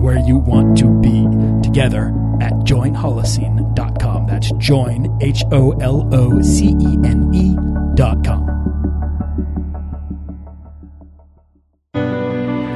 where 0.00 0.18
you 0.18 0.38
want 0.38 0.78
to 0.78 0.88
be 1.00 1.24
together 1.62 2.08
at 2.40 2.52
joinholocene.com. 2.64 4.26
That's 4.26 4.50
join, 4.52 5.18
H 5.20 5.44
O 5.52 5.72
L 5.72 6.08
O 6.14 6.40
C 6.40 6.68
E 6.80 6.98
N 7.04 7.30
E.com. 7.34 8.60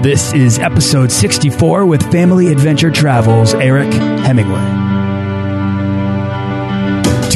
This 0.03 0.34
is 0.34 0.59
episode 0.59 1.11
64 1.11 1.87
with 1.87 2.12
Family 2.12 2.48
Adventure 2.48 2.91
Travels, 2.91 3.55
Eric 3.55 3.91
Hemingway. 3.95 4.84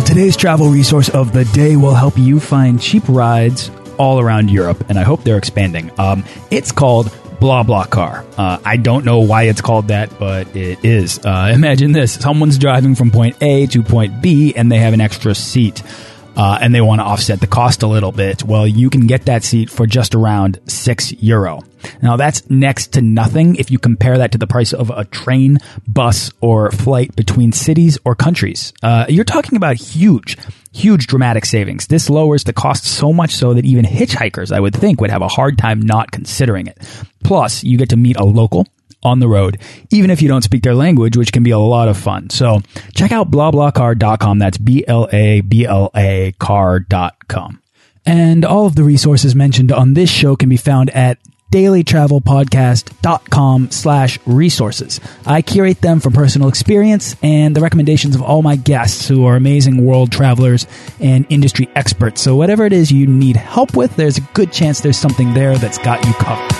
Well, 0.00 0.06
today's 0.06 0.34
travel 0.34 0.70
resource 0.70 1.10
of 1.10 1.34
the 1.34 1.44
day 1.44 1.76
will 1.76 1.92
help 1.92 2.16
you 2.16 2.40
find 2.40 2.80
cheap 2.80 3.02
rides 3.06 3.70
all 3.98 4.18
around 4.18 4.48
Europe, 4.48 4.82
and 4.88 4.98
I 4.98 5.02
hope 5.02 5.24
they're 5.24 5.36
expanding. 5.36 5.90
Um, 5.98 6.24
it's 6.50 6.72
called 6.72 7.08
BlaBlaCar. 7.38 8.24
Uh, 8.38 8.58
I 8.64 8.78
don't 8.78 9.04
know 9.04 9.20
why 9.20 9.42
it's 9.42 9.60
called 9.60 9.88
that, 9.88 10.18
but 10.18 10.56
it 10.56 10.82
is. 10.86 11.18
Uh, 11.22 11.50
imagine 11.54 11.92
this 11.92 12.14
someone's 12.14 12.56
driving 12.56 12.94
from 12.94 13.10
point 13.10 13.36
A 13.42 13.66
to 13.66 13.82
point 13.82 14.22
B, 14.22 14.54
and 14.54 14.72
they 14.72 14.78
have 14.78 14.94
an 14.94 15.02
extra 15.02 15.34
seat 15.34 15.82
uh, 16.36 16.58
and 16.60 16.74
they 16.74 16.80
want 16.80 17.00
to 17.00 17.04
offset 17.04 17.40
the 17.40 17.46
cost 17.46 17.82
a 17.82 17.86
little 17.86 18.12
bit, 18.12 18.42
well, 18.44 18.66
you 18.66 18.90
can 18.90 19.06
get 19.06 19.26
that 19.26 19.44
seat 19.44 19.70
for 19.70 19.86
just 19.86 20.14
around 20.14 20.60
six 20.66 21.12
euro. 21.22 21.62
Now 22.02 22.16
that's 22.16 22.48
next 22.50 22.92
to 22.92 23.02
nothing 23.02 23.56
if 23.56 23.70
you 23.70 23.78
compare 23.78 24.18
that 24.18 24.32
to 24.32 24.38
the 24.38 24.46
price 24.46 24.72
of 24.72 24.90
a 24.90 25.04
train, 25.04 25.58
bus, 25.86 26.30
or 26.40 26.70
flight 26.70 27.14
between 27.16 27.52
cities 27.52 27.98
or 28.04 28.14
countries. 28.14 28.72
Uh, 28.82 29.06
you're 29.08 29.24
talking 29.24 29.56
about 29.56 29.76
huge, 29.76 30.36
huge 30.72 31.06
dramatic 31.06 31.44
savings. 31.44 31.86
This 31.86 32.10
lowers 32.10 32.44
the 32.44 32.52
cost 32.52 32.84
so 32.84 33.12
much 33.12 33.34
so 33.34 33.54
that 33.54 33.64
even 33.64 33.84
hitchhikers, 33.84 34.52
I 34.52 34.60
would 34.60 34.74
think, 34.74 35.00
would 35.00 35.10
have 35.10 35.22
a 35.22 35.28
hard 35.28 35.58
time 35.58 35.80
not 35.80 36.10
considering 36.10 36.66
it. 36.66 36.78
Plus, 37.24 37.64
you 37.64 37.78
get 37.78 37.90
to 37.90 37.96
meet 37.96 38.16
a 38.16 38.24
local 38.24 38.66
on 39.02 39.20
the 39.20 39.28
road, 39.28 39.58
even 39.90 40.10
if 40.10 40.22
you 40.22 40.28
don't 40.28 40.42
speak 40.42 40.62
their 40.62 40.74
language, 40.74 41.16
which 41.16 41.32
can 41.32 41.42
be 41.42 41.50
a 41.50 41.58
lot 41.58 41.88
of 41.88 41.96
fun. 41.96 42.30
So 42.30 42.60
check 42.94 43.12
out 43.12 43.30
blablacar.com. 43.30 44.38
That's 44.38 44.58
B 44.58 44.84
L 44.86 45.08
A 45.12 45.40
B 45.40 45.66
L 45.66 45.90
A 45.94 46.32
car.com. 46.38 47.62
And 48.06 48.44
all 48.44 48.66
of 48.66 48.76
the 48.76 48.84
resources 48.84 49.34
mentioned 49.34 49.72
on 49.72 49.94
this 49.94 50.10
show 50.10 50.36
can 50.36 50.48
be 50.48 50.56
found 50.56 50.90
at 50.90 51.18
dailytravelpodcast.com 51.52 53.70
slash 53.70 54.18
resources. 54.24 55.00
I 55.26 55.42
curate 55.42 55.80
them 55.80 55.98
from 56.00 56.12
personal 56.12 56.48
experience 56.48 57.16
and 57.22 57.56
the 57.56 57.60
recommendations 57.60 58.14
of 58.14 58.22
all 58.22 58.42
my 58.42 58.54
guests 58.56 59.08
who 59.08 59.26
are 59.26 59.36
amazing 59.36 59.84
world 59.84 60.12
travelers 60.12 60.66
and 61.00 61.26
industry 61.28 61.68
experts. 61.74 62.22
So 62.22 62.36
whatever 62.36 62.64
it 62.66 62.72
is 62.72 62.92
you 62.92 63.06
need 63.06 63.36
help 63.36 63.76
with, 63.76 63.96
there's 63.96 64.18
a 64.18 64.22
good 64.32 64.52
chance 64.52 64.80
there's 64.80 64.98
something 64.98 65.34
there 65.34 65.58
that's 65.58 65.78
got 65.78 66.06
you 66.06 66.12
covered. 66.14 66.59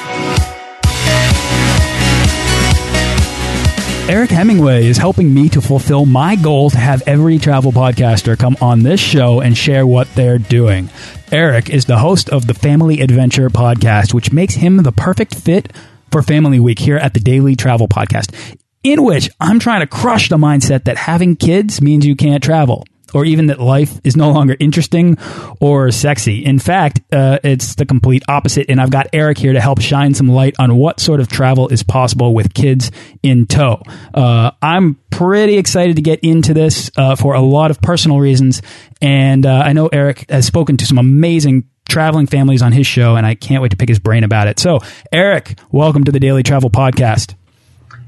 Eric 4.10 4.31
Hemingway 4.31 4.87
is 4.87 4.98
helping 4.98 5.32
me 5.32 5.48
to 5.50 5.60
fulfill 5.60 6.04
my 6.04 6.34
goal 6.34 6.69
to 6.71 6.76
have 6.76 7.00
every 7.06 7.38
travel 7.38 7.71
podcaster 7.71 8.37
come 8.37 8.56
on 8.60 8.82
this 8.82 8.98
show 8.98 9.41
and 9.41 9.56
share 9.56 9.87
what 9.87 10.12
they're 10.16 10.37
doing. 10.37 10.91
Eric 11.31 11.71
is 11.71 11.84
the 11.84 11.97
host 11.97 12.28
of 12.28 12.48
the 12.48 12.53
Family 12.53 13.03
Adventure 13.03 13.48
podcast, 13.50 14.12
which 14.12 14.32
makes 14.32 14.54
him 14.54 14.78
the 14.78 14.91
perfect 14.91 15.37
fit 15.37 15.72
for 16.10 16.22
Family 16.22 16.59
Week 16.59 16.81
here 16.81 16.97
at 16.97 17.15
the 17.15 17.21
Daily 17.21 17.54
Travel 17.54 17.87
Podcast, 17.87 18.34
in 18.82 19.04
which 19.04 19.31
I'm 19.38 19.60
trying 19.60 19.82
to 19.82 19.87
crush 19.87 20.28
the 20.28 20.38
mindset 20.38 20.87
that 20.87 20.97
having 20.97 21.37
kids 21.37 21.81
means 21.81 22.04
you 22.04 22.16
can't 22.16 22.42
travel 22.42 22.84
or 23.15 23.25
even 23.25 23.47
that 23.47 23.60
life 23.60 24.00
is 24.04 24.16
no 24.16 24.31
longer 24.31 24.56
interesting 24.59 25.16
or 25.60 25.91
sexy. 25.91 26.44
In 26.44 26.59
fact, 26.59 27.00
uh, 27.12 27.38
it's 27.43 27.75
the 27.75 27.87
complete 27.87 28.22
opposite. 28.28 28.66
And 28.69 28.81
I've 28.81 28.91
got 28.91 29.09
Eric 29.12 29.38
here 29.38 29.53
to 29.53 29.60
help 29.60 29.81
shine 29.81 30.15
some 30.15 30.28
light 30.28 30.54
on 30.59 30.76
what 30.76 31.00
sort 31.00 31.21
of 31.21 31.28
travel 31.28 31.69
is 31.69 31.82
possible 31.82 32.34
with 32.34 32.54
kids 32.54 32.91
in 33.22 33.47
tow. 33.47 33.82
Uh, 34.15 34.53
I'm 34.62 34.97
pretty 35.10 35.59
excited 35.59 35.97
to 35.97 36.03
get 36.03 36.21
into 36.21 36.54
this 36.54 36.91
uh, 36.97 37.16
for 37.16 37.34
a 37.34 37.41
lot 37.41 37.71
of 37.71 37.81
personal 37.81 38.21
reasons. 38.21 38.62
And 39.03 39.47
uh, 39.47 39.62
I 39.65 39.72
know 39.72 39.88
Eric 39.88 40.31
has 40.31 40.47
spoken 40.47 40.77
to 40.78 40.87
some 40.87 40.98
amazing 40.98 41.65
traveling 41.88 42.27
families 42.27 42.62
on 42.62 42.72
his 42.72 42.87
show, 42.87 43.16
and 43.16 43.27
I 43.27 43.34
can't 43.34 43.62
wait 43.62 43.72
to 43.72 43.77
pick 43.77 43.88
his 43.88 43.98
brain 43.98 44.25
about 44.25 44.47
it. 44.47 44.59
So, 44.59 44.78
Eric, 45.12 45.59
welcome 45.72 46.04
to 46.04 46.12
the 46.12 46.21
Daily 46.21 46.42
Travel 46.42 46.71
Podcast. 46.71 47.34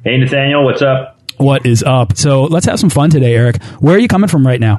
Hey, 0.05 0.17
Nathaniel, 0.17 0.65
what's 0.65 0.83
up? 0.83 1.19
What 1.37 1.67
is 1.67 1.83
up? 1.83 2.17
So, 2.17 2.45
let's 2.45 2.67
have 2.67 2.79
some 2.79 2.91
fun 2.91 3.11
today, 3.11 3.35
Eric. 3.35 3.63
Where 3.81 3.97
are 3.97 3.99
you 3.99 4.09
coming 4.09 4.29
from 4.29 4.47
right 4.47 4.61
now? 4.61 4.79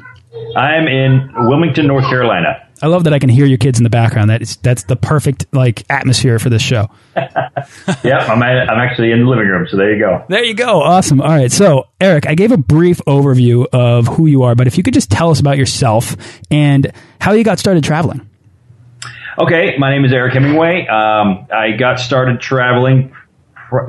I'm 0.55 0.87
in 0.87 1.31
Wilmington, 1.47 1.87
North 1.87 2.05
Carolina. 2.05 2.67
I 2.81 2.87
love 2.87 3.05
that 3.05 3.13
I 3.13 3.19
can 3.19 3.29
hear 3.29 3.45
your 3.45 3.57
kids 3.57 3.79
in 3.79 3.83
the 3.83 3.89
background. 3.89 4.29
That 4.29 4.41
is 4.41 4.57
that's 4.57 4.83
the 4.83 4.95
perfect 4.95 5.45
like 5.53 5.83
atmosphere 5.89 6.37
for 6.39 6.49
this 6.49 6.61
show. 6.61 6.89
yep, 7.15 8.27
I'm 8.27 8.43
at, 8.43 8.69
I'm 8.69 8.79
actually 8.79 9.11
in 9.11 9.21
the 9.21 9.25
living 9.25 9.47
room, 9.47 9.67
so 9.69 9.77
there 9.77 9.93
you 9.93 9.99
go. 9.99 10.25
There 10.27 10.43
you 10.43 10.53
go. 10.53 10.81
Awesome. 10.81 11.21
All 11.21 11.29
right. 11.29 11.51
So, 11.51 11.87
Eric, 12.01 12.27
I 12.27 12.35
gave 12.35 12.51
a 12.51 12.57
brief 12.57 12.99
overview 13.07 13.67
of 13.71 14.07
who 14.07 14.25
you 14.25 14.43
are, 14.43 14.55
but 14.55 14.67
if 14.67 14.77
you 14.77 14.83
could 14.83 14.93
just 14.93 15.11
tell 15.11 15.29
us 15.29 15.39
about 15.39 15.57
yourself 15.57 16.15
and 16.51 16.91
how 17.21 17.31
you 17.33 17.43
got 17.43 17.59
started 17.59 17.83
traveling. 17.83 18.27
Okay, 19.39 19.77
my 19.77 19.91
name 19.91 20.03
is 20.05 20.11
Eric 20.11 20.33
Hemingway. 20.33 20.85
Um, 20.87 21.47
I 21.51 21.71
got 21.71 21.99
started 21.99 22.39
traveling 22.41 23.15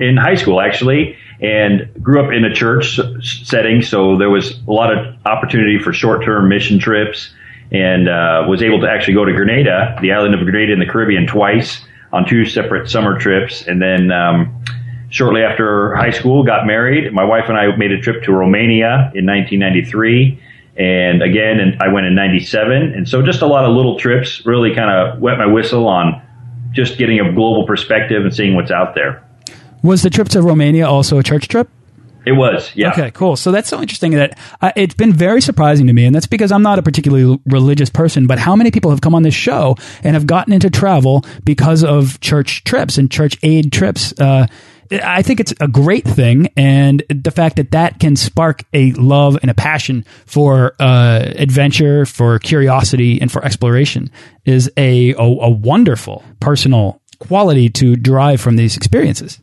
in 0.01 0.17
high 0.17 0.37
school, 0.37 0.61
actually 0.61 1.19
and 1.45 2.03
grew 2.03 2.25
up 2.25 2.33
in 2.33 2.45
a 2.45 2.55
church 2.55 2.99
setting, 3.23 3.83
so 3.83 4.17
there 4.17 4.31
was 4.31 4.59
a 4.67 4.71
lot 4.71 4.97
of 4.97 5.15
opportunity 5.27 5.79
for 5.79 5.93
short-term 5.93 6.49
mission 6.49 6.79
trips, 6.79 7.35
and 7.71 8.09
uh, 8.09 8.47
was 8.49 8.63
able 8.63 8.81
to 8.81 8.89
actually 8.89 9.15
go 9.15 9.25
to 9.27 9.33
Grenada, 9.33 9.97
the 10.01 10.13
island 10.13 10.35
of 10.35 10.41
Grenada 10.41 10.73
in 10.73 10.79
the 10.79 10.87
Caribbean, 10.87 11.27
twice 11.27 11.85
on 12.13 12.27
two 12.27 12.47
separate 12.47 12.91
summer 12.91 13.19
trips, 13.19 13.67
and 13.67 13.81
then. 13.81 14.11
Um, 14.11 14.65
shortly 15.11 15.43
after 15.43 15.95
high 15.95 16.11
school, 16.11 16.43
got 16.43 16.67
married. 16.67 17.13
My 17.13 17.23
wife 17.23 17.45
and 17.49 17.57
I 17.57 17.77
made 17.77 17.93
a 17.93 18.01
trip 18.01 18.25
to 18.25 18.33
Romania 18.33 19.13
in 19.15 19.25
1993, 19.27 20.43
and 20.77 21.23
again, 21.23 21.61
and 21.61 21.81
I 21.81 21.93
went 21.93 22.07
in 22.07 22.17
'97. 22.17 22.95
And 22.95 23.09
so, 23.09 23.23
just 23.23 23.41
a 23.41 23.47
lot 23.47 23.65
of 23.65 23.77
little 23.77 23.97
trips. 23.97 24.45
Really, 24.45 24.75
kind 24.75 24.91
of 24.91 25.21
wet 25.21 25.39
my 25.39 25.47
whistle 25.47 25.87
on 25.87 26.21
just 26.73 26.99
getting 26.99 27.21
a 27.21 27.33
global 27.33 27.65
perspective 27.65 28.25
and 28.25 28.35
seeing 28.35 28.57
what's 28.57 28.73
out 28.73 28.97
there. 28.97 29.24
Was 29.85 30.01
the 30.01 30.09
trip 30.09 30.31
to 30.31 30.41
Romania 30.41 30.89
also 30.89 31.19
a 31.19 31.23
church 31.23 31.47
trip? 31.47 31.69
It 32.27 32.33
was, 32.33 32.73
yeah. 32.75 32.93
Okay, 32.93 33.11
cool. 33.11 33.37
So 33.37 33.53
that's 33.53 33.69
so 33.69 33.83
interesting 33.83 34.13
that 34.13 34.39
uh, 34.63 34.73
it's 34.77 34.95
been 34.95 35.13
very 35.13 35.43
surprising 35.43 35.87
to 35.89 35.93
me, 35.93 36.07
and 36.07 36.15
that's 36.15 36.27
because 36.27 36.51
I'm 36.53 36.63
not 36.63 36.79
a 36.79 36.83
particularly 36.83 37.39
religious 37.45 37.91
person. 37.91 38.27
But 38.27 38.39
how 38.39 38.57
many 38.57 38.71
people 38.71 38.91
have 38.93 39.03
come 39.03 39.15
on 39.15 39.25
this 39.25 39.35
show 39.35 39.77
and 40.03 40.15
have 40.15 40.27
gotten 40.27 40.55
into 40.55 40.71
travel 40.71 41.23
because 41.45 41.85
of 41.85 42.19
church 42.21 42.65
trips 42.65 42.97
and 42.97 43.11
church 43.11 43.37
aid 43.43 43.73
trips? 43.73 44.19
Uh, 44.19 44.47
I 44.91 45.21
think 45.21 45.39
it's 45.39 45.53
a 45.61 45.69
great 45.69 46.05
thing, 46.07 46.49
and 46.57 47.03
the 47.11 47.31
fact 47.31 47.57
that 47.57 47.73
that 47.73 48.01
can 48.01 48.17
spark 48.17 48.63
a 48.73 48.93
love 48.93 49.37
and 49.43 49.51
a 49.51 49.55
passion 49.55 50.07
for 50.25 50.77
uh, 50.81 51.31
adventure, 51.37 52.07
for 52.07 52.39
curiosity, 52.39 53.21
and 53.21 53.31
for 53.31 53.45
exploration 53.45 54.11
is 54.47 54.71
a, 54.79 55.13
a, 55.13 55.23
a 55.23 55.51
wonderful 55.51 56.25
personal 56.41 57.03
quality 57.19 57.69
to 57.69 57.97
derive 57.97 58.41
from 58.41 58.57
these 58.57 58.79
experiences. 58.79 59.41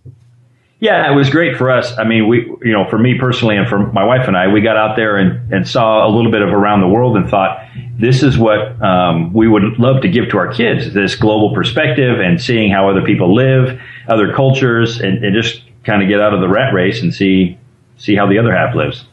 Yeah, 0.81 1.11
it 1.11 1.15
was 1.15 1.29
great 1.29 1.57
for 1.57 1.69
us. 1.69 1.95
I 1.99 2.03
mean, 2.05 2.27
we, 2.27 2.39
you 2.63 2.73
know, 2.73 2.89
for 2.89 2.97
me 2.97 3.15
personally 3.19 3.55
and 3.55 3.69
for 3.69 3.77
my 3.93 4.03
wife 4.03 4.27
and 4.27 4.35
I, 4.35 4.47
we 4.47 4.61
got 4.61 4.77
out 4.77 4.95
there 4.95 5.15
and, 5.15 5.53
and 5.53 5.67
saw 5.67 6.07
a 6.07 6.09
little 6.09 6.31
bit 6.31 6.41
of 6.41 6.49
around 6.49 6.81
the 6.81 6.87
world 6.87 7.15
and 7.15 7.29
thought, 7.29 7.63
this 7.99 8.23
is 8.23 8.35
what 8.35 8.81
um, 8.81 9.31
we 9.31 9.47
would 9.47 9.77
love 9.77 10.01
to 10.01 10.09
give 10.09 10.29
to 10.29 10.39
our 10.39 10.51
kids 10.51 10.91
this 10.91 11.13
global 11.13 11.53
perspective 11.53 12.19
and 12.19 12.41
seeing 12.41 12.71
how 12.71 12.89
other 12.89 13.03
people 13.03 13.35
live, 13.35 13.79
other 14.07 14.33
cultures, 14.33 14.99
and, 14.99 15.23
and 15.23 15.35
just 15.39 15.61
kind 15.83 16.01
of 16.01 16.09
get 16.09 16.19
out 16.19 16.33
of 16.33 16.41
the 16.41 16.49
rat 16.49 16.73
race 16.73 17.03
and 17.03 17.13
see 17.13 17.59
see 17.97 18.15
how 18.15 18.25
the 18.25 18.39
other 18.39 18.51
half 18.51 18.73
lives. 18.73 19.05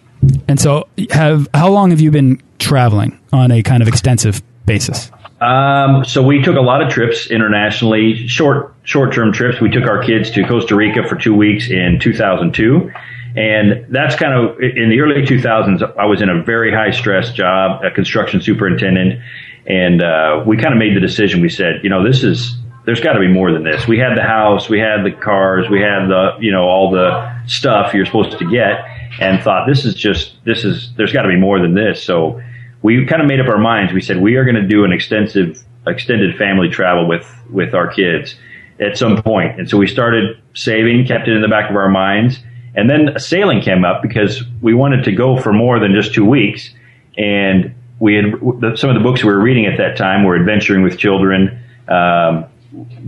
And 0.48 0.58
so, 0.58 0.88
have 1.10 1.48
how 1.52 1.68
long 1.68 1.90
have 1.90 2.00
you 2.00 2.10
been 2.10 2.40
traveling 2.58 3.20
on 3.30 3.50
a 3.50 3.62
kind 3.62 3.82
of 3.82 3.88
extensive 3.88 4.42
basis? 4.68 5.10
Um, 5.40 6.04
so 6.04 6.22
we 6.22 6.42
took 6.42 6.56
a 6.56 6.60
lot 6.60 6.82
of 6.82 6.92
trips 6.92 7.30
internationally, 7.30 8.28
short 8.28 8.74
short 8.84 9.12
term 9.12 9.32
trips. 9.32 9.60
We 9.60 9.70
took 9.70 9.84
our 9.84 10.02
kids 10.02 10.30
to 10.32 10.46
Costa 10.46 10.74
Rica 10.76 11.06
for 11.08 11.16
two 11.16 11.34
weeks 11.34 11.70
in 11.70 11.98
2002. 12.00 12.90
And 13.36 13.86
that's 13.90 14.16
kind 14.16 14.34
of 14.34 14.58
in 14.58 14.88
the 14.88 15.00
early 15.00 15.22
2000s. 15.22 15.96
I 15.96 16.06
was 16.06 16.22
in 16.22 16.28
a 16.28 16.42
very 16.42 16.72
high 16.72 16.90
stress 16.90 17.30
job, 17.32 17.84
a 17.84 17.90
construction 17.90 18.40
superintendent, 18.40 19.20
and 19.66 20.02
uh, 20.02 20.42
we 20.46 20.56
kind 20.56 20.72
of 20.72 20.78
made 20.78 20.96
the 20.96 21.00
decision. 21.00 21.40
We 21.40 21.50
said, 21.50 21.80
you 21.84 21.90
know, 21.90 22.02
this 22.02 22.24
is 22.24 22.56
there's 22.84 23.00
got 23.00 23.12
to 23.12 23.20
be 23.20 23.28
more 23.28 23.52
than 23.52 23.64
this. 23.64 23.86
We 23.86 23.98
had 23.98 24.16
the 24.16 24.22
house, 24.22 24.70
we 24.70 24.80
had 24.80 25.04
the 25.04 25.12
cars, 25.12 25.68
we 25.68 25.80
had 25.80 26.08
the 26.08 26.38
you 26.40 26.50
know 26.50 26.64
all 26.64 26.90
the 26.90 27.46
stuff 27.46 27.92
you're 27.94 28.06
supposed 28.06 28.36
to 28.38 28.50
get, 28.50 28.84
and 29.20 29.40
thought 29.42 29.68
this 29.68 29.84
is 29.84 29.94
just 29.94 30.42
this 30.44 30.64
is 30.64 30.90
there's 30.96 31.12
got 31.12 31.22
to 31.22 31.28
be 31.28 31.36
more 31.36 31.60
than 31.60 31.74
this. 31.74 32.02
So 32.02 32.40
we 32.82 33.04
kind 33.06 33.20
of 33.20 33.28
made 33.28 33.40
up 33.40 33.48
our 33.48 33.58
minds. 33.58 33.92
We 33.92 34.00
said 34.00 34.18
we 34.18 34.36
are 34.36 34.44
going 34.44 34.56
to 34.56 34.66
do 34.66 34.84
an 34.84 34.92
extensive 34.92 35.62
extended 35.86 36.36
family 36.36 36.68
travel 36.68 37.06
with 37.06 37.26
with 37.50 37.74
our 37.74 37.88
kids 37.88 38.34
at 38.80 38.96
some 38.96 39.22
point, 39.22 39.58
and 39.58 39.68
so 39.68 39.76
we 39.76 39.86
started 39.86 40.40
saving, 40.54 41.06
kept 41.06 41.28
it 41.28 41.34
in 41.34 41.42
the 41.42 41.48
back 41.48 41.70
of 41.70 41.76
our 41.76 41.88
minds 41.88 42.40
and 42.78 42.88
then 42.88 43.18
sailing 43.18 43.60
came 43.60 43.84
up 43.84 44.02
because 44.02 44.44
we 44.60 44.72
wanted 44.72 45.02
to 45.04 45.12
go 45.12 45.36
for 45.36 45.52
more 45.52 45.80
than 45.80 45.92
just 45.94 46.14
two 46.14 46.24
weeks. 46.24 46.70
And 47.16 47.74
we 47.98 48.14
had 48.14 48.78
some 48.78 48.88
of 48.88 48.94
the 48.94 49.02
books 49.02 49.24
we 49.24 49.30
were 49.30 49.40
reading 49.40 49.66
at 49.66 49.78
that 49.78 49.96
time 49.96 50.22
were 50.22 50.36
Adventuring 50.36 50.84
with 50.84 50.96
Children, 50.96 51.60
um, 51.88 52.44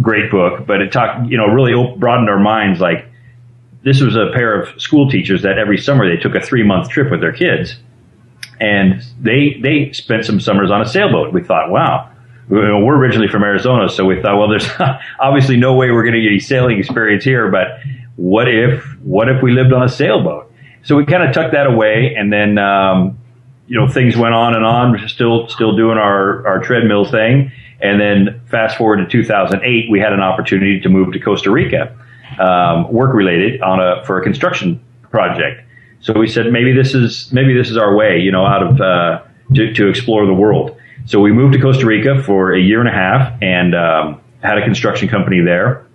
great 0.02 0.28
book, 0.28 0.66
but 0.66 0.80
it 0.80 0.90
talked, 0.90 1.30
you 1.30 1.36
know, 1.36 1.46
really 1.46 1.72
broadened 1.98 2.28
our 2.28 2.40
minds. 2.40 2.80
Like 2.80 3.06
this 3.84 4.00
was 4.00 4.16
a 4.16 4.30
pair 4.34 4.60
of 4.60 4.80
school 4.80 5.08
teachers 5.08 5.42
that 5.42 5.56
every 5.56 5.78
summer 5.78 6.08
they 6.08 6.20
took 6.20 6.34
a 6.34 6.40
three 6.40 6.64
month 6.64 6.88
trip 6.88 7.10
with 7.10 7.20
their 7.20 7.32
kids, 7.32 7.76
and 8.60 9.02
they 9.20 9.58
they 9.62 9.92
spent 9.92 10.24
some 10.24 10.40
summers 10.40 10.70
on 10.70 10.80
a 10.80 10.86
sailboat. 10.86 11.32
We 11.32 11.42
thought, 11.42 11.70
wow. 11.70 12.08
We're 12.48 12.96
originally 12.96 13.28
from 13.28 13.44
Arizona, 13.44 13.88
so 13.88 14.04
we 14.04 14.20
thought, 14.20 14.36
well, 14.36 14.48
there's 14.48 14.68
obviously 15.20 15.56
no 15.56 15.74
way 15.74 15.92
we're 15.92 16.02
going 16.02 16.16
to 16.16 16.20
get 16.20 16.32
a 16.32 16.40
sailing 16.40 16.80
experience 16.80 17.22
here, 17.22 17.48
but 17.48 17.78
what 18.16 18.48
if 18.48 18.84
what 19.02 19.28
if 19.28 19.40
we 19.40 19.52
lived 19.52 19.72
on 19.72 19.84
a 19.84 19.88
sailboat? 19.88 20.52
So 20.82 20.96
we 20.96 21.06
kind 21.06 21.22
of 21.22 21.32
tucked 21.32 21.52
that 21.52 21.66
away, 21.66 22.14
and 22.16 22.32
then 22.32 22.58
um, 22.58 23.18
you 23.68 23.78
know 23.78 23.88
things 23.88 24.16
went 24.16 24.34
on 24.34 24.54
and 24.54 24.64
on. 24.64 25.08
Still 25.08 25.48
still 25.48 25.76
doing 25.76 25.96
our 25.96 26.46
our 26.46 26.58
treadmill 26.58 27.04
thing, 27.04 27.52
and 27.80 28.00
then 28.00 28.40
fast 28.46 28.76
forward 28.76 28.96
to 28.96 29.06
2008, 29.06 29.90
we 29.90 30.00
had 30.00 30.12
an 30.12 30.20
opportunity 30.20 30.80
to 30.80 30.88
move 30.88 31.12
to 31.12 31.20
Costa 31.20 31.50
Rica, 31.50 31.96
um, 32.38 32.92
work 32.92 33.14
related 33.14 33.62
on 33.62 33.80
a 33.80 34.04
for 34.04 34.20
a 34.20 34.22
construction 34.22 34.80
project. 35.10 35.62
So 36.00 36.14
we 36.14 36.28
said 36.28 36.50
maybe 36.50 36.72
this 36.72 36.94
is 36.94 37.30
maybe 37.32 37.54
this 37.54 37.70
is 37.70 37.76
our 37.76 37.94
way, 37.94 38.18
you 38.18 38.32
know, 38.32 38.46
out 38.46 38.62
of 38.62 38.80
uh, 38.80 39.22
to, 39.54 39.72
to 39.74 39.88
explore 39.88 40.26
the 40.26 40.34
world. 40.34 40.76
So 41.06 41.20
we 41.20 41.32
moved 41.32 41.54
to 41.54 41.60
Costa 41.60 41.86
Rica 41.86 42.22
for 42.22 42.54
a 42.54 42.60
year 42.60 42.80
and 42.80 42.88
a 42.88 42.92
half 42.92 43.42
and 43.42 43.74
um, 43.74 44.20
had 44.42 44.58
a 44.58 44.64
construction 44.64 45.08
company 45.08 45.40
there. 45.40 45.86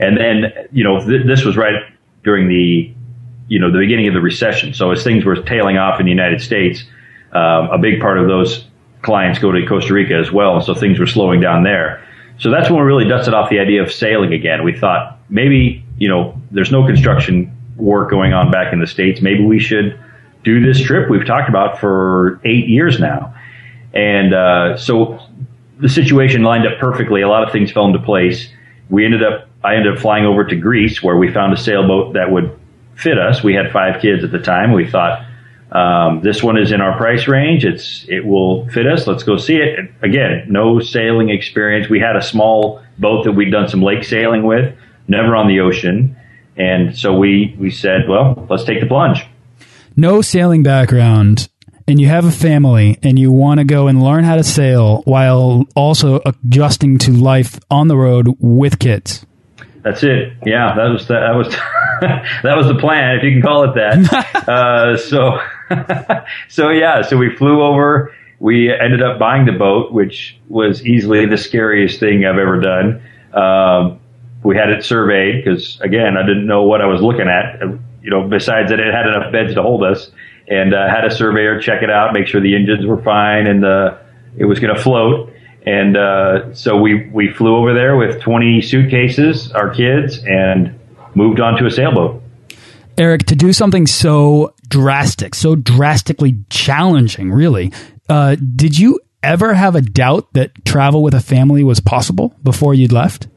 And 0.00 0.16
then, 0.16 0.52
you 0.72 0.84
know, 0.84 1.04
th- 1.04 1.26
this 1.26 1.44
was 1.44 1.56
right 1.56 1.82
during 2.24 2.48
the, 2.48 2.92
you 3.48 3.58
know, 3.58 3.70
the 3.70 3.78
beginning 3.78 4.08
of 4.08 4.14
the 4.14 4.20
recession. 4.20 4.74
So 4.74 4.90
as 4.90 5.02
things 5.02 5.24
were 5.24 5.36
tailing 5.36 5.76
off 5.76 6.00
in 6.00 6.06
the 6.06 6.12
United 6.12 6.40
States, 6.40 6.84
um, 7.32 7.70
a 7.70 7.78
big 7.78 8.00
part 8.00 8.18
of 8.18 8.28
those 8.28 8.66
clients 9.02 9.38
go 9.38 9.52
to 9.52 9.66
Costa 9.66 9.92
Rica 9.92 10.14
as 10.14 10.30
well. 10.30 10.56
And 10.56 10.64
so 10.64 10.74
things 10.74 10.98
were 10.98 11.06
slowing 11.06 11.40
down 11.40 11.62
there. 11.62 12.06
So 12.38 12.50
that's 12.50 12.70
when 12.70 12.80
we 12.80 12.86
really 12.86 13.08
dusted 13.08 13.34
off 13.34 13.50
the 13.50 13.58
idea 13.58 13.82
of 13.82 13.92
sailing 13.92 14.32
again. 14.32 14.64
We 14.64 14.76
thought 14.76 15.18
maybe, 15.28 15.84
you 15.98 16.08
know, 16.08 16.40
there's 16.50 16.72
no 16.72 16.86
construction 16.86 17.51
work 17.76 18.10
going 18.10 18.32
on 18.32 18.50
back 18.50 18.72
in 18.72 18.80
the 18.80 18.86
States. 18.86 19.20
Maybe 19.20 19.44
we 19.44 19.58
should 19.58 19.98
do 20.44 20.60
this 20.60 20.80
trip 20.80 21.08
we've 21.08 21.26
talked 21.26 21.48
about 21.48 21.78
for 21.78 22.40
eight 22.44 22.68
years 22.68 22.98
now. 22.98 23.34
And 23.94 24.34
uh, 24.34 24.76
so 24.76 25.20
the 25.78 25.88
situation 25.88 26.42
lined 26.42 26.66
up 26.66 26.78
perfectly. 26.78 27.22
A 27.22 27.28
lot 27.28 27.42
of 27.42 27.52
things 27.52 27.70
fell 27.70 27.86
into 27.86 28.00
place. 28.00 28.48
We 28.90 29.04
ended 29.04 29.22
up 29.22 29.48
I 29.64 29.76
ended 29.76 29.94
up 29.94 30.00
flying 30.00 30.24
over 30.24 30.44
to 30.44 30.56
Greece 30.56 31.02
where 31.02 31.16
we 31.16 31.32
found 31.32 31.52
a 31.52 31.56
sailboat 31.56 32.14
that 32.14 32.30
would 32.30 32.58
fit 32.96 33.18
us. 33.18 33.42
We 33.42 33.54
had 33.54 33.70
five 33.72 34.00
kids 34.00 34.24
at 34.24 34.32
the 34.32 34.38
time. 34.38 34.72
We 34.72 34.90
thought, 34.90 35.24
um, 35.70 36.20
this 36.22 36.42
one 36.42 36.58
is 36.58 36.72
in 36.72 36.80
our 36.80 36.96
price 36.96 37.28
range. 37.28 37.64
It's, 37.64 38.04
it 38.08 38.26
will 38.26 38.68
fit 38.70 38.86
us. 38.86 39.06
Let's 39.06 39.22
go 39.22 39.36
see 39.36 39.56
it. 39.56 39.90
Again, 40.02 40.46
no 40.48 40.80
sailing 40.80 41.30
experience. 41.30 41.88
We 41.88 42.00
had 42.00 42.16
a 42.16 42.22
small 42.22 42.82
boat 42.98 43.24
that 43.24 43.32
we'd 43.32 43.50
done 43.50 43.68
some 43.68 43.82
lake 43.82 44.04
sailing 44.04 44.42
with, 44.42 44.74
never 45.08 45.34
on 45.36 45.48
the 45.48 45.60
ocean. 45.60 46.16
And 46.56 46.96
so 46.96 47.16
we, 47.16 47.56
we 47.58 47.70
said, 47.70 48.08
well, 48.08 48.46
let's 48.50 48.64
take 48.64 48.80
the 48.80 48.86
plunge. 48.86 49.26
No 49.96 50.22
sailing 50.22 50.62
background 50.62 51.48
and 51.88 52.00
you 52.00 52.08
have 52.08 52.24
a 52.24 52.30
family 52.30 52.98
and 53.02 53.18
you 53.18 53.30
want 53.30 53.58
to 53.58 53.64
go 53.64 53.88
and 53.88 54.02
learn 54.02 54.24
how 54.24 54.36
to 54.36 54.44
sail 54.44 55.02
while 55.02 55.66
also 55.74 56.20
adjusting 56.24 56.98
to 56.98 57.12
life 57.12 57.58
on 57.70 57.88
the 57.88 57.96
road 57.96 58.28
with 58.38 58.78
kids. 58.78 59.26
That's 59.82 60.02
it. 60.02 60.32
Yeah, 60.46 60.74
that 60.76 60.84
was 60.84 61.08
the, 61.08 61.14
that 61.14 61.34
was 61.34 61.48
that 62.42 62.56
was 62.56 62.68
the 62.68 62.76
plan, 62.76 63.16
if 63.16 63.24
you 63.24 63.32
can 63.32 63.42
call 63.42 63.64
it 63.64 63.74
that. 63.74 64.48
uh, 64.48 64.96
so 64.96 65.40
so 66.48 66.70
yeah, 66.70 67.02
so 67.02 67.16
we 67.16 67.34
flew 67.34 67.62
over. 67.62 68.14
We 68.38 68.72
ended 68.72 69.02
up 69.02 69.18
buying 69.18 69.46
the 69.46 69.52
boat, 69.52 69.92
which 69.92 70.36
was 70.48 70.84
easily 70.84 71.26
the 71.26 71.36
scariest 71.36 72.00
thing 72.00 72.24
I've 72.24 72.38
ever 72.38 72.60
done. 72.60 73.02
Um, 73.32 74.00
we 74.42 74.56
had 74.56 74.70
it 74.70 74.84
surveyed 74.84 75.44
because 75.44 75.80
again, 75.80 76.16
I 76.16 76.26
didn't 76.26 76.46
know 76.46 76.64
what 76.64 76.80
I 76.80 76.86
was 76.86 77.00
looking 77.00 77.28
at. 77.28 77.60
You 78.02 78.10
know, 78.10 78.28
besides 78.28 78.70
that 78.70 78.80
it 78.80 78.92
had 78.92 79.06
enough 79.06 79.32
beds 79.32 79.54
to 79.54 79.62
hold 79.62 79.84
us, 79.84 80.10
and 80.48 80.74
uh, 80.74 80.88
had 80.88 81.04
a 81.04 81.10
surveyor 81.10 81.60
check 81.60 81.82
it 81.82 81.90
out, 81.90 82.12
make 82.12 82.26
sure 82.26 82.40
the 82.40 82.54
engines 82.54 82.84
were 82.84 83.00
fine 83.02 83.46
and 83.46 83.62
the 83.62 83.98
it 84.36 84.44
was 84.44 84.58
going 84.58 84.74
to 84.74 84.80
float. 84.80 85.32
And 85.64 85.96
uh, 85.96 86.54
so 86.54 86.76
we, 86.76 87.08
we 87.10 87.32
flew 87.32 87.56
over 87.56 87.74
there 87.74 87.96
with 87.96 88.20
20 88.20 88.62
suitcases, 88.62 89.52
our 89.52 89.70
kids, 89.70 90.18
and 90.24 90.78
moved 91.14 91.40
on 91.40 91.56
to 91.58 91.66
a 91.66 91.70
sailboat. 91.70 92.22
Eric, 92.98 93.26
to 93.26 93.36
do 93.36 93.52
something 93.52 93.86
so 93.86 94.54
drastic, 94.68 95.34
so 95.34 95.54
drastically 95.54 96.38
challenging, 96.50 97.30
really, 97.30 97.72
uh, 98.08 98.36
did 98.56 98.78
you 98.78 99.00
ever 99.22 99.54
have 99.54 99.76
a 99.76 99.80
doubt 99.80 100.32
that 100.32 100.64
travel 100.64 101.02
with 101.02 101.14
a 101.14 101.20
family 101.20 101.62
was 101.62 101.80
possible 101.80 102.34
before 102.42 102.74
you'd 102.74 102.92
left? 102.92 103.28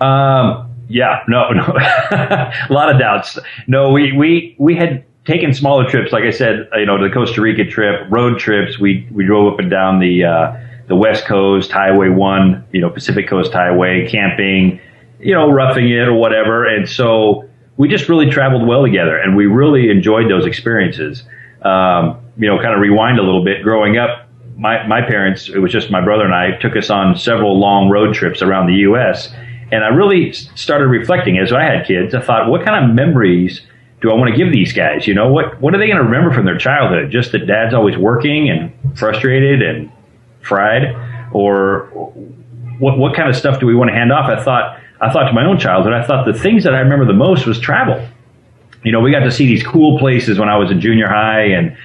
Um, 0.00 0.74
yeah, 0.88 1.22
no, 1.28 1.50
no, 1.52 1.62
a 1.62 2.68
lot 2.70 2.92
of 2.92 2.98
doubts. 2.98 3.38
No, 3.66 3.90
we, 3.90 4.12
we, 4.12 4.54
we 4.58 4.76
had 4.76 5.04
taken 5.24 5.52
smaller 5.52 5.88
trips, 5.88 6.12
like 6.12 6.24
I 6.24 6.30
said, 6.30 6.68
you 6.74 6.86
know, 6.86 7.02
the 7.02 7.12
Costa 7.12 7.40
Rica 7.40 7.64
trip, 7.64 8.06
road 8.10 8.38
trips. 8.38 8.78
We, 8.78 9.08
we 9.10 9.24
drove 9.24 9.52
up 9.52 9.58
and 9.58 9.70
down 9.70 9.98
the, 9.98 10.24
uh, 10.24 10.56
the 10.86 10.94
West 10.94 11.26
Coast, 11.26 11.72
Highway 11.72 12.08
1, 12.08 12.66
you 12.72 12.80
know, 12.80 12.90
Pacific 12.90 13.28
Coast 13.28 13.52
Highway, 13.52 14.08
camping, 14.08 14.80
you 15.18 15.34
know, 15.34 15.50
roughing 15.50 15.90
it 15.90 16.06
or 16.06 16.14
whatever. 16.14 16.64
And 16.64 16.88
so 16.88 17.48
we 17.76 17.88
just 17.88 18.08
really 18.08 18.30
traveled 18.30 18.66
well 18.66 18.82
together 18.82 19.16
and 19.16 19.36
we 19.36 19.46
really 19.46 19.90
enjoyed 19.90 20.30
those 20.30 20.46
experiences. 20.46 21.24
Um, 21.62 22.20
you 22.36 22.46
know, 22.46 22.60
kind 22.60 22.74
of 22.74 22.80
rewind 22.80 23.18
a 23.18 23.22
little 23.22 23.42
bit. 23.42 23.62
Growing 23.62 23.98
up, 23.98 24.28
my, 24.56 24.86
my 24.86 25.02
parents, 25.02 25.48
it 25.48 25.58
was 25.58 25.72
just 25.72 25.90
my 25.90 26.00
brother 26.00 26.24
and 26.24 26.34
I, 26.34 26.52
took 26.58 26.76
us 26.76 26.90
on 26.90 27.16
several 27.16 27.58
long 27.58 27.88
road 27.88 28.14
trips 28.14 28.42
around 28.42 28.66
the 28.66 28.74
U.S. 28.74 29.28
And 29.72 29.84
I 29.84 29.88
really 29.88 30.32
started 30.32 30.86
reflecting 30.86 31.38
as 31.38 31.52
I 31.52 31.62
had 31.62 31.86
kids. 31.86 32.14
I 32.14 32.20
thought, 32.20 32.48
what 32.48 32.64
kind 32.64 32.84
of 32.84 32.94
memories 32.94 33.62
do 34.00 34.10
I 34.10 34.14
want 34.14 34.30
to 34.30 34.36
give 34.36 34.52
these 34.52 34.72
guys? 34.72 35.06
You 35.06 35.14
know, 35.14 35.28
what, 35.32 35.60
what 35.60 35.74
are 35.74 35.78
they 35.78 35.86
going 35.86 35.98
to 35.98 36.04
remember 36.04 36.32
from 36.32 36.44
their 36.44 36.58
childhood? 36.58 37.10
Just 37.10 37.32
that 37.32 37.46
dad's 37.46 37.74
always 37.74 37.96
working 37.96 38.48
and 38.48 38.72
frustrated 38.96 39.62
and 39.62 39.90
fried, 40.42 40.94
or 41.32 41.86
what 42.78 42.98
what 42.98 43.14
kind 43.14 43.28
of 43.28 43.36
stuff 43.36 43.58
do 43.58 43.66
we 43.66 43.74
want 43.74 43.90
to 43.90 43.94
hand 43.94 44.12
off? 44.12 44.28
I 44.28 44.42
thought 44.42 44.80
I 45.00 45.12
thought 45.12 45.26
to 45.26 45.32
my 45.32 45.44
own 45.44 45.58
childhood, 45.58 45.92
I 45.92 46.06
thought 46.06 46.26
the 46.26 46.38
things 46.38 46.64
that 46.64 46.74
I 46.74 46.78
remember 46.78 47.04
the 47.04 47.12
most 47.12 47.46
was 47.46 47.58
travel. 47.58 48.06
You 48.84 48.92
know, 48.92 49.00
we 49.00 49.10
got 49.10 49.20
to 49.20 49.32
see 49.32 49.46
these 49.46 49.62
cool 49.62 49.98
places 49.98 50.38
when 50.38 50.48
I 50.48 50.56
was 50.56 50.70
in 50.70 50.80
junior 50.80 51.08
high, 51.08 51.42
and 51.42 51.76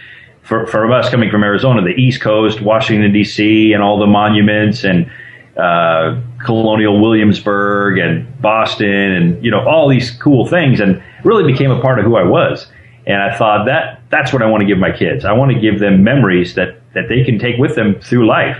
for 0.44 0.68
for 0.68 0.92
us 0.92 1.10
coming 1.10 1.32
from 1.32 1.44
Arizona, 1.44 1.82
the 1.82 2.00
East 2.00 2.22
Coast, 2.22 2.62
Washington 2.62 3.12
D.C., 3.12 3.74
and 3.74 3.82
all 3.82 4.00
the 4.00 4.08
monuments 4.08 4.84
and 4.84 5.12
uh, 5.58 6.22
Colonial 6.46 7.02
Williamsburg 7.02 7.98
and 7.98 8.42
Boston, 8.42 8.88
and 8.88 9.44
you 9.44 9.52
know 9.52 9.68
all 9.68 9.90
these 9.90 10.12
cool 10.12 10.48
things, 10.48 10.80
and 10.80 11.02
really 11.24 11.52
became 11.52 11.72
a 11.72 11.82
part 11.82 12.00
of 12.00 12.06
who 12.06 12.16
I 12.16 12.24
was. 12.24 12.68
And 13.06 13.22
I 13.22 13.36
thought 13.36 13.66
that 13.66 14.02
that's 14.10 14.32
what 14.32 14.42
I 14.42 14.46
want 14.46 14.62
to 14.62 14.68
give 14.68 14.78
my 14.78 14.92
kids. 14.92 15.26
I 15.26 15.34
want 15.34 15.52
to 15.52 15.60
give 15.60 15.80
them 15.80 16.04
memories 16.04 16.56
that 16.56 16.82
that 16.94 17.10
they 17.10 17.24
can 17.24 17.40
take 17.40 17.58
with 17.58 17.76
them 17.76 18.00
through 18.00 18.28
life. 18.28 18.58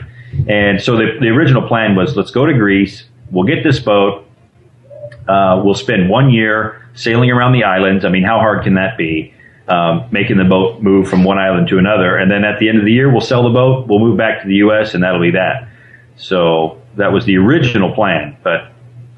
And 0.48 0.82
so 0.82 0.96
the, 0.96 1.18
the 1.20 1.28
original 1.28 1.68
plan 1.68 1.96
was 1.96 2.16
let's 2.16 2.32
go 2.32 2.46
to 2.46 2.54
Greece. 2.54 3.04
We'll 3.32 3.46
get 3.46 3.64
this 3.64 3.80
boat. 3.80 4.26
Uh, 5.28 5.62
we'll 5.64 5.76
spend 5.76 6.10
one 6.10 6.30
year 6.30 6.90
sailing 6.94 7.30
around 7.30 7.54
the 7.54 7.64
islands. 7.64 8.06
I 8.06 8.10
mean, 8.10 8.24
how 8.24 8.40
hard 8.40 8.64
can 8.64 8.76
that 8.76 8.98
be? 8.98 9.34
Um, 9.68 10.08
making 10.12 10.38
the 10.38 10.44
boat 10.44 10.82
move 10.82 11.08
from 11.08 11.24
one 11.24 11.38
island 11.38 11.68
to 11.70 11.78
another. 11.78 12.18
And 12.18 12.30
then 12.30 12.44
at 12.44 12.60
the 12.60 12.68
end 12.68 12.80
of 12.80 12.86
the 12.86 12.92
year, 12.92 13.10
we'll 13.10 13.22
sell 13.22 13.44
the 13.44 13.50
boat. 13.50 13.88
We'll 13.88 14.00
move 14.00 14.18
back 14.18 14.42
to 14.42 14.48
the 14.48 14.56
U.S. 14.56 14.94
and 14.94 15.04
that'll 15.04 15.22
be 15.22 15.32
that. 15.32 15.68
So 16.18 16.81
that 16.96 17.12
was 17.12 17.26
the 17.26 17.38
original 17.38 17.94
plan. 17.94 18.38
But 18.44 18.72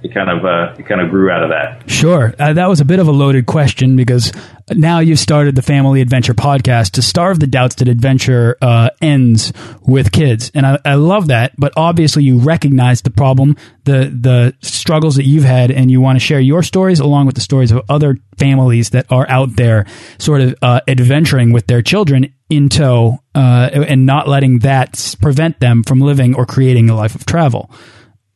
it 0.03 0.13
kind 0.13 0.30
of 0.30 0.46
uh, 0.46 0.75
it 0.77 0.86
kind 0.86 1.00
of 1.00 1.10
grew 1.10 1.32
out 1.32 1.44
of 1.44 1.50
that. 1.50 1.89
Sure, 1.89 2.34
uh, 2.38 2.53
that 2.53 2.68
was 2.68 2.82
a 2.82 2.86
bit 2.86 3.00
of 3.00 3.08
a 3.08 3.12
loaded 3.12 3.46
question 3.46 3.96
because 3.96 4.34
now 4.70 5.00
you've 5.00 5.20
started 5.20 5.56
the 5.56 5.62
Family 5.62 6.01
Adventure 6.01 6.34
podcast 6.34 6.92
to 6.92 7.01
starve 7.01 7.39
the 7.39 7.48
doubts 7.48 7.75
that 7.75 7.88
adventure 7.88 8.58
uh, 8.62 8.89
ends 9.01 9.53
with 9.82 10.12
kids, 10.12 10.51
and 10.53 10.65
I, 10.65 10.80
I, 10.84 10.96
love 10.96 11.27
that. 11.27 11.53
But 11.58 11.74
obviously, 11.77 12.24
you 12.24 12.38
recognize 12.38 13.01
the 13.01 13.12
problem, 13.12 13.56
the 13.86 14.12
the 14.13 14.56
struggles 14.62 15.15
that 15.15 15.25
you've 15.25 15.46
had, 15.46 15.72
and 15.72 15.89
you 15.89 16.01
want 16.01 16.18
to 16.18 16.20
share 16.20 16.39
your 16.39 16.63
stories 16.63 17.00
along 17.00 17.25
with 17.25 17.36
the 17.36 17.42
stories 17.42 17.72
of 17.72 17.82
other 17.88 18.18
families 18.38 18.89
that 18.89 19.06
are 19.10 19.27
out 19.30 19.56
there, 19.56 19.86
sort 20.20 20.42
of 20.42 20.56
uh, 20.62 20.82
adventuring 20.88 21.53
with 21.53 21.68
their 21.68 21.82
children 21.82 22.34
in 22.55 22.69
tow, 22.69 23.19
uh, 23.36 23.69
and 23.74 24.05
not 24.05 24.27
letting 24.27 24.60
that 24.60 25.15
prevent 25.22 25.60
them 25.60 25.83
from 25.83 26.00
living 26.00 26.36
or 26.36 26.45
creating 26.45 26.89
a 26.89 26.95
life 26.95 27.15
of 27.15 27.25
travel. 27.25 27.72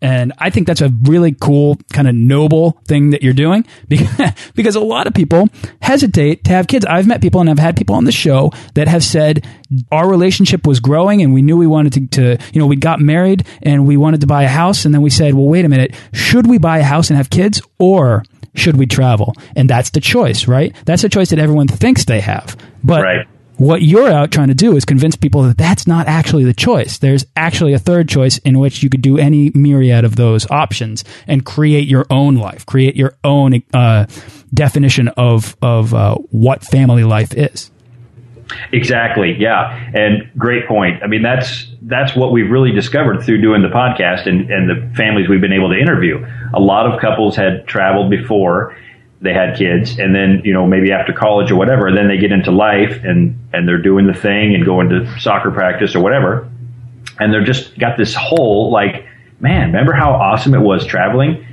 And 0.01 0.31
I 0.37 0.51
think 0.51 0.67
that's 0.67 0.81
a 0.81 0.89
really 0.89 1.31
cool, 1.31 1.77
kind 1.91 2.07
of 2.07 2.13
noble 2.13 2.79
thing 2.87 3.11
that 3.11 3.23
you're 3.23 3.33
doing 3.33 3.65
because 4.55 4.75
a 4.75 4.79
lot 4.79 5.07
of 5.07 5.15
people 5.15 5.49
hesitate 5.81 6.43
to 6.43 6.51
have 6.51 6.67
kids. 6.67 6.85
I've 6.85 7.07
met 7.07 7.19
people 7.19 7.41
and 7.41 7.49
I've 7.49 7.57
had 7.57 7.75
people 7.75 7.95
on 7.95 8.03
the 8.03 8.11
show 8.11 8.51
that 8.75 8.87
have 8.87 9.03
said 9.03 9.47
our 9.91 10.07
relationship 10.07 10.67
was 10.67 10.79
growing 10.79 11.23
and 11.23 11.33
we 11.33 11.41
knew 11.41 11.57
we 11.57 11.65
wanted 11.65 11.93
to, 11.93 12.07
to, 12.37 12.45
you 12.53 12.59
know, 12.59 12.67
we 12.67 12.75
got 12.75 12.99
married 12.99 13.47
and 13.63 13.87
we 13.87 13.97
wanted 13.97 14.21
to 14.21 14.27
buy 14.27 14.43
a 14.43 14.47
house. 14.47 14.85
And 14.85 14.93
then 14.93 15.01
we 15.01 15.09
said, 15.09 15.33
well, 15.33 15.47
wait 15.47 15.65
a 15.65 15.69
minute, 15.69 15.95
should 16.13 16.45
we 16.45 16.59
buy 16.59 16.77
a 16.77 16.83
house 16.83 17.09
and 17.09 17.17
have 17.17 17.31
kids 17.31 17.59
or 17.79 18.23
should 18.53 18.77
we 18.77 18.85
travel? 18.85 19.33
And 19.55 19.67
that's 19.67 19.89
the 19.89 19.99
choice, 19.99 20.47
right? 20.47 20.75
That's 20.85 21.01
the 21.01 21.09
choice 21.09 21.31
that 21.31 21.39
everyone 21.39 21.67
thinks 21.67 22.05
they 22.05 22.21
have. 22.21 22.55
But 22.83 23.01
right 23.01 23.27
what 23.57 23.81
you're 23.81 24.09
out 24.09 24.31
trying 24.31 24.49
to 24.49 24.53
do 24.53 24.75
is 24.75 24.85
convince 24.85 25.15
people 25.15 25.43
that 25.43 25.57
that's 25.57 25.87
not 25.87 26.07
actually 26.07 26.43
the 26.43 26.53
choice. 26.53 26.99
There's 26.99 27.25
actually 27.35 27.73
a 27.73 27.79
third 27.79 28.07
choice 28.07 28.37
in 28.39 28.59
which 28.59 28.83
you 28.83 28.89
could 28.89 29.01
do 29.01 29.17
any 29.17 29.51
myriad 29.53 30.05
of 30.05 30.15
those 30.15 30.49
options 30.49 31.03
and 31.27 31.45
create 31.45 31.87
your 31.87 32.05
own 32.09 32.35
life, 32.35 32.65
create 32.65 32.95
your 32.95 33.15
own 33.23 33.63
uh, 33.73 34.05
definition 34.53 35.07
of 35.09 35.57
of 35.61 35.93
uh, 35.93 36.15
what 36.31 36.63
family 36.63 37.03
life 37.03 37.33
is. 37.33 37.71
Exactly. 38.71 39.35
Yeah, 39.37 39.91
and 39.93 40.29
great 40.37 40.67
point. 40.67 41.03
I 41.03 41.07
mean, 41.07 41.21
that's 41.21 41.67
that's 41.81 42.15
what 42.15 42.31
we've 42.31 42.49
really 42.49 42.71
discovered 42.71 43.23
through 43.23 43.41
doing 43.41 43.61
the 43.61 43.67
podcast 43.69 44.27
and, 44.27 44.49
and 44.49 44.69
the 44.69 44.95
families 44.95 45.27
we've 45.27 45.41
been 45.41 45.53
able 45.53 45.69
to 45.69 45.79
interview. 45.79 46.25
A 46.53 46.59
lot 46.59 46.91
of 46.91 46.99
couples 47.01 47.35
had 47.35 47.67
traveled 47.67 48.09
before 48.09 48.77
they 49.21 49.33
had 49.33 49.57
kids 49.57 49.97
and 49.97 50.13
then 50.13 50.41
you 50.43 50.53
know 50.53 50.67
maybe 50.67 50.91
after 50.91 51.11
college 51.11 51.51
or 51.51 51.55
whatever 51.55 51.91
then 51.91 52.07
they 52.07 52.17
get 52.17 52.31
into 52.31 52.51
life 52.51 53.03
and 53.03 53.37
and 53.53 53.67
they're 53.67 53.81
doing 53.81 54.05
the 54.05 54.13
thing 54.13 54.53
and 54.53 54.63
going 54.63 54.89
to 54.89 55.19
soccer 55.19 55.51
practice 55.51 55.95
or 55.95 56.01
whatever. 56.01 56.49
And 57.19 57.33
they're 57.33 57.43
just 57.43 57.77
got 57.79 57.97
this 57.97 58.13
whole 58.13 58.71
like 58.71 59.05
man 59.39 59.67
remember 59.67 59.93
how 59.93 60.11
awesome 60.11 60.53
it 60.53 60.61
was 60.61 60.85
traveling? 60.85 61.43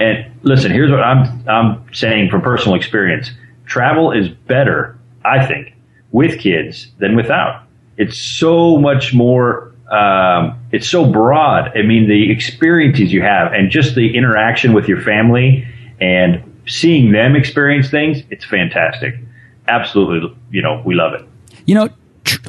And 0.00 0.30
listen 0.42 0.70
here's 0.70 0.90
what 0.90 1.02
i'm 1.02 1.48
i'm 1.48 1.84
saying 1.92 2.30
from 2.30 2.40
personal 2.40 2.76
experience. 2.76 3.30
Travel 3.66 4.12
is 4.12 4.28
better 4.28 4.98
i 5.24 5.44
think 5.44 5.74
with 6.12 6.38
kids 6.38 6.88
than 6.98 7.16
without. 7.16 7.64
It's 7.96 8.16
so 8.16 8.78
much 8.78 9.12
more 9.12 9.74
um, 9.90 10.58
it's 10.70 10.86
so 10.86 11.10
broad. 11.10 11.76
I 11.76 11.82
mean 11.82 12.08
the 12.08 12.30
experiences 12.30 13.12
you 13.12 13.22
have 13.22 13.52
and 13.52 13.70
just 13.70 13.94
the 13.94 14.16
interaction 14.16 14.72
with 14.72 14.86
your 14.86 15.00
family 15.00 15.66
and 16.00 16.44
seeing 16.68 17.12
them 17.12 17.34
experience 17.36 17.90
things, 17.90 18.22
it's 18.30 18.44
fantastic. 18.44 19.14
Absolutely, 19.66 20.36
you 20.50 20.62
know, 20.62 20.82
we 20.84 20.94
love 20.94 21.14
it. 21.14 21.26
You 21.66 21.74
know, 21.74 21.88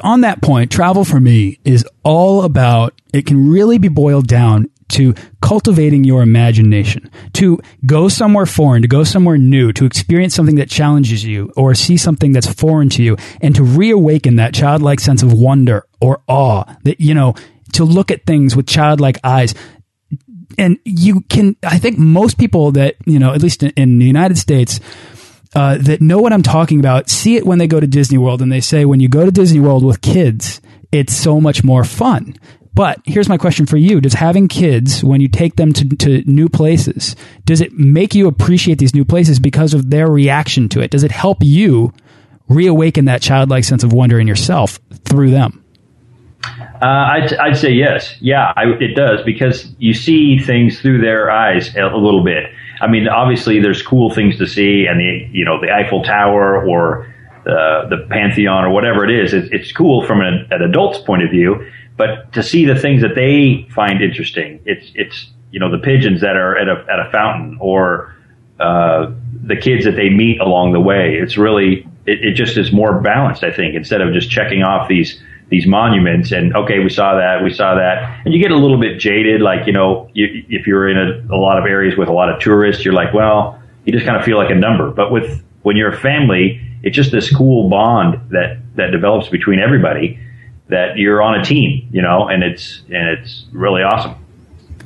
on 0.02 0.22
that 0.22 0.42
point, 0.42 0.70
travel 0.70 1.04
for 1.04 1.20
me 1.20 1.58
is 1.64 1.86
all 2.02 2.44
about, 2.44 3.00
it 3.12 3.26
can 3.26 3.50
really 3.50 3.78
be 3.78 3.88
boiled 3.88 4.26
down 4.26 4.68
to 4.90 5.14
cultivating 5.40 6.04
your 6.04 6.22
imagination, 6.22 7.10
to 7.34 7.60
go 7.86 8.08
somewhere 8.08 8.46
foreign, 8.46 8.82
to 8.82 8.88
go 8.88 9.04
somewhere 9.04 9.38
new, 9.38 9.72
to 9.72 9.84
experience 9.84 10.34
something 10.34 10.56
that 10.56 10.68
challenges 10.68 11.24
you 11.24 11.52
or 11.56 11.74
see 11.74 11.96
something 11.96 12.32
that's 12.32 12.52
foreign 12.52 12.88
to 12.90 13.02
you 13.02 13.16
and 13.40 13.54
to 13.54 13.62
reawaken 13.62 14.36
that 14.36 14.52
childlike 14.52 15.00
sense 15.00 15.22
of 15.22 15.32
wonder 15.32 15.86
or 16.00 16.22
awe 16.28 16.64
that, 16.82 17.00
you 17.00 17.14
know, 17.14 17.34
to 17.72 17.84
look 17.84 18.10
at 18.10 18.26
things 18.26 18.56
with 18.56 18.66
childlike 18.66 19.18
eyes 19.22 19.54
and 20.58 20.78
you 20.84 21.22
can, 21.22 21.56
I 21.62 21.78
think 21.78 21.98
most 21.98 22.38
people 22.38 22.72
that, 22.72 22.96
you 23.06 23.18
know, 23.18 23.32
at 23.32 23.42
least 23.42 23.62
in, 23.62 23.70
in 23.70 23.98
the 23.98 24.06
United 24.06 24.38
States, 24.38 24.80
uh, 25.54 25.78
that 25.78 26.00
know 26.00 26.20
what 26.20 26.32
I'm 26.32 26.42
talking 26.42 26.78
about 26.78 27.10
see 27.10 27.36
it 27.36 27.44
when 27.44 27.58
they 27.58 27.66
go 27.66 27.80
to 27.80 27.86
Disney 27.86 28.18
World 28.18 28.40
and 28.40 28.52
they 28.52 28.60
say 28.60 28.84
when 28.84 29.00
you 29.00 29.08
go 29.08 29.24
to 29.24 29.32
Disney 29.32 29.60
World 29.60 29.84
with 29.84 30.00
kids, 30.00 30.60
it's 30.92 31.12
so 31.12 31.40
much 31.40 31.64
more 31.64 31.84
fun. 31.84 32.36
But 32.72 33.00
here's 33.04 33.28
my 33.28 33.36
question 33.36 33.66
for 33.66 33.76
you. 33.76 34.00
Does 34.00 34.14
having 34.14 34.46
kids, 34.46 35.02
when 35.02 35.20
you 35.20 35.28
take 35.28 35.56
them 35.56 35.72
to, 35.72 35.88
to 35.96 36.22
new 36.30 36.48
places, 36.48 37.16
does 37.44 37.60
it 37.60 37.72
make 37.72 38.14
you 38.14 38.28
appreciate 38.28 38.78
these 38.78 38.94
new 38.94 39.04
places 39.04 39.40
because 39.40 39.74
of 39.74 39.90
their 39.90 40.08
reaction 40.08 40.68
to 40.70 40.80
it? 40.80 40.90
Does 40.90 41.02
it 41.02 41.10
help 41.10 41.38
you 41.42 41.92
reawaken 42.48 43.06
that 43.06 43.22
childlike 43.22 43.64
sense 43.64 43.82
of 43.82 43.92
wonder 43.92 44.20
in 44.20 44.28
yourself 44.28 44.78
through 45.04 45.30
them? 45.30 45.64
Uh, 46.82 46.86
I'd, 46.86 47.34
I'd 47.34 47.56
say 47.56 47.70
yes. 47.70 48.14
Yeah, 48.20 48.52
I, 48.56 48.64
it 48.80 48.94
does 48.94 49.20
because 49.24 49.70
you 49.78 49.92
see 49.92 50.38
things 50.38 50.80
through 50.80 51.02
their 51.02 51.30
eyes 51.30 51.74
a, 51.76 51.82
a 51.82 51.98
little 51.98 52.24
bit. 52.24 52.50
I 52.80 52.86
mean, 52.86 53.06
obviously, 53.06 53.60
there's 53.60 53.82
cool 53.82 54.10
things 54.10 54.38
to 54.38 54.46
see, 54.46 54.86
and 54.86 54.98
the 54.98 55.28
you 55.30 55.44
know 55.44 55.60
the 55.60 55.70
Eiffel 55.70 56.02
Tower 56.02 56.66
or 56.66 57.14
the 57.44 57.86
the 57.90 58.06
Pantheon 58.08 58.64
or 58.64 58.70
whatever 58.70 59.04
it 59.04 59.10
is. 59.10 59.34
It, 59.34 59.52
it's 59.52 59.72
cool 59.72 60.06
from 60.06 60.22
an, 60.22 60.46
an 60.50 60.62
adult's 60.62 60.98
point 61.00 61.22
of 61.22 61.30
view, 61.30 61.70
but 61.98 62.32
to 62.32 62.42
see 62.42 62.64
the 62.64 62.74
things 62.74 63.02
that 63.02 63.14
they 63.14 63.68
find 63.74 64.00
interesting, 64.00 64.60
it's 64.64 64.90
it's 64.94 65.30
you 65.50 65.60
know 65.60 65.70
the 65.70 65.78
pigeons 65.78 66.22
that 66.22 66.36
are 66.36 66.56
at 66.56 66.68
a 66.68 66.84
at 66.90 66.98
a 66.98 67.10
fountain 67.10 67.58
or 67.60 68.14
uh, 68.58 69.10
the 69.44 69.56
kids 69.56 69.84
that 69.84 69.96
they 69.96 70.08
meet 70.08 70.40
along 70.40 70.72
the 70.72 70.80
way. 70.80 71.16
It's 71.16 71.36
really 71.36 71.86
it, 72.06 72.24
it 72.24 72.32
just 72.34 72.56
is 72.56 72.72
more 72.72 73.00
balanced, 73.00 73.44
I 73.44 73.52
think, 73.52 73.74
instead 73.74 74.00
of 74.00 74.14
just 74.14 74.30
checking 74.30 74.62
off 74.62 74.88
these 74.88 75.22
these 75.50 75.66
monuments 75.66 76.32
and 76.32 76.54
okay, 76.54 76.78
we 76.78 76.88
saw 76.88 77.16
that, 77.16 77.42
we 77.42 77.52
saw 77.52 77.74
that, 77.74 78.22
and 78.24 78.32
you 78.32 78.40
get 78.40 78.52
a 78.52 78.56
little 78.56 78.78
bit 78.78 78.98
jaded. 78.98 79.40
Like 79.42 79.66
you 79.66 79.72
know, 79.72 80.08
you, 80.14 80.44
if 80.48 80.66
you're 80.66 80.88
in 80.88 80.96
a, 80.96 81.34
a 81.34 81.38
lot 81.38 81.58
of 81.58 81.64
areas 81.66 81.96
with 81.98 82.08
a 82.08 82.12
lot 82.12 82.30
of 82.32 82.40
tourists, 82.40 82.84
you're 82.84 82.94
like, 82.94 83.12
well, 83.12 83.60
you 83.84 83.92
just 83.92 84.06
kind 84.06 84.16
of 84.16 84.24
feel 84.24 84.36
like 84.36 84.50
a 84.50 84.54
number. 84.54 84.90
But 84.90 85.12
with 85.12 85.42
when 85.62 85.76
you're 85.76 85.92
a 85.92 85.98
family, 85.98 86.60
it's 86.82 86.96
just 86.96 87.10
this 87.10 87.34
cool 87.34 87.68
bond 87.68 88.30
that 88.30 88.58
that 88.76 88.92
develops 88.92 89.28
between 89.28 89.58
everybody 89.58 90.18
that 90.68 90.96
you're 90.96 91.20
on 91.20 91.38
a 91.38 91.44
team, 91.44 91.88
you 91.90 92.00
know, 92.00 92.28
and 92.28 92.42
it's 92.42 92.82
and 92.88 93.18
it's 93.18 93.46
really 93.52 93.82
awesome. 93.82 94.14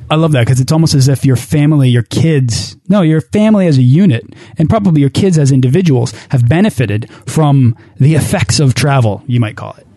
I 0.09 0.15
love 0.15 0.33
that 0.33 0.41
because 0.41 0.59
it's 0.59 0.71
almost 0.71 0.93
as 0.93 1.07
if 1.07 1.25
your 1.25 1.35
family, 1.35 1.89
your 1.89 2.03
kids, 2.03 2.77
no, 2.87 3.01
your 3.01 3.21
family 3.21 3.65
as 3.65 3.79
a 3.79 3.83
unit, 3.83 4.23
and 4.57 4.69
probably 4.69 5.01
your 5.01 5.09
kids 5.09 5.39
as 5.39 5.51
individuals 5.51 6.11
have 6.29 6.47
benefited 6.47 7.09
from 7.25 7.75
the 7.97 8.13
effects 8.13 8.59
of 8.59 8.75
travel, 8.75 9.23
you 9.25 9.39
might 9.39 9.55
call 9.55 9.73
it. 9.77 9.87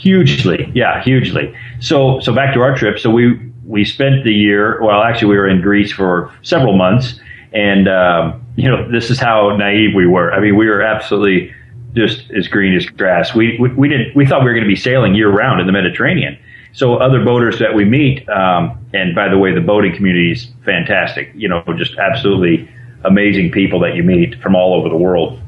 Hugely, 0.00 0.70
yeah, 0.74 1.02
hugely. 1.02 1.54
So, 1.80 2.20
so 2.20 2.34
back 2.34 2.54
to 2.54 2.60
our 2.60 2.74
trip. 2.74 2.98
So 2.98 3.10
we 3.10 3.38
we 3.66 3.84
spent 3.84 4.24
the 4.24 4.32
year. 4.32 4.82
Well, 4.82 5.02
actually, 5.02 5.28
we 5.28 5.36
were 5.36 5.46
in 5.46 5.60
Greece 5.60 5.92
for 5.92 6.32
several 6.40 6.74
months, 6.74 7.20
and 7.52 7.86
um, 7.86 8.42
you 8.56 8.70
know, 8.70 8.90
this 8.90 9.10
is 9.10 9.18
how 9.18 9.54
naive 9.56 9.94
we 9.94 10.06
were. 10.06 10.32
I 10.32 10.40
mean, 10.40 10.56
we 10.56 10.66
were 10.66 10.80
absolutely 10.80 11.54
just 11.94 12.30
as 12.30 12.48
green 12.48 12.74
as 12.74 12.86
grass. 12.86 13.34
We 13.34 13.58
we, 13.60 13.68
we 13.74 13.88
didn't. 13.88 14.16
We 14.16 14.26
thought 14.26 14.40
we 14.40 14.46
were 14.46 14.54
going 14.54 14.64
to 14.64 14.68
be 14.68 14.76
sailing 14.76 15.14
year 15.14 15.30
round 15.30 15.60
in 15.60 15.66
the 15.66 15.72
Mediterranean. 15.72 16.38
So 16.72 16.94
other 16.94 17.22
boaters 17.22 17.58
that 17.58 17.74
we 17.74 17.84
meet, 17.84 18.26
um, 18.30 18.78
and 18.94 19.14
by 19.14 19.28
the 19.28 19.36
way, 19.36 19.52
the 19.52 19.60
boating 19.60 19.94
community 19.94 20.32
is 20.32 20.48
fantastic. 20.64 21.30
You 21.34 21.48
know, 21.48 21.62
just 21.76 21.98
absolutely 21.98 22.70
amazing 23.04 23.50
people 23.50 23.80
that 23.80 23.94
you 23.94 24.02
meet 24.02 24.40
from 24.40 24.54
all 24.54 24.72
over 24.72 24.88
the 24.88 24.96
world. 24.96 25.38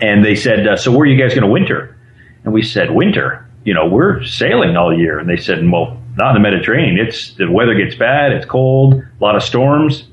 And 0.00 0.24
they 0.24 0.36
said, 0.36 0.68
uh, 0.68 0.76
"So 0.76 0.92
where 0.92 1.00
are 1.00 1.06
you 1.06 1.18
guys 1.18 1.34
going 1.34 1.42
to 1.42 1.50
winter?" 1.50 1.96
And 2.44 2.52
we 2.52 2.62
said, 2.62 2.92
"Winter." 2.92 3.44
You 3.68 3.74
know, 3.74 3.86
we're 3.86 4.24
sailing 4.24 4.78
all 4.78 4.98
year. 4.98 5.18
And 5.18 5.28
they 5.28 5.36
said, 5.36 5.58
well, 5.70 6.00
not 6.16 6.34
in 6.34 6.42
the 6.42 6.50
Mediterranean. 6.50 7.06
It's 7.06 7.34
the 7.34 7.50
weather 7.50 7.74
gets 7.74 7.94
bad. 7.94 8.32
It's 8.32 8.46
cold, 8.46 8.94
a 8.94 9.22
lot 9.22 9.36
of 9.36 9.42
storms. 9.42 10.04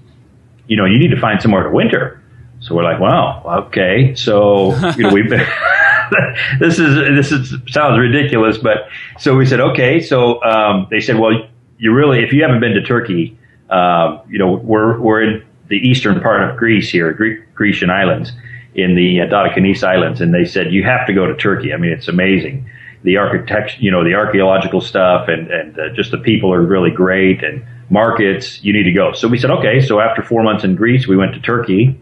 You 0.67 0.75
know, 0.75 0.83
you 0.83 0.99
need 0.99 1.11
to 1.11 1.21
find 1.21 1.41
somewhere 1.41 1.63
to 1.63 1.69
winter. 1.69 2.21
So 2.59 2.75
we're 2.75 2.83
like, 2.83 2.99
wow, 2.99 3.63
okay. 3.67 4.13
So, 4.15 4.75
you 4.97 5.03
know, 5.03 5.13
we've 5.13 5.29
been, 5.29 5.47
this 6.59 6.79
is, 6.79 6.95
this 6.95 7.31
is, 7.31 7.55
sounds 7.71 7.97
ridiculous, 7.97 8.57
but 8.57 8.89
so 9.19 9.37
we 9.37 9.45
said, 9.45 9.61
okay. 9.61 10.01
So, 10.01 10.43
um, 10.43 10.87
they 10.91 10.99
said, 10.99 11.17
well, 11.17 11.31
you 11.77 11.93
really, 11.93 12.25
if 12.25 12.33
you 12.33 12.41
haven't 12.41 12.59
been 12.59 12.73
to 12.73 12.83
Turkey, 12.83 13.37
um, 13.69 14.19
you 14.27 14.37
know, 14.37 14.51
we're, 14.51 14.99
we're 14.99 15.21
in 15.21 15.45
the 15.69 15.77
eastern 15.77 16.19
part 16.19 16.41
of 16.41 16.57
Greece 16.57 16.89
here, 16.89 17.13
Greek, 17.13 17.53
Grecian 17.53 17.89
islands 17.89 18.33
in 18.73 18.95
the 18.95 19.21
uh, 19.21 19.27
Dodecanese 19.27 19.81
Islands. 19.81 20.19
And 20.19 20.33
they 20.33 20.43
said, 20.43 20.73
you 20.73 20.83
have 20.83 21.07
to 21.07 21.13
go 21.13 21.25
to 21.25 21.37
Turkey. 21.37 21.73
I 21.73 21.77
mean, 21.77 21.91
it's 21.91 22.09
amazing 22.09 22.69
the 23.05 23.17
architect, 23.17 23.77
you 23.79 23.91
know, 23.91 24.03
the 24.03 24.15
archaeological 24.15 24.81
stuff 24.81 25.27
and, 25.27 25.49
and 25.49 25.79
uh, 25.79 25.89
just 25.95 26.09
the 26.11 26.17
people 26.17 26.51
are 26.51 26.61
really 26.61 26.89
great 26.89 27.43
and 27.43 27.63
markets, 27.89 28.63
you 28.63 28.73
need 28.73 28.83
to 28.83 28.91
go. 28.91 29.13
So 29.13 29.27
we 29.27 29.37
said, 29.37 29.51
okay. 29.51 29.79
So 29.79 29.99
after 29.99 30.23
four 30.23 30.41
months 30.43 30.63
in 30.63 30.75
Greece, 30.75 31.07
we 31.07 31.15
went 31.15 31.33
to 31.35 31.39
Turkey 31.39 32.01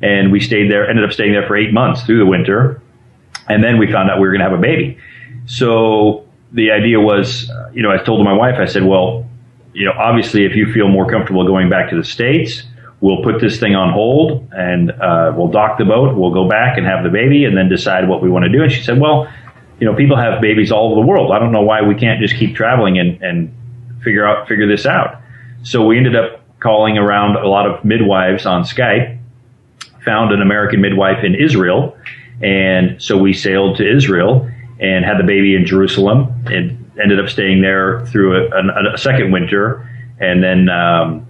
and 0.00 0.30
we 0.30 0.38
stayed 0.38 0.70
there, 0.70 0.88
ended 0.88 1.04
up 1.04 1.12
staying 1.12 1.32
there 1.32 1.46
for 1.46 1.56
eight 1.56 1.72
months 1.72 2.04
through 2.04 2.18
the 2.18 2.26
winter. 2.26 2.80
And 3.48 3.62
then 3.62 3.78
we 3.78 3.90
found 3.90 4.10
out 4.10 4.20
we 4.20 4.28
were 4.28 4.32
going 4.32 4.44
to 4.44 4.48
have 4.48 4.58
a 4.58 4.62
baby. 4.62 4.96
So 5.46 6.24
the 6.52 6.70
idea 6.70 7.00
was, 7.00 7.50
you 7.72 7.82
know, 7.82 7.90
I 7.90 7.98
told 7.98 8.24
my 8.24 8.32
wife, 8.32 8.54
I 8.58 8.66
said, 8.66 8.84
well, 8.84 9.28
you 9.72 9.84
know, 9.84 9.92
obviously 9.98 10.46
if 10.46 10.54
you 10.54 10.72
feel 10.72 10.88
more 10.88 11.10
comfortable 11.10 11.44
going 11.44 11.68
back 11.68 11.90
to 11.90 11.96
the 11.96 12.04
States, 12.04 12.62
we'll 13.00 13.24
put 13.24 13.40
this 13.40 13.58
thing 13.58 13.74
on 13.74 13.92
hold 13.92 14.48
and 14.52 14.92
uh, 14.92 15.32
we'll 15.36 15.48
dock 15.48 15.78
the 15.78 15.84
boat. 15.84 16.16
We'll 16.16 16.32
go 16.32 16.48
back 16.48 16.78
and 16.78 16.86
have 16.86 17.02
the 17.02 17.10
baby 17.10 17.44
and 17.44 17.56
then 17.56 17.68
decide 17.68 18.08
what 18.08 18.22
we 18.22 18.30
want 18.30 18.44
to 18.44 18.48
do. 18.48 18.62
And 18.62 18.70
she 18.70 18.82
said, 18.82 19.00
well, 19.00 19.28
you 19.80 19.86
know, 19.86 19.96
people 19.96 20.16
have 20.16 20.40
babies 20.40 20.70
all 20.70 20.92
over 20.92 21.00
the 21.00 21.06
world. 21.06 21.32
I 21.32 21.38
don't 21.38 21.52
know 21.52 21.62
why 21.62 21.82
we 21.82 21.94
can't 21.94 22.20
just 22.20 22.36
keep 22.36 22.54
traveling 22.54 22.98
and, 22.98 23.20
and 23.22 23.54
figure 24.02 24.26
out 24.26 24.46
figure 24.48 24.66
this 24.66 24.86
out. 24.86 25.20
So 25.62 25.84
we 25.84 25.96
ended 25.96 26.14
up 26.14 26.42
calling 26.60 26.96
around 26.96 27.36
a 27.36 27.48
lot 27.48 27.66
of 27.66 27.84
midwives 27.84 28.46
on 28.46 28.62
Skype, 28.62 29.18
found 30.04 30.32
an 30.32 30.40
American 30.40 30.80
midwife 30.80 31.24
in 31.24 31.34
Israel, 31.34 31.96
and 32.42 33.00
so 33.02 33.18
we 33.18 33.32
sailed 33.32 33.76
to 33.78 33.96
Israel 33.96 34.48
and 34.80 35.04
had 35.04 35.18
the 35.18 35.24
baby 35.24 35.54
in 35.54 35.64
Jerusalem 35.64 36.32
and 36.46 36.80
ended 37.02 37.20
up 37.20 37.28
staying 37.28 37.62
there 37.62 38.06
through 38.06 38.36
a, 38.36 38.50
a, 38.50 38.94
a 38.94 38.98
second 38.98 39.32
winter, 39.32 39.88
and 40.20 40.42
then 40.42 40.68
um, 40.68 41.26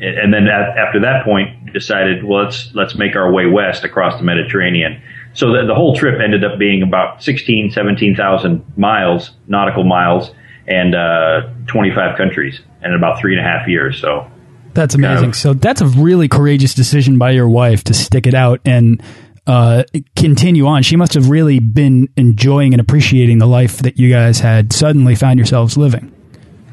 and 0.00 0.32
then 0.32 0.48
at, 0.48 0.76
after 0.76 1.00
that 1.00 1.24
point 1.24 1.72
decided 1.72 2.24
well 2.24 2.44
let's 2.44 2.72
let's 2.74 2.94
make 2.94 3.16
our 3.16 3.32
way 3.32 3.46
west 3.46 3.84
across 3.84 4.16
the 4.18 4.24
Mediterranean. 4.24 5.00
So 5.34 5.52
the, 5.52 5.66
the 5.66 5.74
whole 5.74 5.96
trip 5.96 6.20
ended 6.20 6.44
up 6.44 6.58
being 6.58 6.82
about 6.82 7.22
16, 7.22 7.70
17,000 7.70 8.64
miles, 8.76 9.30
nautical 9.46 9.84
miles, 9.84 10.30
and 10.66 10.94
uh, 10.94 11.48
25 11.66 12.16
countries 12.16 12.60
in 12.84 12.94
about 12.94 13.20
three 13.20 13.36
and 13.36 13.44
a 13.44 13.48
half 13.48 13.66
years. 13.66 14.00
So 14.00 14.30
that's 14.74 14.94
amazing. 14.94 15.16
Kind 15.16 15.32
of, 15.32 15.36
so 15.36 15.54
that's 15.54 15.80
a 15.80 15.86
really 15.86 16.28
courageous 16.28 16.74
decision 16.74 17.18
by 17.18 17.30
your 17.30 17.48
wife 17.48 17.84
to 17.84 17.94
stick 17.94 18.26
it 18.26 18.34
out 18.34 18.60
and 18.64 19.02
uh, 19.46 19.84
continue 20.16 20.66
on. 20.66 20.82
She 20.82 20.96
must 20.96 21.14
have 21.14 21.30
really 21.30 21.58
been 21.58 22.08
enjoying 22.16 22.74
and 22.74 22.80
appreciating 22.80 23.38
the 23.38 23.46
life 23.46 23.78
that 23.78 23.98
you 23.98 24.10
guys 24.10 24.40
had 24.40 24.72
suddenly 24.72 25.14
found 25.14 25.38
yourselves 25.38 25.76
living. 25.76 26.12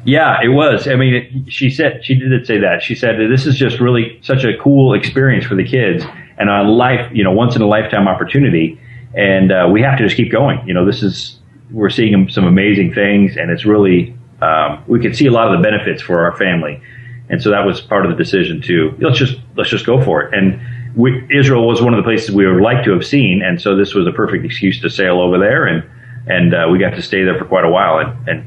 Yeah, 0.04 0.38
it 0.42 0.48
was. 0.48 0.88
I 0.88 0.94
mean, 0.94 1.14
it, 1.14 1.52
she 1.52 1.68
said 1.68 2.04
she 2.04 2.14
did 2.14 2.46
say 2.46 2.58
that. 2.58 2.82
She 2.82 2.94
said 2.94 3.16
this 3.30 3.44
is 3.46 3.56
just 3.56 3.80
really 3.80 4.18
such 4.22 4.44
a 4.44 4.56
cool 4.56 4.94
experience 4.94 5.44
for 5.44 5.56
the 5.56 5.64
kids 5.64 6.04
and 6.40 6.48
a 6.48 6.62
life, 6.62 7.08
you 7.12 7.22
know, 7.22 7.30
once 7.30 7.54
in 7.54 7.62
a 7.62 7.66
lifetime 7.66 8.08
opportunity. 8.08 8.80
And 9.14 9.52
uh, 9.52 9.68
we 9.70 9.82
have 9.82 9.98
to 9.98 10.04
just 10.04 10.16
keep 10.16 10.32
going. 10.32 10.66
You 10.66 10.74
know, 10.74 10.84
this 10.84 11.02
is 11.02 11.38
we're 11.70 11.90
seeing 11.90 12.28
some 12.30 12.44
amazing 12.44 12.94
things, 12.94 13.36
and 13.36 13.50
it's 13.50 13.64
really 13.64 14.16
um, 14.40 14.82
we 14.88 14.98
could 15.00 15.16
see 15.16 15.26
a 15.26 15.30
lot 15.30 15.52
of 15.52 15.58
the 15.58 15.62
benefits 15.62 16.02
for 16.02 16.24
our 16.24 16.36
family. 16.36 16.80
And 17.28 17.40
so 17.40 17.50
that 17.50 17.64
was 17.64 17.80
part 17.80 18.04
of 18.06 18.10
the 18.10 18.16
decision 18.16 18.60
to 18.62 18.96
let's 18.98 19.18
just 19.18 19.38
let's 19.56 19.70
just 19.70 19.86
go 19.86 20.02
for 20.02 20.22
it. 20.22 20.34
And 20.34 20.60
we, 20.96 21.24
Israel 21.30 21.66
was 21.68 21.80
one 21.80 21.94
of 21.94 21.98
the 21.98 22.02
places 22.02 22.34
we 22.34 22.46
would 22.46 22.62
like 22.62 22.84
to 22.84 22.92
have 22.92 23.06
seen, 23.06 23.42
and 23.42 23.60
so 23.60 23.76
this 23.76 23.94
was 23.94 24.06
a 24.06 24.12
perfect 24.12 24.44
excuse 24.44 24.80
to 24.80 24.90
sail 24.90 25.20
over 25.20 25.38
there, 25.38 25.66
and 25.66 25.84
and 26.26 26.54
uh, 26.54 26.66
we 26.70 26.78
got 26.78 26.90
to 26.90 27.02
stay 27.02 27.22
there 27.22 27.38
for 27.38 27.44
quite 27.44 27.64
a 27.64 27.70
while 27.70 27.98
and, 27.98 28.28
and 28.28 28.46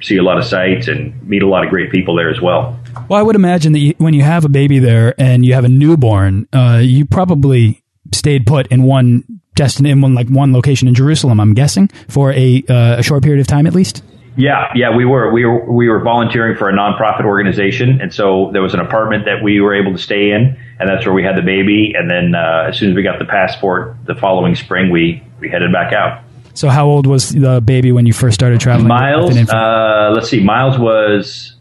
see 0.00 0.16
a 0.16 0.22
lot 0.22 0.38
of 0.38 0.44
sights 0.44 0.88
and 0.88 1.28
meet 1.28 1.42
a 1.42 1.48
lot 1.48 1.64
of 1.64 1.70
great 1.70 1.90
people 1.90 2.14
there 2.14 2.30
as 2.30 2.40
well. 2.40 2.77
Well, 3.08 3.18
I 3.18 3.22
would 3.22 3.36
imagine 3.36 3.72
that 3.72 3.78
you, 3.78 3.94
when 3.98 4.14
you 4.14 4.22
have 4.22 4.44
a 4.44 4.48
baby 4.48 4.78
there 4.78 5.14
and 5.18 5.44
you 5.44 5.54
have 5.54 5.64
a 5.64 5.68
newborn, 5.68 6.48
uh, 6.52 6.80
you 6.82 7.04
probably 7.06 7.82
stayed 8.12 8.46
put 8.46 8.66
in 8.68 8.82
one 8.82 9.24
destination, 9.54 9.98
in 9.98 10.00
one 10.02 10.14
like 10.14 10.28
one 10.28 10.52
location 10.52 10.88
in 10.88 10.94
Jerusalem. 10.94 11.40
I'm 11.40 11.54
guessing 11.54 11.88
for 12.08 12.32
a 12.32 12.64
uh, 12.68 12.96
a 12.98 13.02
short 13.02 13.22
period 13.22 13.40
of 13.40 13.46
time 13.46 13.66
at 13.66 13.74
least. 13.74 14.02
Yeah, 14.36 14.70
yeah, 14.76 14.94
we 14.94 15.04
were 15.04 15.32
we 15.32 15.44
were 15.44 15.70
we 15.70 15.88
were 15.88 16.00
volunteering 16.00 16.56
for 16.56 16.68
a 16.68 16.72
nonprofit 16.72 17.24
organization, 17.24 18.00
and 18.00 18.14
so 18.14 18.50
there 18.52 18.62
was 18.62 18.72
an 18.72 18.78
apartment 18.78 19.24
that 19.24 19.42
we 19.42 19.60
were 19.60 19.74
able 19.74 19.92
to 19.92 19.98
stay 19.98 20.30
in, 20.30 20.56
and 20.78 20.88
that's 20.88 21.04
where 21.04 21.14
we 21.14 21.24
had 21.24 21.36
the 21.36 21.42
baby. 21.42 21.92
And 21.98 22.08
then 22.08 22.36
uh, 22.36 22.66
as 22.68 22.78
soon 22.78 22.90
as 22.90 22.96
we 22.96 23.02
got 23.02 23.18
the 23.18 23.24
passport, 23.24 23.96
the 24.04 24.14
following 24.14 24.54
spring, 24.54 24.90
we 24.90 25.22
we 25.40 25.48
headed 25.50 25.72
back 25.72 25.92
out. 25.92 26.22
So 26.54 26.68
how 26.68 26.86
old 26.86 27.06
was 27.06 27.30
the 27.30 27.60
baby 27.60 27.90
when 27.90 28.06
you 28.06 28.12
first 28.12 28.34
started 28.34 28.60
traveling? 28.60 28.88
Miles, 28.88 29.36
uh, 29.48 30.12
let's 30.14 30.28
see, 30.28 30.42
Miles 30.42 30.78
was 30.78 31.57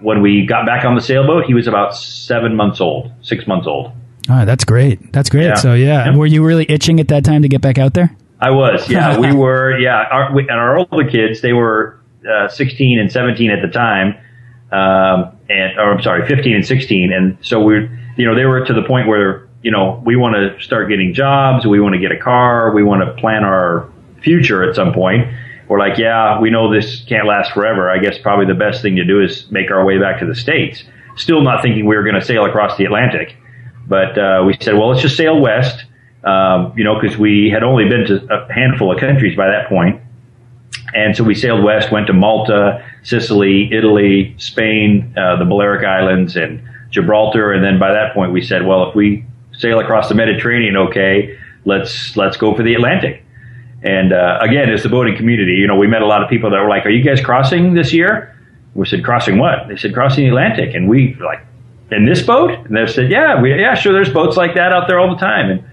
when 0.00 0.22
we 0.22 0.46
got 0.46 0.66
back 0.66 0.84
on 0.84 0.94
the 0.94 1.00
sailboat. 1.00 1.44
He 1.44 1.54
was 1.54 1.66
about 1.66 1.96
seven 1.96 2.56
months 2.56 2.80
old, 2.80 3.10
six 3.22 3.46
months 3.46 3.66
old. 3.66 3.92
Oh, 4.28 4.44
that's 4.44 4.64
great. 4.64 5.12
That's 5.12 5.28
great. 5.28 5.46
Yeah. 5.46 5.54
So 5.54 5.74
yeah. 5.74 6.06
yeah, 6.06 6.16
were 6.16 6.26
you 6.26 6.44
really 6.44 6.66
itching 6.70 7.00
at 7.00 7.08
that 7.08 7.24
time 7.24 7.42
to 7.42 7.48
get 7.48 7.60
back 7.60 7.78
out 7.78 7.94
there? 7.94 8.14
I 8.40 8.50
was. 8.50 8.88
Yeah, 8.88 9.18
we 9.20 9.32
were. 9.32 9.78
Yeah, 9.78 10.04
our, 10.10 10.34
we, 10.34 10.42
and 10.42 10.52
our 10.52 10.78
older 10.78 11.08
kids, 11.08 11.40
they 11.40 11.52
were 11.52 12.00
uh, 12.28 12.48
16 12.48 12.98
and 12.98 13.10
17 13.10 13.50
at 13.50 13.62
the 13.62 13.68
time, 13.68 14.14
um, 14.72 15.36
and 15.48 15.78
or 15.78 15.92
I'm 15.92 16.02
sorry, 16.02 16.26
15 16.26 16.54
and 16.54 16.66
16, 16.66 17.12
and 17.12 17.38
so 17.42 17.60
we're, 17.60 17.90
you 18.16 18.26
know, 18.26 18.34
they 18.34 18.44
were 18.44 18.64
to 18.64 18.72
the 18.72 18.82
point 18.82 19.08
where 19.08 19.48
you 19.62 19.70
know 19.70 20.02
we 20.04 20.16
want 20.16 20.36
to 20.36 20.62
start 20.62 20.88
getting 20.88 21.12
jobs, 21.12 21.66
we 21.66 21.80
want 21.80 21.94
to 21.94 22.00
get 22.00 22.12
a 22.12 22.18
car, 22.18 22.72
we 22.72 22.82
want 22.82 23.02
to 23.04 23.20
plan 23.20 23.44
our 23.44 23.90
future 24.22 24.62
at 24.62 24.74
some 24.74 24.92
point. 24.92 25.26
We're 25.70 25.78
like, 25.78 25.98
yeah, 25.98 26.40
we 26.40 26.50
know 26.50 26.68
this 26.68 27.04
can't 27.04 27.28
last 27.28 27.52
forever. 27.52 27.88
I 27.88 27.98
guess 27.98 28.18
probably 28.18 28.44
the 28.44 28.58
best 28.58 28.82
thing 28.82 28.96
to 28.96 29.04
do 29.04 29.22
is 29.22 29.48
make 29.52 29.70
our 29.70 29.84
way 29.84 29.98
back 29.98 30.18
to 30.18 30.26
the 30.26 30.34
States. 30.34 30.82
Still 31.14 31.42
not 31.42 31.62
thinking 31.62 31.86
we 31.86 31.94
were 31.94 32.02
going 32.02 32.16
to 32.16 32.24
sail 32.24 32.44
across 32.44 32.76
the 32.76 32.84
Atlantic. 32.84 33.36
But 33.86 34.18
uh, 34.18 34.42
we 34.44 34.56
said, 34.60 34.74
well, 34.74 34.88
let's 34.88 35.00
just 35.00 35.16
sail 35.16 35.40
west, 35.40 35.84
um, 36.24 36.74
you 36.76 36.82
know, 36.82 37.00
because 37.00 37.16
we 37.16 37.50
had 37.50 37.62
only 37.62 37.88
been 37.88 38.04
to 38.06 38.34
a 38.34 38.52
handful 38.52 38.92
of 38.92 38.98
countries 38.98 39.36
by 39.36 39.46
that 39.46 39.68
point. 39.68 40.00
And 40.92 41.16
so 41.16 41.22
we 41.22 41.36
sailed 41.36 41.62
west, 41.62 41.92
went 41.92 42.08
to 42.08 42.12
Malta, 42.12 42.84
Sicily, 43.04 43.72
Italy, 43.72 44.34
Spain, 44.38 45.14
uh, 45.16 45.36
the 45.36 45.44
Balearic 45.44 45.86
Islands, 45.86 46.34
and 46.34 46.60
Gibraltar. 46.90 47.52
And 47.52 47.62
then 47.62 47.78
by 47.78 47.92
that 47.92 48.12
point, 48.12 48.32
we 48.32 48.42
said, 48.42 48.66
well, 48.66 48.88
if 48.88 48.96
we 48.96 49.24
sail 49.52 49.78
across 49.78 50.08
the 50.08 50.16
Mediterranean, 50.16 50.76
okay, 50.76 51.38
let's 51.64 52.16
let's 52.16 52.36
go 52.36 52.56
for 52.56 52.64
the 52.64 52.74
Atlantic. 52.74 53.24
And 53.82 54.12
uh, 54.12 54.38
again, 54.40 54.68
it's 54.68 54.82
the 54.82 54.88
boating 54.88 55.16
community. 55.16 55.52
You 55.52 55.66
know, 55.66 55.76
we 55.76 55.86
met 55.86 56.02
a 56.02 56.06
lot 56.06 56.22
of 56.22 56.28
people 56.28 56.50
that 56.50 56.60
were 56.60 56.68
like, 56.68 56.84
"Are 56.84 56.90
you 56.90 57.02
guys 57.02 57.20
crossing 57.20 57.74
this 57.74 57.92
year?" 57.92 58.36
We 58.74 58.86
said, 58.86 59.04
"Crossing 59.04 59.38
what?" 59.38 59.68
They 59.68 59.76
said, 59.76 59.94
"Crossing 59.94 60.24
the 60.24 60.28
Atlantic." 60.28 60.74
And 60.74 60.88
we 60.88 61.14
like, 61.14 61.40
"In 61.90 62.04
this 62.04 62.22
boat?" 62.22 62.50
And 62.50 62.76
they 62.76 62.86
said, 62.86 63.10
"Yeah, 63.10 63.40
we, 63.40 63.58
yeah, 63.58 63.74
sure. 63.74 63.92
There's 63.92 64.12
boats 64.12 64.36
like 64.36 64.54
that 64.54 64.72
out 64.72 64.86
there 64.86 64.98
all 64.98 65.08
the 65.08 65.20
time." 65.20 65.50
And 65.50 65.64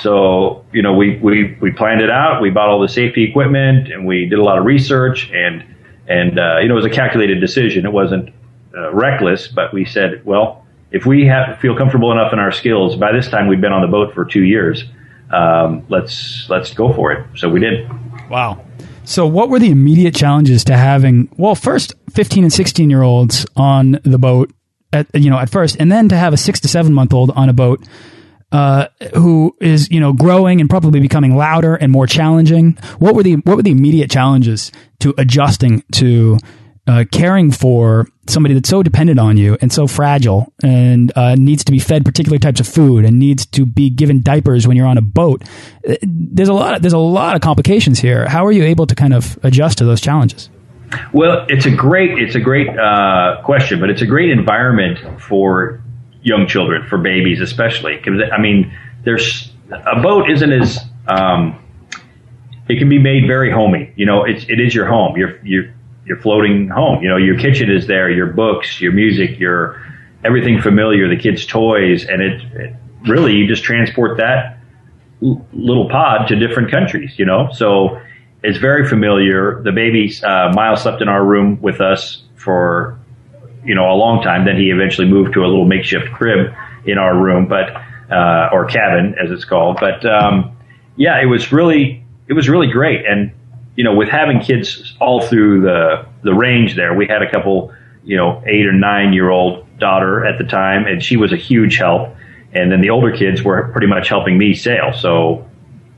so, 0.00 0.64
you 0.72 0.80
know, 0.80 0.94
we 0.94 1.18
we 1.18 1.56
we 1.60 1.70
planned 1.70 2.00
it 2.00 2.10
out. 2.10 2.40
We 2.40 2.48
bought 2.48 2.68
all 2.68 2.80
the 2.80 2.88
safety 2.88 3.22
equipment, 3.24 3.92
and 3.92 4.06
we 4.06 4.26
did 4.26 4.38
a 4.38 4.44
lot 4.44 4.58
of 4.58 4.64
research. 4.64 5.30
And 5.30 5.62
and 6.08 6.38
uh, 6.38 6.58
you 6.60 6.68
know, 6.68 6.74
it 6.74 6.82
was 6.82 6.86
a 6.86 6.90
calculated 6.90 7.38
decision. 7.38 7.84
It 7.84 7.92
wasn't 7.92 8.30
uh, 8.74 8.94
reckless, 8.94 9.48
but 9.48 9.74
we 9.74 9.84
said, 9.84 10.24
well, 10.24 10.64
if 10.90 11.04
we 11.04 11.26
have, 11.26 11.58
feel 11.60 11.76
comfortable 11.76 12.12
enough 12.12 12.32
in 12.32 12.38
our 12.38 12.52
skills, 12.52 12.96
by 12.96 13.12
this 13.12 13.28
time 13.28 13.46
we've 13.46 13.60
been 13.60 13.72
on 13.72 13.82
the 13.82 13.88
boat 13.88 14.14
for 14.14 14.24
two 14.24 14.44
years 14.44 14.84
um, 15.32 15.84
let's 15.88 16.46
let's 16.48 16.72
go 16.72 16.92
for 16.92 17.12
it. 17.12 17.26
So 17.36 17.48
we 17.48 17.60
did. 17.60 17.88
Wow. 18.28 18.64
So 19.04 19.26
what 19.26 19.48
were 19.48 19.58
the 19.58 19.70
immediate 19.70 20.14
challenges 20.14 20.64
to 20.64 20.76
having? 20.76 21.28
Well, 21.36 21.54
first, 21.54 21.94
fifteen 22.10 22.44
and 22.44 22.52
sixteen 22.52 22.90
year 22.90 23.02
olds 23.02 23.46
on 23.56 24.00
the 24.04 24.18
boat 24.18 24.52
at 24.92 25.06
you 25.14 25.30
know 25.30 25.38
at 25.38 25.50
first, 25.50 25.76
and 25.80 25.90
then 25.90 26.08
to 26.10 26.16
have 26.16 26.32
a 26.32 26.36
six 26.36 26.60
to 26.60 26.68
seven 26.68 26.92
month 26.92 27.12
old 27.12 27.30
on 27.30 27.48
a 27.48 27.52
boat. 27.52 27.84
Uh, 28.52 28.86
who 29.14 29.56
is 29.62 29.90
you 29.90 29.98
know 29.98 30.12
growing 30.12 30.60
and 30.60 30.68
probably 30.68 31.00
becoming 31.00 31.34
louder 31.34 31.74
and 31.74 31.90
more 31.90 32.06
challenging? 32.06 32.72
What 32.98 33.14
were 33.14 33.22
the 33.22 33.36
what 33.36 33.56
were 33.56 33.62
the 33.62 33.70
immediate 33.70 34.10
challenges 34.10 34.70
to 35.00 35.14
adjusting 35.16 35.82
to 35.92 36.38
uh, 36.86 37.04
caring 37.12 37.52
for 37.52 38.08
somebody 38.26 38.54
that's 38.54 38.68
so 38.68 38.82
dependent 38.82 39.18
on 39.18 39.36
you 39.36 39.56
and 39.60 39.72
so 39.72 39.86
fragile 39.86 40.52
and 40.62 41.12
uh, 41.16 41.34
needs 41.36 41.64
to 41.64 41.72
be 41.72 41.78
fed 41.78 42.04
particular 42.04 42.38
types 42.38 42.60
of 42.60 42.66
food 42.66 43.04
and 43.04 43.18
needs 43.18 43.46
to 43.46 43.64
be 43.64 43.88
given 43.88 44.20
diapers 44.22 44.66
when 44.66 44.76
you're 44.76 44.86
on 44.86 44.98
a 44.98 45.02
boat. 45.02 45.42
Uh, 45.88 45.94
there's 46.02 46.48
a 46.48 46.54
lot. 46.54 46.74
Of, 46.74 46.82
there's 46.82 46.92
a 46.92 46.98
lot 46.98 47.36
of 47.36 47.42
complications 47.42 48.00
here. 48.00 48.28
How 48.28 48.44
are 48.46 48.52
you 48.52 48.64
able 48.64 48.86
to 48.86 48.94
kind 48.94 49.14
of 49.14 49.38
adjust 49.44 49.78
to 49.78 49.84
those 49.84 50.00
challenges? 50.00 50.50
Well, 51.12 51.46
it's 51.48 51.66
a 51.66 51.70
great 51.70 52.18
it's 52.18 52.34
a 52.34 52.40
great 52.40 52.68
uh, 52.68 53.40
question, 53.44 53.80
but 53.80 53.88
it's 53.88 54.02
a 54.02 54.06
great 54.06 54.30
environment 54.30 55.20
for 55.20 55.82
young 56.22 56.46
children, 56.46 56.86
for 56.88 56.98
babies 56.98 57.40
especially. 57.40 57.96
Because 57.96 58.20
I 58.32 58.40
mean, 58.40 58.76
there's 59.04 59.52
a 59.70 60.00
boat 60.02 60.30
isn't 60.30 60.52
as 60.52 60.78
um, 61.06 61.58
it 62.68 62.78
can 62.78 62.88
be 62.88 62.98
made 62.98 63.26
very 63.26 63.50
homey. 63.50 63.92
You 63.96 64.06
know, 64.06 64.24
it's 64.24 64.44
it 64.48 64.60
is 64.60 64.74
your 64.74 64.86
home. 64.86 65.16
You're 65.16 65.38
you're 65.44 65.74
you're 66.04 66.20
floating 66.20 66.68
home. 66.68 67.02
You 67.02 67.08
know, 67.08 67.16
your 67.16 67.38
kitchen 67.38 67.70
is 67.70 67.86
there, 67.86 68.10
your 68.10 68.26
books, 68.26 68.80
your 68.80 68.92
music, 68.92 69.38
your 69.38 69.80
everything 70.24 70.60
familiar, 70.60 71.08
the 71.08 71.16
kids' 71.16 71.46
toys, 71.46 72.04
and 72.04 72.22
it, 72.22 72.42
it 72.54 72.76
really 73.08 73.34
you 73.34 73.46
just 73.46 73.64
transport 73.64 74.18
that 74.18 74.58
little 75.20 75.88
pod 75.88 76.28
to 76.28 76.36
different 76.36 76.70
countries. 76.70 77.18
You 77.18 77.24
know, 77.24 77.50
so 77.52 78.00
it's 78.42 78.58
very 78.58 78.88
familiar. 78.88 79.62
The 79.62 79.72
baby 79.72 80.12
uh, 80.22 80.52
Miles 80.54 80.82
slept 80.82 81.02
in 81.02 81.08
our 81.08 81.24
room 81.24 81.60
with 81.60 81.80
us 81.80 82.22
for 82.36 82.98
you 83.64 83.74
know 83.74 83.90
a 83.90 83.94
long 83.94 84.22
time. 84.22 84.44
Then 84.44 84.56
he 84.56 84.70
eventually 84.70 85.08
moved 85.08 85.34
to 85.34 85.44
a 85.44 85.46
little 85.46 85.66
makeshift 85.66 86.12
crib 86.12 86.52
in 86.84 86.98
our 86.98 87.16
room, 87.16 87.46
but 87.46 87.70
uh, 88.10 88.50
or 88.52 88.66
cabin 88.66 89.14
as 89.22 89.30
it's 89.30 89.44
called. 89.44 89.78
But 89.80 90.04
um, 90.04 90.56
yeah, 90.96 91.20
it 91.22 91.26
was 91.26 91.52
really 91.52 92.04
it 92.28 92.34
was 92.34 92.48
really 92.48 92.68
great 92.70 93.04
and 93.06 93.32
you 93.76 93.84
know, 93.84 93.94
with 93.94 94.08
having 94.08 94.40
kids 94.40 94.94
all 95.00 95.26
through 95.26 95.62
the 95.62 96.06
the 96.22 96.34
range 96.34 96.76
there, 96.76 96.94
we 96.94 97.06
had 97.06 97.22
a 97.22 97.30
couple, 97.30 97.72
you 98.04 98.16
know, 98.16 98.42
eight 98.46 98.66
or 98.66 98.72
nine 98.72 99.12
year 99.12 99.30
old 99.30 99.66
daughter 99.78 100.24
at 100.24 100.38
the 100.38 100.44
time, 100.44 100.86
and 100.86 101.02
she 101.02 101.16
was 101.16 101.32
a 101.32 101.36
huge 101.36 101.76
help. 101.76 102.14
And 102.54 102.70
then 102.70 102.82
the 102.82 102.90
older 102.90 103.10
kids 103.16 103.42
were 103.42 103.68
pretty 103.72 103.86
much 103.86 104.08
helping 104.08 104.36
me 104.36 104.52
sail. 104.52 104.92
So, 104.92 105.48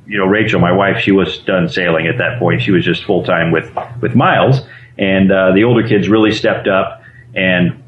you 0.06 0.16
know, 0.16 0.24
Rachel, 0.24 0.60
my 0.60 0.70
wife, 0.70 1.00
she 1.00 1.10
was 1.10 1.38
done 1.38 1.68
sailing 1.68 2.06
at 2.06 2.16
that 2.18 2.38
point. 2.38 2.62
She 2.62 2.70
was 2.70 2.84
just 2.84 3.02
full 3.04 3.24
time 3.24 3.50
with 3.50 3.70
with 4.00 4.14
Miles, 4.14 4.60
and 4.98 5.32
uh, 5.32 5.52
the 5.52 5.64
older 5.64 5.86
kids 5.86 6.08
really 6.08 6.32
stepped 6.32 6.68
up 6.68 7.02
and 7.34 7.82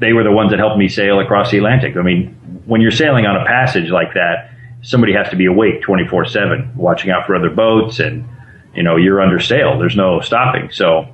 they 0.00 0.12
were 0.12 0.24
the 0.24 0.32
ones 0.32 0.50
that 0.50 0.58
helped 0.58 0.78
me 0.78 0.88
sail 0.88 1.20
across 1.20 1.50
the 1.50 1.58
Atlantic. 1.58 1.96
I 1.96 2.02
mean, 2.02 2.34
when 2.64 2.80
you're 2.80 2.90
sailing 2.90 3.26
on 3.26 3.36
a 3.36 3.44
passage 3.44 3.90
like 3.90 4.14
that, 4.14 4.50
somebody 4.82 5.12
has 5.12 5.28
to 5.28 5.36
be 5.36 5.46
awake 5.46 5.82
24 5.82 6.24
7, 6.24 6.72
watching 6.74 7.10
out 7.10 7.26
for 7.26 7.36
other 7.36 7.50
boats, 7.50 8.00
and 8.00 8.26
you 8.74 8.82
know 8.82 8.96
you're 8.96 9.20
under 9.20 9.40
sail. 9.40 9.78
There's 9.78 9.96
no 9.96 10.20
stopping. 10.20 10.70
So, 10.70 11.08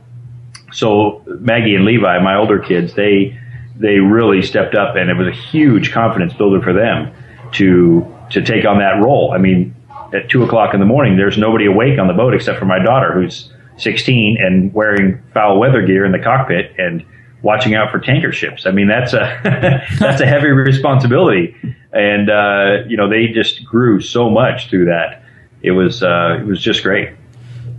so 0.73 1.23
Maggie 1.27 1.75
and 1.75 1.85
Levi, 1.85 2.19
my 2.21 2.37
older 2.37 2.59
kids, 2.59 2.95
they 2.95 3.38
they 3.77 3.99
really 3.99 4.42
stepped 4.42 4.75
up, 4.75 4.97
and 4.97 5.11
it 5.11 5.14
was 5.14 5.29
a 5.29 5.38
huge 5.51 5.92
confidence 5.92 6.33
builder 6.35 6.62
for 6.62 6.73
them 6.73 7.12
to 7.53 8.07
to 8.31 8.42
take 8.42 8.64
on 8.64 8.79
that 8.79 9.03
role. 9.03 9.33
I 9.33 9.38
mean, 9.38 9.75
at 10.12 10.29
two 10.29 10.42
o'clock 10.42 10.75
in 10.75 10.81
the 10.81 10.87
morning, 10.87 11.16
there's 11.16 11.38
nobody 11.38 11.66
awake 11.66 11.99
on 11.99 12.07
the 12.07 12.14
boat 12.14 12.35
except 12.35 12.59
for 12.59 12.64
my 12.64 12.79
daughter, 12.79 13.12
who's 13.12 13.53
16 13.79 14.38
and 14.40 14.73
wearing 14.73 15.23
foul 15.35 15.59
weather 15.59 15.83
gear 15.83 16.05
in 16.05 16.12
the 16.12 16.19
cockpit 16.19 16.75
and 16.79 17.05
watching 17.42 17.75
out 17.75 17.90
for 17.90 17.99
tanker 17.99 18.33
ships. 18.33 18.66
I 18.66 18.71
mean, 18.71 18.88
that's 18.88 19.12
a 19.12 19.40
that's 19.99 20.21
a 20.21 20.27
heavy 20.27 20.49
responsibility, 20.49 21.55
and 21.92 22.31
uh, 22.31 22.85
you 22.87 22.97
know 22.97 23.09
they 23.09 23.29
just 23.29 23.64
grew 23.64 24.01
so 24.01 24.31
much 24.31 24.71
through 24.71 24.87
that. 24.87 25.23
It 25.62 25.73
was 25.73 26.03
uh, 26.03 26.38
it 26.40 26.47
was 26.47 26.61
just 26.61 26.83
great. 26.83 27.11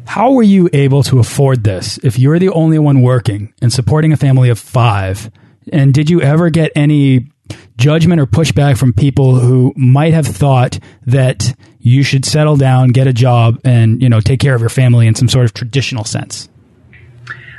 How 0.08 0.32
were 0.32 0.43
you 0.43 0.70
able 0.72 1.04
to 1.04 1.20
afford 1.20 1.65
this 1.65 1.98
if 2.02 2.17
you're 2.17 2.39
the 2.39 2.50
only 2.50 2.80
one 2.80 3.02
working 3.02 3.54
and 3.62 3.72
supporting 3.72 4.13
a 4.13 4.17
family 4.17 4.50
of 4.50 4.58
five? 4.58 5.30
And 5.72 5.93
did 5.93 6.10
you 6.10 6.22
ever 6.22 6.50
get 6.50 6.72
any 6.76 7.28
judgment 7.76 8.22
or 8.22 8.26
pushback 8.26 8.78
from 8.78 8.93
people 8.93 9.36
who 9.36 9.74
might 9.76 10.13
have 10.13 10.26
thought 10.26 10.80
that 11.06 11.54
you 11.80 12.04
should 12.04 12.24
settle 12.24 12.56
down, 12.56 12.89
get 12.89 13.08
a 13.08 13.13
job, 13.13 13.60
and 13.65 14.02
you 14.02 14.08
know 14.08 14.22
take 14.22 14.39
care 14.39 14.56
of 14.56 14.62
your 14.62 14.70
family 14.70 15.08
in 15.08 15.13
some 15.13 15.28
sort 15.28 15.43
of 15.43 15.54
traditional 15.54 16.06
sense? 16.06 16.48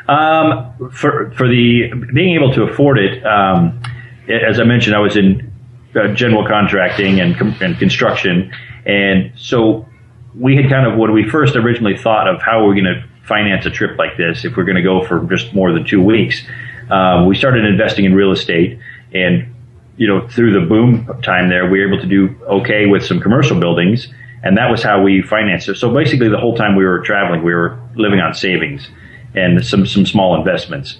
Um, 0.08 0.90
for 0.90 1.30
for 1.32 1.46
the 1.46 1.92
being 2.14 2.34
able 2.34 2.54
to 2.54 2.62
afford 2.62 2.98
it, 2.98 3.24
um, 3.26 3.78
as 4.26 4.58
I 4.58 4.64
mentioned, 4.64 4.96
I 4.96 5.00
was 5.00 5.16
in 5.18 5.52
uh, 5.94 6.14
general 6.14 6.46
contracting 6.46 7.20
and 7.20 7.36
and 7.60 7.78
construction, 7.78 8.50
and 8.86 9.32
so 9.36 9.86
we 10.34 10.56
had 10.56 10.68
kind 10.68 10.86
of 10.86 10.98
when 10.98 11.12
we 11.12 11.28
first 11.28 11.56
originally 11.56 11.96
thought 11.96 12.28
of 12.28 12.40
how 12.42 12.64
we're 12.64 12.74
going 12.74 12.84
to 12.84 13.04
finance 13.24 13.66
a 13.66 13.70
trip 13.70 13.98
like 13.98 14.16
this 14.16 14.44
if 14.44 14.56
we're 14.56 14.64
going 14.64 14.76
to 14.76 14.82
go 14.82 15.04
for 15.04 15.20
just 15.26 15.54
more 15.54 15.72
than 15.72 15.84
two 15.84 16.02
weeks. 16.02 16.42
Um, 16.90 17.26
we 17.26 17.34
started 17.34 17.64
investing 17.64 18.04
in 18.04 18.14
real 18.14 18.32
estate, 18.32 18.78
and 19.12 19.54
you 19.96 20.06
know 20.06 20.26
through 20.28 20.58
the 20.58 20.66
boom 20.66 21.06
time 21.22 21.48
there, 21.48 21.68
we 21.68 21.80
were 21.80 21.88
able 21.88 22.00
to 22.00 22.06
do 22.06 22.34
okay 22.46 22.86
with 22.86 23.04
some 23.04 23.20
commercial 23.20 23.58
buildings, 23.60 24.08
and 24.42 24.56
that 24.56 24.70
was 24.70 24.82
how 24.82 25.02
we 25.02 25.22
financed 25.22 25.68
it. 25.68 25.76
So 25.76 25.92
basically, 25.92 26.28
the 26.28 26.38
whole 26.38 26.56
time 26.56 26.76
we 26.76 26.84
were 26.84 27.00
traveling, 27.00 27.42
we 27.42 27.52
were 27.52 27.78
living 27.94 28.20
on 28.20 28.34
savings 28.34 28.88
and 29.34 29.64
some 29.64 29.86
some 29.86 30.06
small 30.06 30.36
investments. 30.36 30.98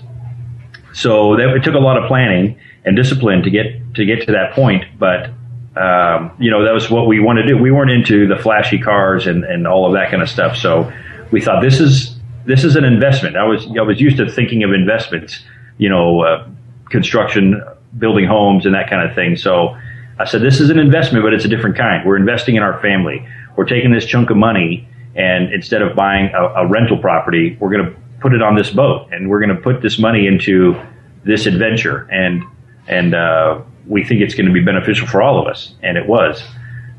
So 0.92 1.36
that 1.36 1.48
it 1.56 1.64
took 1.64 1.74
a 1.74 1.78
lot 1.78 1.96
of 1.96 2.08
planning 2.08 2.58
and 2.84 2.96
discipline 2.96 3.42
to 3.42 3.50
get 3.50 3.94
to 3.94 4.04
get 4.04 4.26
to 4.26 4.32
that 4.32 4.52
point, 4.52 4.84
but 4.98 5.30
um, 5.78 6.32
you 6.38 6.50
know 6.50 6.64
that 6.64 6.72
was 6.72 6.90
what 6.90 7.06
we 7.06 7.20
wanted 7.20 7.42
to 7.42 7.48
do. 7.48 7.58
We 7.58 7.70
weren't 7.70 7.90
into 7.90 8.26
the 8.26 8.36
flashy 8.36 8.78
cars 8.78 9.26
and, 9.26 9.44
and 9.44 9.66
all 9.66 9.86
of 9.86 9.92
that 9.92 10.10
kind 10.10 10.22
of 10.22 10.28
stuff. 10.28 10.56
So 10.56 10.92
we 11.30 11.40
thought 11.40 11.62
this 11.62 11.80
is 11.80 12.18
this 12.44 12.64
is 12.64 12.76
an 12.76 12.84
investment. 12.84 13.36
I 13.36 13.44
was 13.44 13.66
I 13.78 13.82
was 13.82 14.00
used 14.00 14.16
to 14.16 14.30
thinking 14.30 14.64
of 14.64 14.72
investments, 14.72 15.44
you 15.76 15.88
know, 15.88 16.22
uh, 16.22 16.48
construction, 16.90 17.62
building 17.98 18.26
homes, 18.26 18.66
and 18.66 18.74
that 18.74 18.90
kind 18.90 19.08
of 19.08 19.14
thing. 19.14 19.36
So 19.36 19.76
I 20.18 20.24
said 20.24 20.42
this 20.42 20.60
is 20.60 20.70
an 20.70 20.78
investment, 20.78 21.24
but 21.24 21.32
it's 21.32 21.44
a 21.44 21.48
different 21.48 21.76
kind. 21.76 22.04
We're 22.06 22.16
investing 22.16 22.56
in 22.56 22.62
our 22.62 22.80
family. 22.80 23.26
We're 23.56 23.66
taking 23.66 23.92
this 23.92 24.04
chunk 24.04 24.30
of 24.30 24.36
money, 24.36 24.88
and 25.14 25.52
instead 25.52 25.82
of 25.82 25.94
buying 25.94 26.30
a, 26.34 26.42
a 26.62 26.66
rental 26.66 26.98
property, 26.98 27.56
we're 27.60 27.70
going 27.70 27.84
to 27.84 28.00
put 28.20 28.32
it 28.32 28.42
on 28.42 28.56
this 28.56 28.70
boat, 28.70 29.08
and 29.12 29.28
we're 29.30 29.40
going 29.40 29.54
to 29.54 29.62
put 29.62 29.82
this 29.82 29.98
money 29.98 30.26
into 30.26 30.80
this 31.24 31.46
adventure, 31.46 32.08
and 32.10 32.42
and 32.88 33.14
uh, 33.14 33.60
we 33.88 34.04
think 34.04 34.20
it's 34.20 34.34
going 34.34 34.46
to 34.46 34.52
be 34.52 34.62
beneficial 34.62 35.06
for 35.06 35.22
all 35.22 35.40
of 35.40 35.48
us, 35.48 35.74
and 35.82 35.96
it 35.96 36.06
was. 36.06 36.42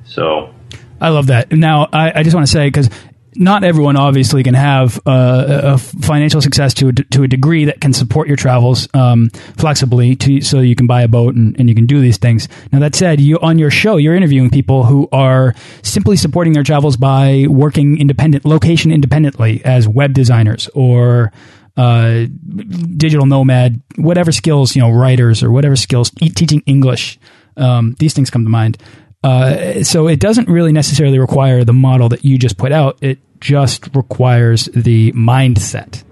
So, 0.06 0.54
I 1.00 1.10
love 1.10 1.28
that. 1.28 1.52
Now, 1.52 1.88
I, 1.94 2.20
I 2.20 2.24
just 2.24 2.36
want 2.36 2.48
to 2.48 2.52
say 2.52 2.68
because 2.68 2.90
not 3.36 3.64
everyone 3.64 3.96
obviously 3.96 4.44
can 4.44 4.54
have 4.54 5.00
uh, 5.06 5.62
a 5.64 5.78
financial 5.78 6.42
success 6.42 6.74
to 6.74 6.90
a, 6.90 6.94
to 6.94 7.24
a 7.24 7.28
degree 7.28 7.66
that 7.66 7.80
can 7.80 7.94
support 7.94 8.28
your 8.28 8.36
travels 8.36 8.88
um, 8.94 9.30
flexibly 9.58 10.16
to 10.16 10.42
so 10.42 10.60
you 10.60 10.76
can 10.76 10.88
buy 10.88 11.04
a 11.04 11.08
boat 11.08 11.36
and, 11.36 11.58
and 11.60 11.70
you 11.70 11.76
can 11.76 11.86
do 11.86 12.02
these 12.02 12.18
things. 12.18 12.50
Now 12.72 12.80
that 12.80 12.96
said, 12.96 13.22
you 13.22 13.40
on 13.40 13.60
your 13.60 13.72
show 13.72 13.98
you're 13.98 14.16
interviewing 14.16 14.50
people 14.50 14.84
who 14.84 15.08
are 15.12 15.56
simply 15.84 16.18
supporting 16.18 16.54
their 16.54 16.64
travels 16.64 16.98
by 16.98 17.46
working 17.48 18.00
independent 18.00 18.46
location 18.46 18.92
independently 18.92 19.64
as 19.64 19.88
web 19.88 20.14
designers 20.14 20.68
or 20.74 21.32
uh, 21.80 22.26
digital 22.98 23.26
nomad, 23.26 23.82
whatever 23.96 24.34
skills 24.34 24.76
you 24.76 24.82
know, 24.82 24.92
writers 24.92 25.42
or 25.42 25.50
whatever 25.50 25.78
skills, 25.78 26.12
teaching 26.36 26.62
English. 26.66 27.18
Um, 27.56 27.96
these 28.00 28.14
things 28.14 28.30
come 28.30 28.44
to 28.44 28.50
mind. 28.50 28.78
Uh, 29.24 29.82
so 29.84 30.08
it 30.08 30.20
doesn't 30.20 30.50
really 30.50 30.74
necessarily 30.74 31.20
require 31.20 31.64
the 31.64 31.74
model 31.74 32.10
that 32.10 32.26
you 32.26 32.38
just 32.38 32.58
put 32.58 32.74
out. 32.74 32.98
It 33.02 33.20
just 33.40 33.96
requires 33.96 34.66
the 34.76 35.14
mindset. 35.14 36.04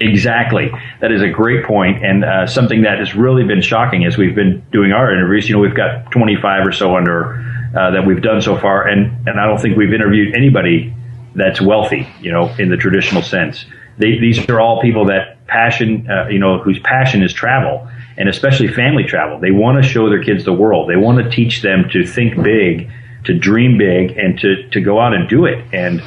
Exactly. 0.00 0.70
That 1.00 1.12
is 1.12 1.22
a 1.22 1.28
great 1.28 1.64
point, 1.64 2.04
and 2.04 2.24
uh, 2.24 2.46
something 2.48 2.82
that 2.82 2.98
has 2.98 3.14
really 3.14 3.44
been 3.44 3.60
shocking 3.60 4.04
as 4.04 4.18
we've 4.18 4.34
been 4.34 4.64
doing 4.72 4.90
our 4.90 5.12
interviews. 5.12 5.48
You 5.48 5.56
know, 5.56 5.60
we've 5.60 5.76
got 5.76 6.10
25 6.10 6.66
or 6.66 6.72
so 6.72 6.96
under 6.96 7.34
uh, 7.76 7.92
that 7.92 8.04
we've 8.04 8.22
done 8.22 8.42
so 8.42 8.56
far, 8.56 8.86
and 8.86 9.28
and 9.28 9.38
I 9.38 9.46
don't 9.46 9.60
think 9.60 9.76
we've 9.76 9.92
interviewed 9.92 10.34
anybody 10.34 10.92
that's 11.36 11.60
wealthy. 11.60 12.08
You 12.20 12.32
know, 12.32 12.52
in 12.58 12.68
the 12.68 12.76
traditional 12.76 13.22
sense, 13.22 13.64
they, 13.98 14.18
these 14.18 14.48
are 14.48 14.60
all 14.60 14.80
people 14.80 15.06
that 15.06 15.44
passion, 15.46 16.08
uh, 16.10 16.28
you 16.28 16.38
know, 16.38 16.58
whose 16.58 16.78
passion 16.80 17.22
is 17.22 17.32
travel, 17.32 17.88
and 18.16 18.28
especially 18.28 18.68
family 18.68 19.04
travel. 19.04 19.38
They 19.38 19.50
want 19.50 19.82
to 19.82 19.88
show 19.88 20.08
their 20.08 20.22
kids 20.22 20.44
the 20.44 20.52
world. 20.52 20.88
They 20.88 20.96
want 20.96 21.22
to 21.22 21.30
teach 21.30 21.62
them 21.62 21.88
to 21.90 22.06
think 22.06 22.42
big, 22.42 22.90
to 23.24 23.36
dream 23.36 23.76
big, 23.76 24.16
and 24.16 24.38
to 24.40 24.68
to 24.70 24.80
go 24.80 25.00
out 25.00 25.14
and 25.14 25.28
do 25.28 25.44
it. 25.44 25.64
And 25.72 26.02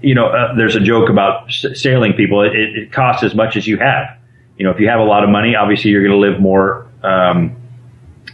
you 0.00 0.14
know, 0.14 0.28
uh, 0.28 0.54
there's 0.54 0.76
a 0.76 0.80
joke 0.80 1.10
about 1.10 1.50
sailing 1.50 2.14
people. 2.14 2.42
It, 2.42 2.54
it, 2.54 2.92
costs 2.92 3.22
as 3.22 3.34
much 3.34 3.56
as 3.56 3.66
you 3.66 3.76
have. 3.76 4.16
You 4.56 4.64
know, 4.64 4.70
if 4.70 4.80
you 4.80 4.88
have 4.88 5.00
a 5.00 5.04
lot 5.04 5.24
of 5.24 5.30
money, 5.30 5.54
obviously 5.54 5.90
you're 5.90 6.02
going 6.02 6.18
to 6.18 6.30
live 6.30 6.40
more. 6.40 6.88
Um, 7.02 7.56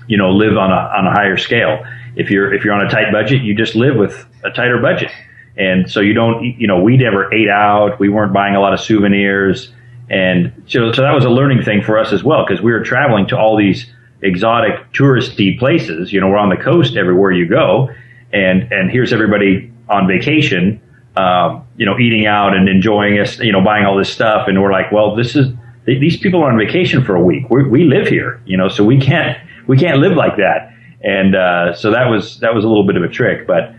you 0.08 0.16
know, 0.16 0.30
live 0.30 0.56
on 0.56 0.70
a 0.70 0.74
on 0.74 1.06
a 1.06 1.10
higher 1.10 1.36
scale. 1.36 1.84
If 2.14 2.30
you're 2.30 2.54
if 2.54 2.64
you're 2.64 2.74
on 2.74 2.86
a 2.86 2.90
tight 2.90 3.12
budget, 3.12 3.42
you 3.42 3.54
just 3.54 3.74
live 3.74 3.96
with 3.96 4.24
a 4.44 4.50
tighter 4.50 4.78
budget, 4.78 5.10
and 5.56 5.90
so 5.90 6.00
you 6.00 6.12
don't. 6.12 6.44
You 6.44 6.66
know, 6.66 6.80
we 6.80 6.96
never 6.96 7.32
ate 7.32 7.48
out. 7.48 7.98
We 7.98 8.08
weren't 8.08 8.32
buying 8.32 8.54
a 8.54 8.60
lot 8.60 8.72
of 8.72 8.80
souvenirs, 8.80 9.72
and 10.08 10.52
so 10.66 10.92
so 10.92 11.02
that 11.02 11.14
was 11.14 11.24
a 11.24 11.30
learning 11.30 11.62
thing 11.62 11.82
for 11.82 11.98
us 11.98 12.12
as 12.12 12.22
well 12.22 12.44
because 12.46 12.62
we 12.62 12.72
were 12.72 12.82
traveling 12.82 13.26
to 13.28 13.38
all 13.38 13.56
these 13.56 13.86
exotic 14.22 14.92
touristy 14.92 15.58
places. 15.58 16.12
You 16.12 16.20
know, 16.20 16.28
we're 16.28 16.38
on 16.38 16.50
the 16.50 16.56
coast 16.56 16.96
everywhere 16.96 17.32
you 17.32 17.48
go, 17.48 17.90
and 18.32 18.70
and 18.72 18.90
here's 18.90 19.12
everybody 19.12 19.72
on 19.88 20.06
vacation 20.08 20.80
um, 21.16 21.66
you 21.76 21.86
know, 21.86 21.98
eating 21.98 22.26
out 22.26 22.54
and 22.54 22.68
enjoying 22.68 23.18
us, 23.18 23.38
you 23.38 23.52
know, 23.52 23.62
buying 23.64 23.86
all 23.86 23.96
this 23.96 24.12
stuff. 24.12 24.48
And 24.48 24.62
we're 24.62 24.72
like, 24.72 24.92
well, 24.92 25.16
this 25.16 25.34
is, 25.34 25.48
these 25.86 26.18
people 26.18 26.42
are 26.42 26.50
on 26.50 26.58
vacation 26.58 27.04
for 27.04 27.14
a 27.14 27.22
week. 27.22 27.48
we 27.48 27.66
we 27.66 27.84
live 27.84 28.08
here, 28.08 28.40
you 28.44 28.56
know, 28.56 28.68
so 28.68 28.84
we 28.84 29.00
can't, 29.00 29.38
we 29.66 29.78
can't 29.78 29.98
live 29.98 30.16
like 30.16 30.36
that. 30.36 30.72
And, 31.02 31.34
uh, 31.34 31.74
so 31.74 31.90
that 31.92 32.10
was, 32.10 32.40
that 32.40 32.54
was 32.54 32.64
a 32.64 32.68
little 32.68 32.86
bit 32.86 32.96
of 32.96 33.02
a 33.02 33.08
trick, 33.08 33.46
but, 33.46 33.74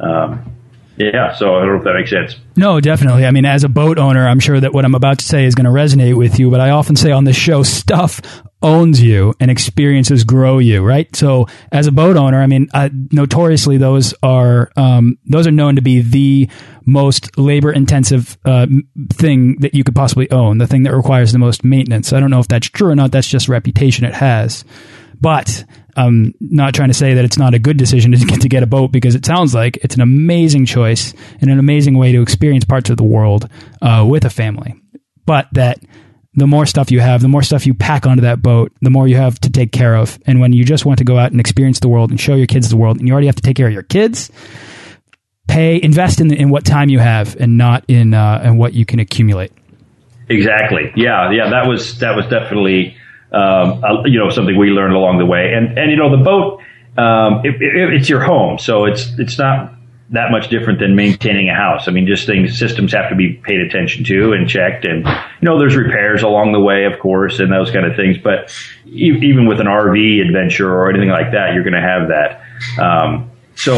um, 0.00 0.52
yeah, 0.96 1.34
so 1.34 1.56
I 1.56 1.60
don't 1.60 1.68
know 1.68 1.78
if 1.78 1.84
that 1.84 1.94
makes 1.94 2.10
sense. 2.10 2.36
No, 2.56 2.80
definitely. 2.80 3.24
I 3.24 3.30
mean, 3.30 3.46
as 3.46 3.64
a 3.64 3.68
boat 3.68 3.98
owner, 3.98 4.28
I'm 4.28 4.40
sure 4.40 4.60
that 4.60 4.72
what 4.72 4.84
I'm 4.84 4.94
about 4.94 5.18
to 5.20 5.24
say 5.24 5.46
is 5.46 5.54
going 5.54 5.64
to 5.64 5.70
resonate 5.70 6.16
with 6.16 6.38
you, 6.38 6.50
but 6.50 6.60
I 6.60 6.70
often 6.70 6.96
say 6.96 7.10
on 7.10 7.24
this 7.24 7.36
show, 7.36 7.62
stuff 7.62 8.20
owns 8.62 9.02
you 9.02 9.34
and 9.40 9.50
experiences 9.50 10.22
grow 10.22 10.58
you, 10.58 10.82
right? 10.82 11.14
So 11.16 11.46
as 11.72 11.86
a 11.86 11.92
boat 11.92 12.16
owner, 12.16 12.40
I 12.40 12.46
mean, 12.46 12.68
uh, 12.74 12.90
notoriously 13.10 13.78
those 13.78 14.14
are, 14.22 14.70
um, 14.76 15.18
those 15.26 15.46
are 15.46 15.50
known 15.50 15.76
to 15.76 15.82
be 15.82 16.00
the 16.00 16.48
most 16.84 17.36
labor 17.38 17.72
intensive, 17.72 18.36
uh, 18.44 18.66
thing 19.10 19.56
that 19.60 19.74
you 19.74 19.84
could 19.84 19.94
possibly 19.94 20.30
own, 20.30 20.58
the 20.58 20.66
thing 20.66 20.82
that 20.84 20.94
requires 20.94 21.32
the 21.32 21.38
most 21.38 21.64
maintenance. 21.64 22.12
I 22.12 22.20
don't 22.20 22.30
know 22.30 22.40
if 22.40 22.48
that's 22.48 22.68
true 22.68 22.90
or 22.90 22.94
not. 22.94 23.12
That's 23.12 23.28
just 23.28 23.48
reputation 23.48 24.04
it 24.04 24.14
has. 24.14 24.64
But 25.22 25.64
I'm 25.96 26.34
not 26.40 26.74
trying 26.74 26.88
to 26.88 26.94
say 26.94 27.14
that 27.14 27.24
it's 27.24 27.38
not 27.38 27.54
a 27.54 27.58
good 27.58 27.76
decision 27.76 28.10
to 28.12 28.18
get 28.18 28.40
to 28.42 28.48
get 28.48 28.62
a 28.62 28.66
boat 28.66 28.90
because 28.90 29.14
it 29.14 29.24
sounds 29.24 29.54
like 29.54 29.78
it's 29.78 29.94
an 29.94 30.00
amazing 30.00 30.66
choice 30.66 31.14
and 31.40 31.50
an 31.50 31.58
amazing 31.58 31.96
way 31.96 32.12
to 32.12 32.20
experience 32.20 32.64
parts 32.64 32.90
of 32.90 32.96
the 32.96 33.04
world 33.04 33.48
uh, 33.80 34.04
with 34.06 34.24
a 34.24 34.30
family. 34.30 34.74
But 35.24 35.46
that 35.52 35.78
the 36.34 36.48
more 36.48 36.66
stuff 36.66 36.90
you 36.90 36.98
have, 36.98 37.22
the 37.22 37.28
more 37.28 37.42
stuff 37.42 37.66
you 37.66 37.74
pack 37.74 38.04
onto 38.04 38.22
that 38.22 38.42
boat, 38.42 38.72
the 38.80 38.90
more 38.90 39.06
you 39.06 39.16
have 39.16 39.38
to 39.40 39.50
take 39.50 39.70
care 39.70 39.94
of. 39.94 40.18
And 40.26 40.40
when 40.40 40.52
you 40.52 40.64
just 40.64 40.84
want 40.84 40.98
to 40.98 41.04
go 41.04 41.18
out 41.18 41.30
and 41.30 41.38
experience 41.38 41.78
the 41.78 41.88
world 41.88 42.10
and 42.10 42.20
show 42.20 42.34
your 42.34 42.48
kids 42.48 42.68
the 42.68 42.76
world, 42.76 42.98
and 42.98 43.06
you 43.06 43.12
already 43.12 43.28
have 43.28 43.36
to 43.36 43.42
take 43.42 43.56
care 43.56 43.68
of 43.68 43.72
your 43.72 43.84
kids, 43.84 44.30
pay, 45.46 45.80
invest 45.80 46.20
in 46.20 46.32
in 46.32 46.50
what 46.50 46.64
time 46.64 46.88
you 46.88 46.98
have, 46.98 47.36
and 47.38 47.56
not 47.56 47.84
in 47.86 48.12
uh, 48.12 48.50
what 48.52 48.72
you 48.74 48.84
can 48.84 48.98
accumulate. 48.98 49.52
Exactly. 50.28 50.90
Yeah. 50.96 51.30
Yeah. 51.30 51.50
That 51.50 51.68
was 51.68 51.98
that 52.00 52.16
was 52.16 52.26
definitely 52.26 52.96
um, 53.32 53.82
you 54.06 54.18
know 54.18 54.30
something 54.30 54.56
we 54.56 54.70
learned 54.70 54.94
along 54.94 55.18
the 55.18 55.26
way. 55.26 55.52
And 55.54 55.78
and 55.78 55.90
you 55.90 55.96
know 55.96 56.10
the 56.10 56.22
boat, 56.22 56.60
um, 56.96 57.40
it, 57.44 57.60
it, 57.60 57.94
it's 57.94 58.08
your 58.08 58.22
home, 58.22 58.58
so 58.58 58.84
it's 58.84 59.10
it's 59.18 59.38
not 59.38 59.72
that 60.12 60.30
much 60.30 60.50
different 60.50 60.78
than 60.78 60.94
maintaining 60.94 61.48
a 61.48 61.54
house. 61.54 61.88
I 61.88 61.90
mean, 61.90 62.06
just 62.06 62.26
things, 62.26 62.58
systems 62.58 62.92
have 62.92 63.08
to 63.08 63.16
be 63.16 63.32
paid 63.32 63.60
attention 63.60 64.04
to 64.04 64.34
and 64.34 64.46
checked. 64.46 64.84
And, 64.84 65.06
you 65.06 65.48
know, 65.48 65.58
there's 65.58 65.74
repairs 65.74 66.22
along 66.22 66.52
the 66.52 66.60
way, 66.60 66.84
of 66.84 66.98
course, 67.00 67.40
and 67.40 67.50
those 67.50 67.70
kind 67.70 67.86
of 67.86 67.96
things. 67.96 68.18
But 68.18 68.54
e- 68.86 69.18
even 69.22 69.46
with 69.46 69.58
an 69.58 69.66
RV 69.66 70.20
adventure 70.20 70.70
or 70.70 70.90
anything 70.90 71.08
like 71.08 71.32
that, 71.32 71.54
you're 71.54 71.64
going 71.64 71.72
to 71.72 71.80
have 71.80 72.08
that. 72.08 72.42
Um, 72.78 73.30
so, 73.54 73.72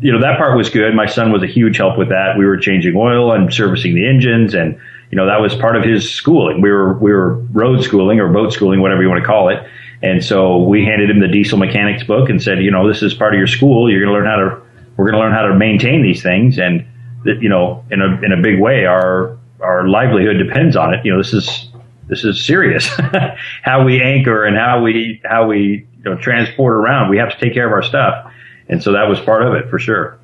you 0.00 0.12
know, 0.12 0.20
that 0.20 0.36
part 0.36 0.54
was 0.54 0.68
good. 0.68 0.94
My 0.94 1.06
son 1.06 1.32
was 1.32 1.42
a 1.42 1.46
huge 1.46 1.78
help 1.78 1.96
with 1.96 2.10
that. 2.10 2.34
We 2.36 2.44
were 2.44 2.58
changing 2.58 2.94
oil 2.94 3.32
and 3.32 3.52
servicing 3.52 3.94
the 3.94 4.06
engines 4.06 4.52
and, 4.52 4.78
you 5.14 5.16
know, 5.20 5.26
that 5.26 5.40
was 5.40 5.54
part 5.54 5.76
of 5.76 5.84
his 5.84 6.10
schooling. 6.10 6.60
We 6.60 6.72
were, 6.72 6.94
we 6.94 7.12
were 7.12 7.34
road 7.52 7.84
schooling 7.84 8.18
or 8.18 8.32
boat 8.32 8.52
schooling, 8.52 8.80
whatever 8.80 9.00
you 9.00 9.08
want 9.08 9.20
to 9.20 9.24
call 9.24 9.48
it. 9.48 9.64
And 10.02 10.24
so 10.24 10.58
we 10.58 10.84
handed 10.84 11.08
him 11.08 11.20
the 11.20 11.28
diesel 11.28 11.56
mechanics 11.56 12.02
book 12.02 12.28
and 12.28 12.42
said, 12.42 12.58
you 12.58 12.72
know, 12.72 12.88
this 12.88 13.00
is 13.00 13.14
part 13.14 13.32
of 13.32 13.38
your 13.38 13.46
school. 13.46 13.88
You're 13.88 14.04
going 14.04 14.12
to 14.12 14.12
learn 14.12 14.26
how 14.26 14.36
to 14.38 14.60
we're 14.96 15.04
going 15.04 15.14
to 15.14 15.20
learn 15.20 15.32
how 15.32 15.46
to 15.46 15.54
maintain 15.54 16.02
these 16.02 16.20
things, 16.20 16.58
and 16.58 16.84
that 17.24 17.40
you 17.40 17.48
know, 17.48 17.84
in 17.92 18.00
a 18.00 18.20
in 18.22 18.32
a 18.32 18.42
big 18.42 18.60
way, 18.60 18.86
our 18.86 19.38
our 19.60 19.86
livelihood 19.86 20.36
depends 20.36 20.74
on 20.74 20.92
it. 20.94 21.04
You 21.04 21.12
know, 21.12 21.18
this 21.18 21.32
is 21.32 21.68
this 22.08 22.24
is 22.24 22.44
serious. 22.44 22.86
how 23.62 23.84
we 23.84 24.02
anchor 24.02 24.44
and 24.44 24.56
how 24.56 24.82
we 24.82 25.22
how 25.24 25.46
we 25.46 25.86
you 25.96 26.04
know 26.04 26.16
transport 26.16 26.74
around, 26.74 27.08
we 27.08 27.18
have 27.18 27.30
to 27.30 27.38
take 27.38 27.54
care 27.54 27.66
of 27.66 27.72
our 27.72 27.84
stuff, 27.84 28.32
and 28.68 28.82
so 28.82 28.90
that 28.94 29.08
was 29.08 29.20
part 29.20 29.46
of 29.46 29.54
it 29.54 29.70
for 29.70 29.78
sure. 29.78 30.18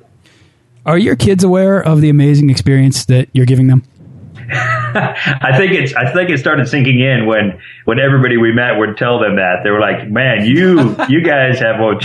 Are 0.85 0.97
your 0.97 1.15
kids 1.15 1.45
aware 1.45 1.81
of 1.81 2.01
the 2.01 2.09
amazing 2.09 2.49
experience 2.49 3.05
that 3.05 3.29
you're 3.31 3.45
giving 3.45 3.67
them? 3.67 3.83
I 5.41 5.57
think 5.57 5.73
it's 5.73 5.93
I 5.93 6.11
think 6.11 6.29
it 6.29 6.39
started 6.39 6.67
sinking 6.67 6.99
in 6.99 7.25
when 7.25 7.59
when 7.85 7.99
everybody 7.99 8.37
we 8.37 8.51
met 8.51 8.77
would 8.77 8.97
tell 8.97 9.19
them 9.19 9.35
that 9.37 9.61
they 9.63 9.69
were 9.69 9.79
like, 9.79 10.09
"Man, 10.09 10.45
you 10.45 10.95
you 11.09 11.21
guys 11.21 11.59
have 11.59 11.79
a, 11.79 11.99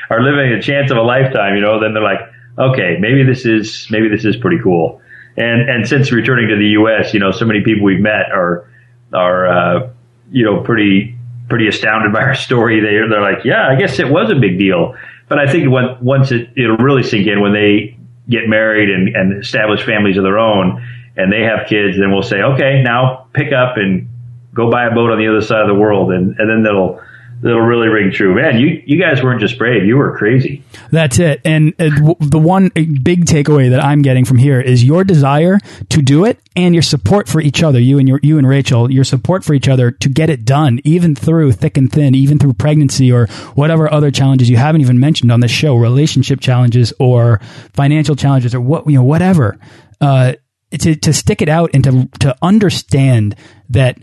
are 0.10 0.22
living 0.22 0.52
a 0.52 0.62
chance 0.62 0.90
of 0.90 0.96
a 0.96 1.02
lifetime," 1.02 1.54
you 1.54 1.60
know. 1.60 1.80
Then 1.80 1.94
they're 1.94 2.02
like, 2.02 2.20
"Okay, 2.58 2.96
maybe 3.00 3.24
this 3.24 3.44
is 3.44 3.86
maybe 3.90 4.08
this 4.08 4.24
is 4.24 4.36
pretty 4.36 4.58
cool." 4.62 5.00
And 5.36 5.68
and 5.68 5.88
since 5.88 6.12
returning 6.12 6.48
to 6.48 6.56
the 6.56 6.68
U.S., 6.80 7.14
you 7.14 7.20
know, 7.20 7.30
so 7.30 7.44
many 7.44 7.62
people 7.62 7.84
we've 7.84 8.00
met 8.00 8.30
are 8.32 8.68
are 9.12 9.46
uh, 9.46 9.90
you 10.30 10.44
know 10.44 10.62
pretty 10.62 11.16
pretty 11.48 11.68
astounded 11.68 12.12
by 12.12 12.20
our 12.20 12.34
story. 12.34 12.80
They 12.80 13.08
they're 13.08 13.22
like, 13.22 13.44
"Yeah, 13.44 13.68
I 13.68 13.76
guess 13.76 13.98
it 13.98 14.08
was 14.08 14.30
a 14.30 14.36
big 14.36 14.58
deal." 14.58 14.94
But 15.28 15.38
I 15.38 15.50
think 15.50 15.70
when, 15.70 16.02
once 16.02 16.32
it 16.32 16.50
it'll 16.56 16.78
really 16.78 17.02
sink 17.02 17.26
in 17.26 17.40
when 17.40 17.52
they 17.52 17.96
get 18.28 18.48
married 18.48 18.90
and, 18.90 19.14
and 19.14 19.40
establish 19.42 19.82
families 19.84 20.16
of 20.16 20.22
their 20.24 20.38
own 20.38 20.82
and 21.18 21.32
they 21.32 21.42
have 21.42 21.66
kids, 21.66 21.98
then 21.98 22.12
we'll 22.12 22.22
say, 22.22 22.40
okay, 22.40 22.80
now 22.82 23.26
pick 23.32 23.52
up 23.52 23.76
and 23.76 24.08
go 24.54 24.70
buy 24.70 24.86
a 24.86 24.94
boat 24.94 25.10
on 25.10 25.18
the 25.18 25.28
other 25.28 25.42
side 25.42 25.60
of 25.60 25.68
the 25.68 25.74
world, 25.74 26.12
and 26.12 26.38
and 26.38 26.48
then 26.48 26.62
that'll 26.62 27.00
that'll 27.42 27.60
really 27.60 27.88
ring 27.88 28.12
true. 28.12 28.34
Man, 28.34 28.58
you 28.58 28.82
you 28.86 29.00
guys 29.00 29.22
weren't 29.22 29.40
just 29.40 29.58
brave; 29.58 29.84
you 29.84 29.96
were 29.96 30.16
crazy. 30.16 30.62
That's 30.90 31.18
it. 31.18 31.40
And 31.44 31.74
uh, 31.80 32.14
the 32.20 32.38
one 32.38 32.68
big 32.68 33.26
takeaway 33.26 33.70
that 33.70 33.84
I'm 33.84 34.02
getting 34.02 34.24
from 34.24 34.38
here 34.38 34.60
is 34.60 34.84
your 34.84 35.02
desire 35.02 35.58
to 35.90 36.02
do 36.02 36.24
it 36.24 36.40
and 36.54 36.74
your 36.74 36.82
support 36.82 37.28
for 37.28 37.40
each 37.40 37.62
other. 37.62 37.80
You 37.80 37.98
and 37.98 38.08
your 38.08 38.20
you 38.22 38.38
and 38.38 38.48
Rachel, 38.48 38.90
your 38.90 39.04
support 39.04 39.44
for 39.44 39.54
each 39.54 39.68
other 39.68 39.90
to 39.90 40.08
get 40.08 40.30
it 40.30 40.44
done, 40.44 40.80
even 40.84 41.16
through 41.16 41.52
thick 41.52 41.76
and 41.76 41.90
thin, 41.90 42.14
even 42.14 42.38
through 42.38 42.54
pregnancy 42.54 43.10
or 43.10 43.26
whatever 43.54 43.92
other 43.92 44.12
challenges 44.12 44.48
you 44.48 44.56
haven't 44.56 44.82
even 44.82 45.00
mentioned 45.00 45.32
on 45.32 45.40
the 45.40 45.48
show, 45.48 45.74
relationship 45.74 46.40
challenges 46.40 46.92
or 47.00 47.40
financial 47.72 48.14
challenges 48.14 48.54
or 48.54 48.60
what 48.60 48.86
you 48.86 48.94
know, 48.94 49.02
whatever. 49.02 49.58
Uh, 50.00 50.34
to 50.70 50.94
to 50.96 51.12
stick 51.12 51.42
it 51.42 51.48
out 51.48 51.70
and 51.74 51.84
to 51.84 52.08
to 52.20 52.36
understand 52.42 53.34
that 53.70 53.98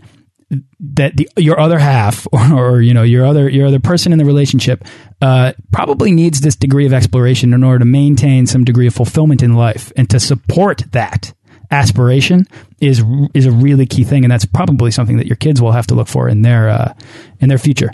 that 0.78 1.16
the, 1.16 1.28
your 1.36 1.58
other 1.58 1.78
half 1.78 2.26
or, 2.32 2.54
or, 2.54 2.80
you 2.80 2.94
know 2.94 3.02
your 3.02 3.26
other 3.26 3.48
your 3.48 3.66
other 3.66 3.80
person 3.80 4.12
in 4.12 4.18
the 4.18 4.24
relationship 4.24 4.84
uh, 5.20 5.52
probably 5.72 6.12
needs 6.12 6.40
this 6.40 6.56
degree 6.56 6.86
of 6.86 6.92
exploration 6.92 7.52
in 7.52 7.64
order 7.64 7.80
to 7.80 7.84
maintain 7.84 8.46
some 8.46 8.64
degree 8.64 8.86
of 8.86 8.94
fulfillment 8.94 9.42
in 9.42 9.54
life. 9.54 9.92
And 9.96 10.08
to 10.10 10.20
support 10.20 10.84
that 10.92 11.32
aspiration 11.70 12.46
is 12.80 13.02
is 13.34 13.46
a 13.46 13.50
really 13.50 13.86
key 13.86 14.04
thing. 14.04 14.24
And 14.24 14.30
that's 14.30 14.44
probably 14.44 14.90
something 14.90 15.16
that 15.16 15.26
your 15.26 15.36
kids 15.36 15.60
will 15.60 15.72
have 15.72 15.86
to 15.88 15.94
look 15.94 16.08
for 16.08 16.28
in 16.28 16.42
their 16.42 16.68
uh, 16.68 16.94
in 17.40 17.48
their 17.48 17.58
future. 17.58 17.90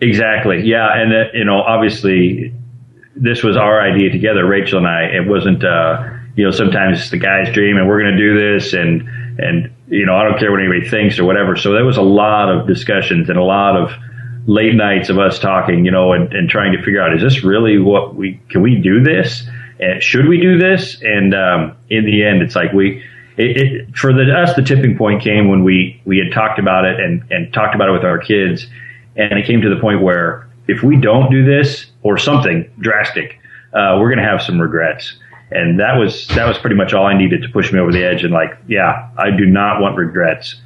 Exactly. 0.00 0.62
Yeah. 0.62 0.88
And 0.92 1.12
you 1.34 1.44
know 1.44 1.60
obviously 1.62 2.54
this 3.14 3.42
was 3.42 3.56
our 3.56 3.80
idea 3.80 4.10
together 4.10 4.46
Rachel 4.46 4.78
and 4.78 4.86
I. 4.86 5.04
It 5.04 5.26
wasn't 5.26 5.64
uh, 5.64 6.08
you 6.34 6.44
know, 6.44 6.50
sometimes 6.50 7.10
the 7.10 7.18
guy's 7.18 7.52
dream 7.52 7.76
and 7.76 7.86
we're 7.86 8.00
going 8.00 8.16
to 8.16 8.18
do 8.18 8.38
this 8.38 8.72
and, 8.72 9.08
and, 9.38 9.70
you 9.88 10.06
know, 10.06 10.16
I 10.16 10.24
don't 10.24 10.38
care 10.38 10.50
what 10.50 10.60
anybody 10.60 10.88
thinks 10.88 11.18
or 11.18 11.24
whatever. 11.24 11.56
So 11.56 11.72
there 11.72 11.84
was 11.84 11.98
a 11.98 12.02
lot 12.02 12.48
of 12.48 12.66
discussions 12.66 13.28
and 13.28 13.38
a 13.38 13.42
lot 13.42 13.76
of 13.76 13.92
late 14.46 14.74
nights 14.74 15.10
of 15.10 15.18
us 15.18 15.38
talking, 15.38 15.84
you 15.84 15.90
know, 15.90 16.12
and, 16.12 16.32
and 16.32 16.48
trying 16.48 16.72
to 16.72 16.78
figure 16.78 17.02
out, 17.02 17.14
is 17.14 17.22
this 17.22 17.44
really 17.44 17.78
what 17.78 18.14
we, 18.14 18.40
can 18.48 18.62
we 18.62 18.76
do 18.76 19.02
this? 19.02 19.46
And 19.78 20.02
should 20.02 20.26
we 20.26 20.40
do 20.40 20.58
this? 20.58 21.00
And, 21.02 21.34
um, 21.34 21.76
in 21.90 22.06
the 22.06 22.24
end, 22.24 22.42
it's 22.42 22.56
like 22.56 22.72
we, 22.72 23.04
it, 23.36 23.56
it, 23.56 23.96
for 23.96 24.12
the, 24.12 24.32
us, 24.32 24.54
the 24.56 24.62
tipping 24.62 24.96
point 24.96 25.22
came 25.22 25.48
when 25.48 25.64
we, 25.64 26.00
we 26.04 26.18
had 26.18 26.32
talked 26.32 26.58
about 26.58 26.84
it 26.84 26.98
and, 26.98 27.24
and 27.30 27.52
talked 27.52 27.74
about 27.74 27.88
it 27.88 27.92
with 27.92 28.04
our 28.04 28.18
kids. 28.18 28.66
And 29.16 29.38
it 29.38 29.46
came 29.46 29.60
to 29.60 29.74
the 29.74 29.80
point 29.80 30.00
where 30.00 30.48
if 30.66 30.82
we 30.82 30.96
don't 30.96 31.30
do 31.30 31.44
this 31.44 31.86
or 32.02 32.16
something 32.16 32.70
drastic, 32.78 33.38
uh, 33.74 33.98
we're 34.00 34.08
going 34.08 34.18
to 34.18 34.28
have 34.28 34.42
some 34.42 34.60
regrets 34.60 35.16
and 35.54 35.80
that 35.80 35.96
was 35.96 36.26
that 36.28 36.46
was 36.46 36.58
pretty 36.58 36.76
much 36.76 36.92
all 36.92 37.06
I 37.06 37.16
needed 37.16 37.42
to 37.42 37.48
push 37.48 37.72
me 37.72 37.78
over 37.78 37.92
the 37.92 38.04
edge. 38.04 38.24
And 38.24 38.32
like, 38.32 38.56
yeah, 38.68 39.10
I 39.16 39.30
do 39.30 39.46
not 39.46 39.80
want 39.80 39.96
regrets. 39.96 40.56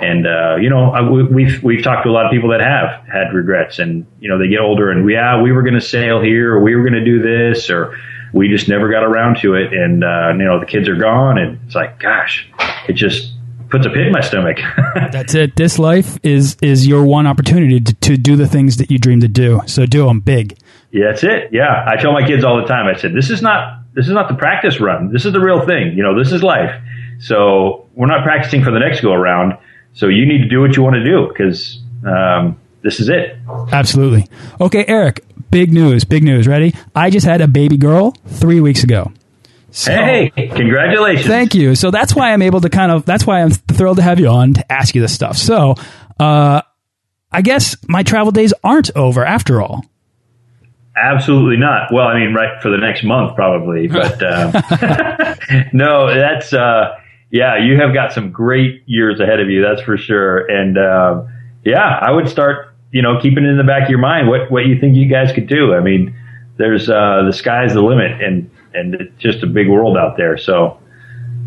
And 0.00 0.26
uh, 0.26 0.56
you 0.56 0.70
know, 0.70 0.92
I, 0.92 1.02
we've 1.02 1.62
we've 1.62 1.82
talked 1.82 2.04
to 2.04 2.10
a 2.10 2.12
lot 2.12 2.24
of 2.24 2.30
people 2.30 2.50
that 2.50 2.60
have 2.60 3.04
had 3.06 3.34
regrets, 3.34 3.80
and 3.80 4.06
you 4.20 4.28
know, 4.28 4.38
they 4.38 4.48
get 4.48 4.60
older, 4.60 4.90
and 4.90 5.08
yeah, 5.10 5.42
we 5.42 5.50
were 5.50 5.62
going 5.62 5.74
to 5.74 5.80
sail 5.80 6.20
here, 6.20 6.54
or 6.54 6.62
we 6.62 6.76
were 6.76 6.82
going 6.82 6.92
to 6.92 7.04
do 7.04 7.20
this, 7.20 7.70
or 7.70 7.98
we 8.32 8.48
just 8.48 8.68
never 8.68 8.88
got 8.88 9.02
around 9.02 9.38
to 9.38 9.54
it, 9.54 9.72
and 9.72 10.04
uh, 10.04 10.28
you 10.32 10.44
know, 10.44 10.60
the 10.60 10.66
kids 10.66 10.88
are 10.88 10.96
gone, 10.96 11.38
and 11.38 11.58
it's 11.66 11.74
like, 11.74 11.98
gosh, 11.98 12.48
it 12.88 12.92
just 12.92 13.32
puts 13.68 13.84
a 13.84 13.90
pit 13.90 14.06
in 14.06 14.12
my 14.12 14.20
stomach. 14.20 14.58
That's 15.10 15.34
it. 15.34 15.56
This 15.56 15.78
life 15.78 16.18
is 16.22 16.56
is 16.62 16.86
your 16.86 17.04
one 17.04 17.26
opportunity 17.26 17.80
to, 17.80 17.94
to 17.94 18.16
do 18.16 18.36
the 18.36 18.46
things 18.46 18.76
that 18.76 18.92
you 18.92 18.98
dream 18.98 19.20
to 19.20 19.28
do. 19.28 19.60
So 19.66 19.86
do 19.86 20.06
them 20.06 20.20
big. 20.20 20.58
Yeah, 20.92 21.06
that's 21.10 21.22
it. 21.22 21.50
Yeah, 21.52 21.84
I 21.86 21.96
tell 21.96 22.12
my 22.12 22.26
kids 22.26 22.42
all 22.42 22.56
the 22.56 22.66
time. 22.66 22.88
I 22.88 22.98
said, 22.98 23.14
this 23.14 23.30
is 23.30 23.42
not 23.42 23.79
this 23.92 24.06
is 24.06 24.12
not 24.12 24.28
the 24.28 24.34
practice 24.34 24.80
run. 24.80 25.12
This 25.12 25.24
is 25.24 25.32
the 25.32 25.40
real 25.40 25.66
thing. 25.66 25.96
You 25.96 26.02
know, 26.02 26.18
this 26.18 26.32
is 26.32 26.42
life. 26.42 26.74
So 27.18 27.88
we're 27.94 28.06
not 28.06 28.22
practicing 28.22 28.64
for 28.64 28.70
the 28.70 28.78
next 28.78 29.00
go 29.00 29.12
around. 29.12 29.58
So 29.92 30.06
you 30.08 30.26
need 30.26 30.38
to 30.38 30.48
do 30.48 30.60
what 30.60 30.76
you 30.76 30.82
want 30.82 30.94
to 30.94 31.04
do 31.04 31.28
because 31.28 31.80
um, 32.06 32.58
this 32.82 33.00
is 33.00 33.08
it. 33.08 33.36
Absolutely. 33.72 34.26
Okay, 34.60 34.84
Eric. 34.86 35.24
Big 35.50 35.72
news. 35.72 36.04
Big 36.04 36.22
news. 36.22 36.46
Ready? 36.46 36.74
I 36.94 37.10
just 37.10 37.26
had 37.26 37.40
a 37.40 37.48
baby 37.48 37.76
girl 37.76 38.12
three 38.26 38.60
weeks 38.60 38.84
ago. 38.84 39.12
So, 39.72 39.92
hey, 39.92 40.30
congratulations. 40.30 41.26
Thank 41.26 41.54
you. 41.54 41.74
So 41.74 41.90
that's 41.90 42.14
why 42.14 42.32
I'm 42.32 42.42
able 42.42 42.60
to 42.60 42.70
kind 42.70 42.90
of, 42.90 43.04
that's 43.04 43.26
why 43.26 43.40
I'm 43.40 43.50
thrilled 43.50 43.98
to 43.98 44.02
have 44.02 44.18
you 44.18 44.28
on 44.28 44.54
to 44.54 44.72
ask 44.72 44.94
you 44.94 45.00
this 45.00 45.14
stuff. 45.14 45.36
So, 45.36 45.74
uh, 46.18 46.62
I 47.32 47.42
guess 47.42 47.76
my 47.88 48.02
travel 48.02 48.32
days 48.32 48.52
aren't 48.64 48.90
over 48.96 49.24
after 49.24 49.62
all. 49.62 49.84
Absolutely 50.96 51.56
not. 51.56 51.92
Well, 51.92 52.06
I 52.06 52.18
mean, 52.18 52.34
right 52.34 52.60
for 52.60 52.70
the 52.70 52.76
next 52.76 53.04
month 53.04 53.36
probably, 53.36 53.86
but 53.88 54.22
uh, 54.22 55.34
no, 55.72 56.12
that's 56.14 56.52
uh, 56.52 56.96
yeah. 57.30 57.58
You 57.58 57.78
have 57.78 57.94
got 57.94 58.12
some 58.12 58.30
great 58.30 58.82
years 58.86 59.20
ahead 59.20 59.40
of 59.40 59.48
you, 59.48 59.62
that's 59.62 59.82
for 59.82 59.96
sure. 59.96 60.38
And 60.50 60.76
uh, 60.76 61.22
yeah, 61.64 61.98
I 62.00 62.10
would 62.10 62.28
start, 62.28 62.74
you 62.92 63.02
know, 63.02 63.20
keeping 63.20 63.44
it 63.44 63.48
in 63.48 63.56
the 63.56 63.64
back 63.64 63.84
of 63.84 63.90
your 63.90 64.00
mind 64.00 64.28
what 64.28 64.50
what 64.50 64.66
you 64.66 64.78
think 64.78 64.96
you 64.96 65.08
guys 65.08 65.32
could 65.32 65.46
do. 65.46 65.74
I 65.74 65.80
mean, 65.80 66.14
there's 66.56 66.90
uh, 66.90 67.22
the 67.24 67.32
sky's 67.32 67.72
the 67.72 67.82
limit, 67.82 68.20
and 68.22 68.50
and 68.74 68.94
it's 68.94 69.16
just 69.18 69.42
a 69.42 69.46
big 69.46 69.68
world 69.68 69.96
out 69.96 70.16
there. 70.16 70.36
So. 70.36 70.78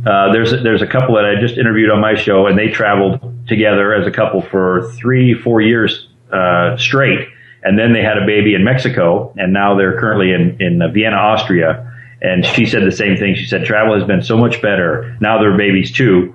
Uh, 0.06 0.34
there's 0.34 0.52
a, 0.52 0.58
there's 0.58 0.82
a 0.82 0.88
couple 0.88 1.16
that 1.16 1.24
I 1.24 1.40
just 1.40 1.58
interviewed 1.58 1.90
on 1.90 2.02
my 2.02 2.14
show, 2.16 2.46
and 2.46 2.60
they 2.60 2.68
traveled 2.68 3.22
together 3.48 3.94
as 3.94 4.06
a 4.06 4.12
couple 4.12 4.42
for 4.42 4.92
three, 4.98 5.34
four 5.34 5.62
years 5.62 6.10
uh, 6.34 6.76
straight, 6.76 7.30
and 7.64 7.78
then 7.78 7.94
they 7.94 8.02
had 8.02 8.18
a 8.18 8.26
baby 8.26 8.56
in 8.56 8.64
Mexico, 8.64 9.34
and 9.38 9.54
now 9.54 9.76
they're 9.76 10.00
currently 10.00 10.32
in 10.32 10.58
in 10.62 10.82
Vienna, 10.94 11.18
Austria. 11.18 11.90
And 12.22 12.46
she 12.46 12.66
said 12.66 12.84
the 12.84 12.92
same 12.92 13.18
thing. 13.18 13.36
She 13.36 13.46
said 13.46 13.66
travel 13.66 13.98
has 13.98 14.08
been 14.08 14.22
so 14.22 14.38
much 14.38 14.62
better. 14.62 15.18
Now 15.20 15.40
they're 15.40 15.58
babies 15.58 15.92
too, 15.92 16.34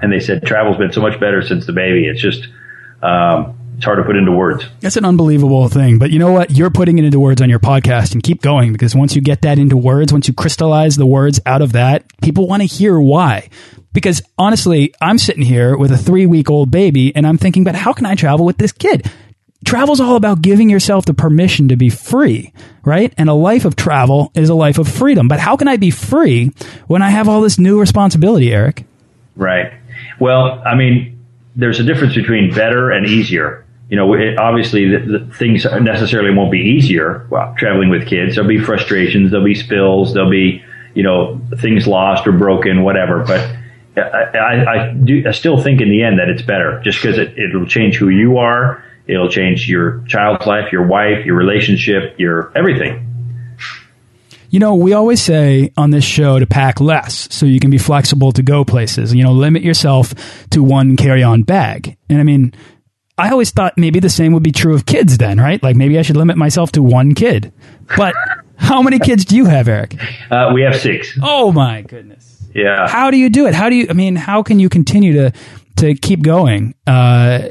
and 0.00 0.12
they 0.12 0.20
said 0.20 0.44
travel's 0.44 0.76
been 0.76 0.92
so 0.92 1.00
much 1.00 1.18
better 1.18 1.42
since 1.42 1.66
the 1.66 1.72
baby. 1.72 2.06
It's 2.06 2.20
just 2.20 2.46
um, 3.02 3.58
it's 3.80 3.84
hard 3.86 3.96
to 3.96 4.04
put 4.04 4.14
into 4.16 4.32
words. 4.32 4.66
That's 4.80 4.98
an 4.98 5.06
unbelievable 5.06 5.68
thing. 5.70 5.98
But 5.98 6.10
you 6.10 6.18
know 6.18 6.32
what? 6.32 6.50
You're 6.50 6.68
putting 6.68 6.98
it 6.98 7.04
into 7.06 7.18
words 7.18 7.40
on 7.40 7.48
your 7.48 7.58
podcast 7.58 8.12
and 8.12 8.22
keep 8.22 8.42
going 8.42 8.72
because 8.72 8.94
once 8.94 9.16
you 9.16 9.22
get 9.22 9.40
that 9.42 9.58
into 9.58 9.74
words, 9.74 10.12
once 10.12 10.28
you 10.28 10.34
crystallize 10.34 10.96
the 10.96 11.06
words 11.06 11.40
out 11.46 11.62
of 11.62 11.72
that, 11.72 12.04
people 12.20 12.46
want 12.46 12.60
to 12.60 12.66
hear 12.66 13.00
why. 13.00 13.48
Because 13.94 14.20
honestly, 14.36 14.94
I'm 15.00 15.16
sitting 15.16 15.42
here 15.42 15.78
with 15.78 15.90
a 15.92 15.96
three 15.96 16.26
week 16.26 16.50
old 16.50 16.70
baby 16.70 17.16
and 17.16 17.26
I'm 17.26 17.38
thinking, 17.38 17.64
but 17.64 17.74
how 17.74 17.94
can 17.94 18.04
I 18.04 18.14
travel 18.16 18.44
with 18.44 18.58
this 18.58 18.72
kid? 18.72 19.10
Travel's 19.64 20.00
all 20.00 20.16
about 20.16 20.42
giving 20.42 20.70
yourself 20.70 21.04
the 21.04 21.14
permission 21.14 21.68
to 21.68 21.76
be 21.76 21.90
free, 21.90 22.52
right? 22.84 23.12
And 23.18 23.28
a 23.28 23.34
life 23.34 23.64
of 23.64 23.76
travel 23.76 24.32
is 24.34 24.48
a 24.48 24.54
life 24.54 24.78
of 24.78 24.88
freedom. 24.88 25.28
But 25.28 25.40
how 25.40 25.56
can 25.56 25.68
I 25.68 25.76
be 25.76 25.90
free 25.90 26.52
when 26.86 27.02
I 27.02 27.10
have 27.10 27.28
all 27.28 27.40
this 27.40 27.58
new 27.58 27.78
responsibility, 27.78 28.52
Eric? 28.52 28.84
Right. 29.36 29.72
Well, 30.18 30.62
I 30.66 30.74
mean, 30.74 31.18
there's 31.56 31.80
a 31.80 31.84
difference 31.84 32.14
between 32.14 32.54
better 32.54 32.90
and 32.90 33.06
easier. 33.06 33.64
you 33.90 33.96
know, 33.96 34.14
it, 34.14 34.38
obviously 34.38 34.88
the, 34.88 35.18
the 35.18 35.34
things 35.34 35.64
necessarily 35.64 36.34
won't 36.34 36.52
be 36.52 36.60
easier 36.60 37.26
well, 37.30 37.54
traveling 37.58 37.90
with 37.90 38.06
kids. 38.06 38.36
There'll 38.36 38.48
be 38.48 38.62
frustrations, 38.62 39.30
there'll 39.30 39.44
be 39.44 39.54
spills, 39.54 40.14
there'll 40.14 40.30
be, 40.30 40.64
you 40.94 41.02
know, 41.02 41.40
things 41.58 41.86
lost 41.86 42.26
or 42.26 42.32
broken, 42.32 42.82
whatever. 42.82 43.24
But 43.24 43.56
I, 43.96 44.38
I, 44.38 44.72
I 44.72 44.92
do, 44.94 45.24
I 45.26 45.32
still 45.32 45.60
think 45.60 45.80
in 45.80 45.90
the 45.90 46.02
end 46.02 46.18
that 46.18 46.28
it's 46.28 46.42
better 46.42 46.80
just 46.82 47.02
because 47.02 47.18
it, 47.18 47.36
it'll 47.38 47.66
change 47.66 47.96
who 47.96 48.08
you 48.08 48.38
are. 48.38 48.82
It'll 49.10 49.28
change 49.28 49.68
your 49.68 50.04
child's 50.06 50.46
life, 50.46 50.72
your 50.72 50.86
wife, 50.86 51.26
your 51.26 51.34
relationship, 51.34 52.14
your 52.18 52.52
everything. 52.56 53.06
You 54.50 54.58
know, 54.58 54.74
we 54.74 54.92
always 54.92 55.20
say 55.20 55.72
on 55.76 55.90
this 55.90 56.04
show 56.04 56.38
to 56.38 56.46
pack 56.46 56.80
less 56.80 57.32
so 57.32 57.46
you 57.46 57.60
can 57.60 57.70
be 57.70 57.78
flexible 57.78 58.32
to 58.32 58.42
go 58.42 58.64
places. 58.64 59.14
You 59.14 59.22
know, 59.22 59.32
limit 59.32 59.62
yourself 59.62 60.12
to 60.50 60.62
one 60.62 60.96
carry 60.96 61.22
on 61.22 61.42
bag. 61.42 61.96
And 62.08 62.18
I 62.20 62.24
mean, 62.24 62.52
I 63.16 63.30
always 63.30 63.50
thought 63.50 63.74
maybe 63.76 64.00
the 64.00 64.08
same 64.08 64.32
would 64.32 64.42
be 64.42 64.52
true 64.52 64.74
of 64.74 64.86
kids 64.86 65.18
then, 65.18 65.38
right? 65.38 65.62
Like 65.62 65.76
maybe 65.76 65.98
I 65.98 66.02
should 66.02 66.16
limit 66.16 66.36
myself 66.36 66.72
to 66.72 66.82
one 66.82 67.14
kid. 67.14 67.52
But 67.96 68.14
how 68.56 68.82
many 68.82 68.98
kids 68.98 69.24
do 69.24 69.36
you 69.36 69.44
have, 69.44 69.68
Eric? 69.68 69.96
Uh, 70.30 70.50
we 70.54 70.62
have 70.62 70.76
six. 70.76 71.18
Oh 71.22 71.52
my 71.52 71.82
goodness. 71.82 72.42
Yeah. 72.54 72.88
How 72.88 73.10
do 73.10 73.16
you 73.16 73.28
do 73.28 73.46
it? 73.46 73.54
How 73.54 73.68
do 73.68 73.76
you, 73.76 73.86
I 73.90 73.92
mean, 73.92 74.16
how 74.16 74.42
can 74.42 74.58
you 74.58 74.68
continue 74.68 75.12
to, 75.14 75.32
to 75.76 75.94
keep 75.94 76.22
going, 76.22 76.74
uh, 76.86 77.50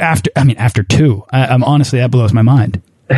after, 0.00 0.30
I 0.36 0.44
mean, 0.44 0.56
after 0.56 0.82
two? 0.82 1.24
I, 1.30 1.46
I'm 1.46 1.64
honestly, 1.64 1.98
that 1.98 2.10
blows 2.10 2.32
my 2.32 2.42
mind. 2.42 2.82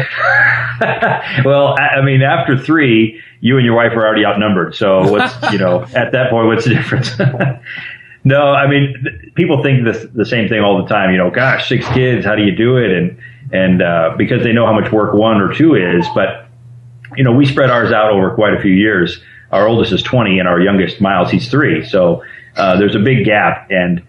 well, 1.45 1.77
I, 1.79 1.99
I 1.99 2.03
mean, 2.03 2.23
after 2.23 2.57
three, 2.57 3.21
you 3.41 3.57
and 3.57 3.65
your 3.65 3.75
wife 3.75 3.93
are 3.93 4.07
already 4.07 4.25
outnumbered. 4.25 4.75
So 4.75 5.11
what's, 5.11 5.35
you 5.53 5.59
know, 5.59 5.83
at 5.95 6.13
that 6.13 6.31
point, 6.31 6.47
what's 6.47 6.65
the 6.65 6.75
difference? 6.75 7.19
no, 8.25 8.53
I 8.53 8.69
mean, 8.69 8.95
th- 9.03 9.35
people 9.35 9.63
think 9.63 9.85
the, 9.85 10.11
the 10.15 10.25
same 10.25 10.49
thing 10.49 10.61
all 10.61 10.83
the 10.83 10.89
time. 10.89 11.11
You 11.11 11.19
know, 11.19 11.31
gosh, 11.31 11.69
six 11.69 11.87
kids, 11.89 12.25
how 12.25 12.37
do 12.37 12.43
you 12.43 12.55
do 12.55 12.77
it? 12.77 12.91
And, 12.91 13.19
and, 13.53 13.83
uh, 13.83 14.15
because 14.17 14.43
they 14.43 14.53
know 14.53 14.67
how 14.67 14.79
much 14.79 14.93
work 14.93 15.15
one 15.15 15.41
or 15.41 15.53
two 15.53 15.75
is, 15.75 16.07
but, 16.15 16.47
you 17.17 17.25
know, 17.25 17.33
we 17.33 17.45
spread 17.45 17.71
ours 17.71 17.91
out 17.91 18.13
over 18.13 18.35
quite 18.35 18.55
a 18.55 18.61
few 18.61 18.73
years. 18.73 19.21
Our 19.51 19.67
oldest 19.67 19.93
is 19.93 20.03
20 20.03 20.39
and 20.39 20.47
our 20.47 20.61
youngest, 20.61 21.01
Miles, 21.01 21.31
he's 21.31 21.51
three. 21.51 21.85
So, 21.85 22.23
uh, 22.57 22.79
there's 22.79 22.95
a 22.95 23.01
big 23.01 23.25
gap. 23.25 23.69
And, 23.71 24.03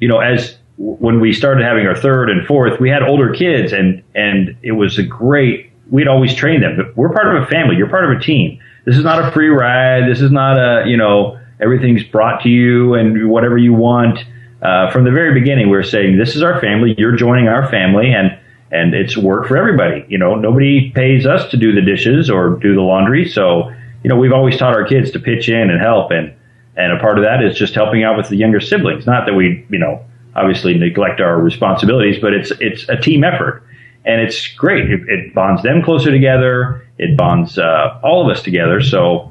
you 0.00 0.08
know, 0.08 0.18
as, 0.18 0.58
when 0.82 1.20
we 1.20 1.32
started 1.32 1.64
having 1.64 1.86
our 1.86 1.94
third 1.94 2.28
and 2.28 2.44
fourth, 2.44 2.80
we 2.80 2.90
had 2.90 3.04
older 3.04 3.32
kids 3.32 3.72
and, 3.72 4.02
and 4.16 4.56
it 4.62 4.72
was 4.72 4.98
a 4.98 5.02
great, 5.04 5.70
we'd 5.90 6.08
always 6.08 6.34
train 6.34 6.60
them, 6.60 6.76
but 6.76 6.96
we're 6.96 7.12
part 7.12 7.36
of 7.36 7.40
a 7.40 7.46
family. 7.46 7.76
You're 7.76 7.88
part 7.88 8.04
of 8.04 8.18
a 8.18 8.20
team. 8.20 8.58
This 8.84 8.96
is 8.96 9.04
not 9.04 9.24
a 9.24 9.30
free 9.30 9.48
ride. 9.48 10.10
This 10.10 10.20
is 10.20 10.32
not 10.32 10.58
a, 10.58 10.88
you 10.88 10.96
know, 10.96 11.38
everything's 11.60 12.02
brought 12.02 12.42
to 12.42 12.48
you 12.48 12.94
and 12.94 13.30
whatever 13.30 13.56
you 13.56 13.72
want. 13.72 14.18
Uh, 14.60 14.90
from 14.90 15.04
the 15.04 15.12
very 15.12 15.38
beginning, 15.38 15.70
we 15.70 15.76
are 15.76 15.84
saying, 15.84 16.18
this 16.18 16.34
is 16.34 16.42
our 16.42 16.60
family. 16.60 16.96
You're 16.98 17.14
joining 17.14 17.46
our 17.46 17.70
family 17.70 18.12
and, 18.12 18.36
and 18.72 18.92
it's 18.92 19.16
work 19.16 19.46
for 19.46 19.56
everybody. 19.56 20.04
You 20.08 20.18
know, 20.18 20.34
nobody 20.34 20.90
pays 20.90 21.26
us 21.26 21.48
to 21.52 21.56
do 21.56 21.72
the 21.72 21.82
dishes 21.82 22.28
or 22.28 22.56
do 22.56 22.74
the 22.74 22.80
laundry. 22.80 23.28
So, 23.28 23.70
you 24.02 24.08
know, 24.08 24.16
we've 24.16 24.32
always 24.32 24.56
taught 24.56 24.74
our 24.74 24.84
kids 24.84 25.12
to 25.12 25.20
pitch 25.20 25.48
in 25.48 25.70
and 25.70 25.80
help. 25.80 26.10
And, 26.10 26.34
and 26.76 26.92
a 26.92 26.98
part 26.98 27.18
of 27.18 27.24
that 27.24 27.40
is 27.44 27.56
just 27.56 27.76
helping 27.76 28.02
out 28.02 28.16
with 28.16 28.30
the 28.30 28.36
younger 28.36 28.60
siblings. 28.60 29.06
Not 29.06 29.26
that 29.26 29.34
we, 29.34 29.64
you 29.70 29.78
know, 29.78 30.04
obviously 30.34 30.74
neglect 30.74 31.20
our 31.20 31.40
responsibilities, 31.40 32.18
but 32.20 32.32
it's 32.32 32.52
it's 32.60 32.88
a 32.88 32.96
team 32.96 33.24
effort, 33.24 33.64
and 34.04 34.20
it's 34.20 34.46
great. 34.48 34.90
It, 34.90 35.08
it 35.08 35.34
bonds 35.34 35.62
them 35.62 35.82
closer 35.82 36.10
together. 36.10 36.86
It 36.98 37.16
bonds 37.16 37.58
uh, 37.58 38.00
all 38.02 38.24
of 38.24 38.34
us 38.34 38.42
together. 38.42 38.80
So 38.80 39.30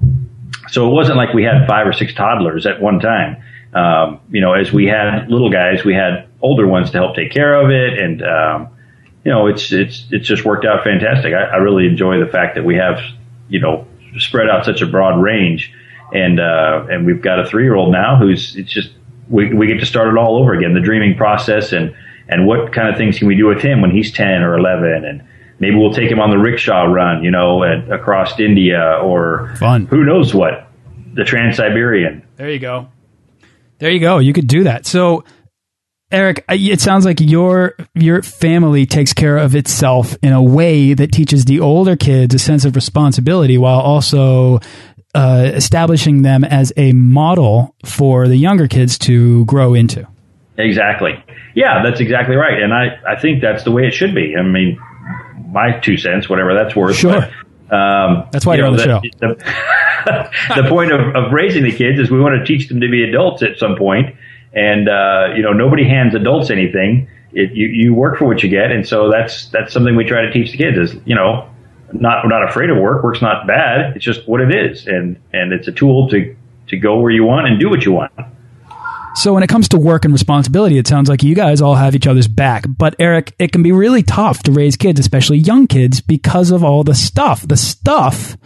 so 0.70 0.90
it 0.90 0.94
wasn't 0.94 1.18
like 1.18 1.34
we 1.34 1.44
had 1.44 1.68
five 1.68 1.88
or 1.88 1.94
six 1.94 2.14
toddlers 2.14 2.66
at 2.66 2.82
one 2.82 3.00
time. 3.00 3.44
Um, 3.74 4.20
you 4.30 4.42
know, 4.42 4.54
as 4.54 4.72
we 4.72 4.86
had 4.86 5.30
little 5.30 5.50
guys, 5.50 5.84
we 5.84 5.94
had 5.94 6.28
older 6.42 6.68
ones 6.68 6.92
to 6.92 6.98
help 6.98 7.16
take 7.16 7.32
care 7.32 7.56
of 7.56 7.70
it, 7.70 7.98
and 8.00 8.22
um, 8.22 8.70
you 9.24 9.32
know, 9.32 9.48
it's 9.48 9.72
it's 9.72 10.06
it's 10.12 10.28
just 10.28 10.46
worked 10.46 10.66
out 10.66 10.84
fantastic. 10.84 11.34
I, 11.34 11.44
I 11.44 11.56
really 11.58 11.88
enjoy 11.88 12.20
the 12.20 12.30
fact 12.30 12.56
that 12.56 12.66
we 12.66 12.76
have 12.76 13.00
you 13.50 13.60
know 13.60 13.88
spread 14.18 14.50
out 14.50 14.66
such 14.66 14.82
a 14.82 14.88
broad 14.88 15.22
range, 15.22 15.74
and 16.14 16.40
uh, 16.40 16.86
and 16.90 17.06
we've 17.06 17.22
got 17.22 17.40
a 17.40 17.46
three 17.46 17.64
year 17.64 17.76
old 17.76 17.92
now 17.92 18.18
who's 18.18 18.56
it's 18.56 18.72
just 18.72 18.92
we, 19.30 19.54
we 19.54 19.68
get 19.68 19.80
to 19.80 19.86
start 19.86 20.08
it 20.08 20.18
all 20.18 20.38
over 20.38 20.54
again, 20.54 20.74
the 20.74 20.82
dreaming 20.82 21.16
process 21.16 21.72
and, 21.72 21.96
and 22.28 22.46
what 22.46 22.74
kind 22.74 22.90
of 22.90 22.98
things 22.98 23.18
can 23.18 23.28
we 23.28 23.36
do 23.36 23.48
with 23.48 23.62
him 23.62 23.82
when 23.82 23.92
he's 23.92 24.12
10 24.12 24.42
or 24.42 24.58
11 24.58 25.06
and 25.06 25.24
maybe 25.60 25.76
we'll 25.76 25.94
take 25.94 26.12
him 26.12 26.20
on 26.20 26.32
the 26.32 26.38
rickshaw 26.38 26.84
run, 26.84 27.24
you 27.24 27.32
know, 27.32 27.64
at, 27.64 27.90
across 27.92 28.38
India 28.40 29.00
or 29.02 29.56
Fun. 29.58 29.86
who 29.86 30.04
knows 30.04 30.34
what, 30.34 30.68
the 31.14 31.24
Trans-Siberian. 31.24 32.24
There 32.36 32.50
you 32.50 32.60
go. 32.60 32.90
There 33.78 33.92
you 33.92 34.00
go. 34.00 34.20
You 34.20 34.34
could 34.34 34.48
do 34.48 34.64
that. 34.66 34.86
So, 34.86 35.24
Eric, 36.12 36.44
it 36.50 36.82
sounds 36.82 37.06
like 37.06 37.22
your 37.22 37.74
your 37.96 38.22
family 38.22 38.86
takes 38.86 39.14
care 39.14 39.38
of 39.38 39.56
itself 39.56 40.18
in 40.22 40.34
a 40.34 40.44
way 40.44 40.94
that 40.94 41.14
teaches 41.14 41.46
the 41.46 41.62
older 41.62 41.96
kids 41.96 42.36
a 42.36 42.40
sense 42.40 42.66
of 42.66 42.76
responsibility 42.76 43.58
while 43.58 43.80
also 43.80 44.60
uh, 45.14 45.52
establishing 45.54 46.22
them 46.22 46.44
as 46.44 46.72
a 46.78 46.94
model 46.94 47.76
for 47.86 48.28
the 48.28 48.38
younger 48.38 48.68
kids 48.68 48.98
to 49.00 49.46
grow 49.46 49.74
into. 49.74 50.08
Exactly. 50.58 51.24
Yeah, 51.56 51.84
that's 51.84 52.00
exactly 52.00 52.36
right. 52.36 52.62
And 52.62 52.74
I, 52.74 53.00
I 53.08 53.20
think 53.20 53.42
that's 53.42 53.64
the 53.64 53.72
way 53.72 53.88
it 53.88 53.94
should 53.94 54.16
be. 54.16 54.36
I 54.38 54.42
mean, 54.42 54.80
my 55.50 55.80
two 55.80 55.98
cents, 55.98 56.30
whatever 56.30 56.54
that's 56.54 56.76
worth. 56.76 56.96
Sure. 56.96 57.28
But, 57.70 57.76
um, 57.76 58.28
that's 58.32 58.46
why 58.46 58.56
you 58.56 58.64
are 58.64 58.68
on 58.68 58.76
the, 58.76 58.84
show. 58.84 59.02
The, 59.20 60.32
the 60.62 60.70
point 60.70 60.92
of, 60.92 61.16
of 61.16 61.32
raising 61.32 61.64
the 61.64 61.72
kids 61.72 62.00
is 62.00 62.12
we 62.12 62.20
want 62.20 62.40
to 62.40 62.46
teach 62.46 62.68
them 62.68 62.82
to 62.82 62.90
be 62.90 63.04
adults 63.04 63.44
at 63.44 63.58
some 63.58 63.76
point. 63.76 64.16
And, 64.54 64.90
uh, 64.90 65.34
you 65.36 65.42
know, 65.42 65.54
nobody 65.54 65.88
hands 65.88 66.14
adults 66.16 66.50
anything. 66.50 67.10
It, 67.34 67.54
you, 67.54 67.68
you 67.68 67.94
work 67.94 68.18
for 68.18 68.26
what 68.26 68.44
you 68.44 68.50
get. 68.50 68.72
And 68.72 68.88
so 68.88 69.10
that's, 69.10 69.48
that's 69.50 69.72
something 69.72 69.96
we 69.96 70.04
try 70.04 70.22
to 70.22 70.32
teach 70.32 70.52
the 70.52 70.58
kids 70.58 70.78
is, 70.78 71.02
you 71.06 71.16
know, 71.16 71.50
not 71.94 72.28
not 72.28 72.48
afraid 72.48 72.70
of 72.70 72.78
work. 72.78 73.04
Work's 73.04 73.22
not 73.22 73.48
bad. 73.48 73.96
It's 73.96 74.06
just 74.06 74.28
what 74.28 74.42
it 74.42 74.54
is, 74.54 74.88
and 74.88 75.18
and 75.34 75.54
it's 75.54 75.68
a 75.68 75.72
tool 75.72 76.10
to 76.10 76.36
to 76.68 76.78
go 76.78 77.00
where 77.00 77.12
you 77.12 77.24
want 77.24 77.48
and 77.48 77.60
do 77.60 77.70
what 77.70 77.86
you 77.86 77.92
want. 77.92 78.12
So 79.14 79.34
when 79.34 79.44
it 79.44 79.48
comes 79.48 79.68
to 79.70 79.78
work 79.78 80.06
and 80.06 80.14
responsibility, 80.14 80.78
it 80.78 80.88
sounds 80.88 81.10
like 81.10 81.22
you 81.22 81.36
guys 81.36 81.62
all 81.62 81.76
have 81.76 81.96
each 81.96 82.08
other's 82.08 82.30
back. 82.30 82.64
But 82.66 82.96
Eric, 82.98 83.36
it 83.40 83.52
can 83.52 83.62
be 83.62 83.74
really 83.74 84.04
tough 84.04 84.42
to 84.44 84.54
raise 84.54 84.78
kids, 84.78 85.02
especially 85.02 85.38
young 85.38 85.68
kids, 85.68 86.00
because 86.00 86.50
of 86.50 86.64
all 86.64 86.84
the 86.86 86.96
stuff. 86.96 87.46
The 87.46 87.58
stuff 87.58 88.38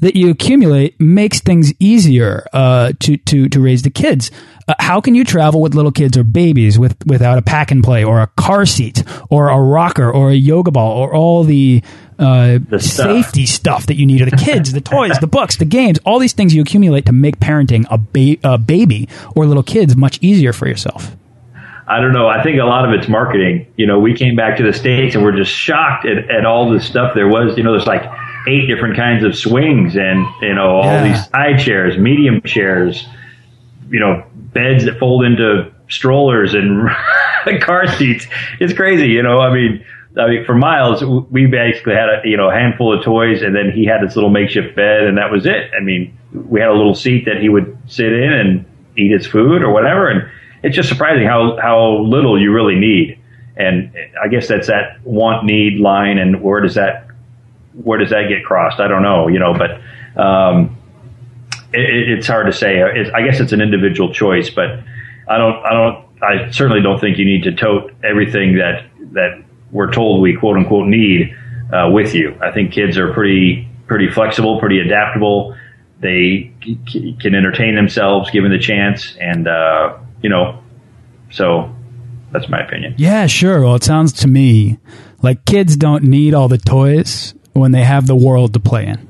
that 0.00 0.14
you 0.14 0.30
accumulate 0.30 1.00
makes 1.00 1.40
things 1.40 1.72
easier 1.80 2.46
uh, 2.52 2.92
to 3.00 3.16
to 3.16 3.48
to 3.48 3.60
raise 3.60 3.82
the 3.82 3.90
kids. 3.90 4.30
Uh, 4.68 4.74
how 4.78 5.00
can 5.00 5.14
you 5.14 5.24
travel 5.24 5.60
with 5.60 5.74
little 5.74 5.92
kids 5.92 6.16
or 6.16 6.24
babies 6.24 6.78
with 6.78 6.96
without 7.06 7.38
a 7.38 7.42
pack 7.42 7.70
and 7.70 7.82
play 7.82 8.04
or 8.04 8.20
a 8.20 8.26
car 8.26 8.66
seat 8.66 9.02
or 9.30 9.48
a 9.48 9.58
rocker 9.58 10.10
or 10.10 10.30
a 10.30 10.34
yoga 10.34 10.70
ball 10.70 10.98
or 10.98 11.14
all 11.14 11.44
the, 11.44 11.82
uh, 12.18 12.58
safety 12.78 13.46
stuff 13.46 13.86
that 13.86 13.96
you 13.96 14.06
need, 14.06 14.22
or 14.22 14.26
the 14.26 14.36
kids, 14.36 14.72
the 14.72 14.80
toys, 14.96 15.18
the 15.20 15.26
books, 15.26 15.56
the 15.56 15.64
games, 15.64 15.98
all 16.04 16.18
these 16.18 16.32
things 16.32 16.54
you 16.54 16.62
accumulate 16.62 17.06
to 17.06 17.12
make 17.12 17.38
parenting 17.38 17.86
a, 17.90 17.98
ba 17.98 18.36
a 18.44 18.58
baby 18.58 19.08
or 19.34 19.46
little 19.46 19.62
kids 19.62 19.96
much 19.96 20.18
easier 20.22 20.52
for 20.52 20.66
yourself? 20.66 21.16
I 21.88 22.00
don't 22.00 22.12
know. 22.12 22.26
I 22.26 22.42
think 22.42 22.58
a 22.60 22.64
lot 22.64 22.84
of 22.84 22.98
it's 22.98 23.08
marketing. 23.08 23.66
You 23.76 23.86
know, 23.86 24.00
we 24.00 24.14
came 24.14 24.34
back 24.34 24.56
to 24.56 24.64
the 24.64 24.72
States 24.72 25.14
and 25.14 25.22
we're 25.22 25.36
just 25.36 25.52
shocked 25.52 26.04
at, 26.04 26.30
at 26.30 26.44
all 26.44 26.70
the 26.70 26.80
stuff 26.80 27.14
there 27.14 27.28
was. 27.28 27.56
You 27.56 27.62
know, 27.62 27.72
there's 27.72 27.86
like 27.86 28.10
eight 28.48 28.66
different 28.66 28.96
kinds 28.96 29.22
of 29.22 29.36
swings 29.36 29.96
and, 29.96 30.26
you 30.42 30.54
know, 30.54 30.76
all 30.76 30.84
yeah. 30.84 31.08
these 31.08 31.26
high 31.32 31.56
chairs, 31.56 31.96
medium 31.96 32.42
chairs, 32.42 33.06
you 33.88 34.00
know, 34.00 34.24
beds 34.34 34.84
that 34.86 34.98
fold 34.98 35.24
into 35.24 35.72
strollers 35.88 36.54
and 36.54 36.88
car 37.60 37.86
seats. 37.86 38.26
It's 38.58 38.72
crazy, 38.72 39.08
you 39.08 39.22
know. 39.22 39.38
I 39.38 39.52
mean, 39.52 39.84
I 40.18 40.28
mean, 40.28 40.44
for 40.44 40.54
Miles, 40.54 41.04
we 41.30 41.46
basically 41.46 41.94
had 41.94 42.08
a 42.08 42.20
you 42.24 42.36
know 42.36 42.50
a 42.50 42.54
handful 42.54 42.96
of 42.96 43.04
toys, 43.04 43.42
and 43.42 43.54
then 43.54 43.70
he 43.72 43.84
had 43.84 44.02
this 44.02 44.16
little 44.16 44.30
makeshift 44.30 44.74
bed, 44.74 45.04
and 45.04 45.18
that 45.18 45.30
was 45.30 45.44
it. 45.46 45.70
I 45.78 45.82
mean, 45.82 46.16
we 46.32 46.60
had 46.60 46.70
a 46.70 46.74
little 46.74 46.94
seat 46.94 47.26
that 47.26 47.40
he 47.40 47.48
would 47.48 47.76
sit 47.86 48.12
in 48.12 48.32
and 48.32 48.64
eat 48.96 49.12
his 49.12 49.26
food 49.26 49.62
or 49.62 49.70
whatever, 49.72 50.08
and 50.08 50.30
it's 50.62 50.74
just 50.74 50.88
surprising 50.88 51.26
how 51.26 51.58
how 51.60 51.98
little 51.98 52.40
you 52.40 52.52
really 52.52 52.76
need. 52.76 53.18
And 53.58 53.94
I 54.22 54.28
guess 54.28 54.48
that's 54.48 54.68
that 54.68 55.04
want 55.04 55.44
need 55.44 55.80
line, 55.80 56.18
and 56.18 56.42
where 56.42 56.60
does 56.60 56.74
that 56.74 57.08
where 57.74 57.98
does 57.98 58.10
that 58.10 58.28
get 58.28 58.44
crossed? 58.44 58.80
I 58.80 58.88
don't 58.88 59.02
know, 59.02 59.28
you 59.28 59.38
know, 59.38 59.54
but. 59.54 59.80
Um, 60.20 60.76
it, 61.72 62.08
it's 62.10 62.26
hard 62.26 62.46
to 62.46 62.52
say. 62.52 62.82
I 62.82 63.22
guess 63.22 63.40
it's 63.40 63.52
an 63.52 63.60
individual 63.60 64.12
choice, 64.12 64.50
but 64.50 64.80
I 65.28 65.38
don't, 65.38 65.64
I 65.64 65.72
don't, 65.72 66.04
I 66.22 66.50
certainly 66.50 66.82
don't 66.82 67.00
think 67.00 67.18
you 67.18 67.24
need 67.24 67.42
to 67.44 67.54
tote 67.54 67.92
everything 68.02 68.56
that 68.56 68.86
that 69.12 69.42
we're 69.72 69.92
told 69.92 70.22
we 70.22 70.36
quote 70.36 70.56
unquote 70.56 70.86
need 70.88 71.34
uh, 71.72 71.90
with 71.92 72.14
you. 72.14 72.36
I 72.40 72.52
think 72.52 72.72
kids 72.72 72.98
are 72.98 73.12
pretty 73.12 73.68
pretty 73.86 74.10
flexible, 74.10 74.58
pretty 74.60 74.80
adaptable. 74.80 75.56
They 76.00 76.52
c- 76.64 77.16
can 77.20 77.34
entertain 77.34 77.74
themselves 77.74 78.30
given 78.30 78.50
the 78.50 78.58
chance, 78.58 79.16
and 79.20 79.48
uh, 79.48 79.96
you 80.22 80.28
know, 80.28 80.62
so 81.30 81.74
that's 82.32 82.48
my 82.48 82.60
opinion. 82.60 82.94
Yeah, 82.98 83.26
sure. 83.26 83.62
Well, 83.62 83.76
it 83.76 83.84
sounds 83.84 84.12
to 84.14 84.28
me 84.28 84.78
like 85.22 85.44
kids 85.44 85.76
don't 85.76 86.04
need 86.04 86.34
all 86.34 86.48
the 86.48 86.58
toys 86.58 87.34
when 87.52 87.72
they 87.72 87.82
have 87.84 88.06
the 88.06 88.16
world 88.16 88.52
to 88.54 88.60
play 88.60 88.86
in. 88.86 89.06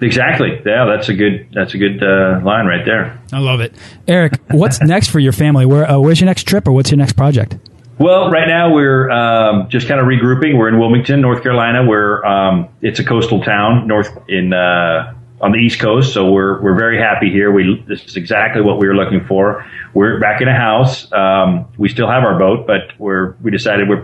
Exactly. 0.00 0.60
Yeah, 0.66 0.84
that's 0.84 1.08
a 1.08 1.14
good 1.14 1.48
that's 1.52 1.74
a 1.74 1.78
good 1.78 2.02
uh, 2.02 2.40
line 2.44 2.66
right 2.66 2.84
there. 2.84 3.20
I 3.32 3.38
love 3.38 3.60
it, 3.60 3.74
Eric. 4.08 4.40
What's 4.50 4.80
next 4.80 5.10
for 5.10 5.20
your 5.20 5.32
family? 5.32 5.64
Where 5.66 5.88
uh, 5.88 5.98
where's 5.98 6.20
your 6.20 6.26
next 6.26 6.44
trip, 6.44 6.66
or 6.66 6.72
what's 6.72 6.90
your 6.90 6.98
next 6.98 7.12
project? 7.14 7.56
Well, 8.02 8.32
right 8.32 8.48
now 8.48 8.74
we're 8.74 9.08
um, 9.12 9.68
just 9.68 9.86
kind 9.86 10.00
of 10.00 10.08
regrouping. 10.08 10.58
We're 10.58 10.66
in 10.66 10.80
Wilmington, 10.80 11.20
North 11.20 11.40
Carolina, 11.40 11.86
where 11.86 12.26
um, 12.26 12.68
it's 12.80 12.98
a 12.98 13.04
coastal 13.04 13.40
town 13.44 13.86
north 13.86 14.08
in 14.28 14.52
uh, 14.52 15.14
on 15.40 15.52
the 15.52 15.58
East 15.58 15.78
Coast. 15.78 16.12
So 16.12 16.32
we're 16.32 16.60
we're 16.60 16.74
very 16.74 16.98
happy 16.98 17.30
here. 17.30 17.52
We 17.52 17.80
this 17.86 18.02
is 18.04 18.16
exactly 18.16 18.60
what 18.60 18.80
we 18.80 18.88
were 18.88 18.96
looking 18.96 19.24
for. 19.24 19.64
We're 19.94 20.18
back 20.18 20.40
in 20.40 20.48
a 20.48 20.54
house. 20.54 21.12
Um, 21.12 21.68
we 21.78 21.88
still 21.88 22.10
have 22.10 22.24
our 22.24 22.36
boat, 22.36 22.66
but 22.66 22.90
we're 22.98 23.36
we 23.40 23.52
decided 23.52 23.88
we 23.88 23.98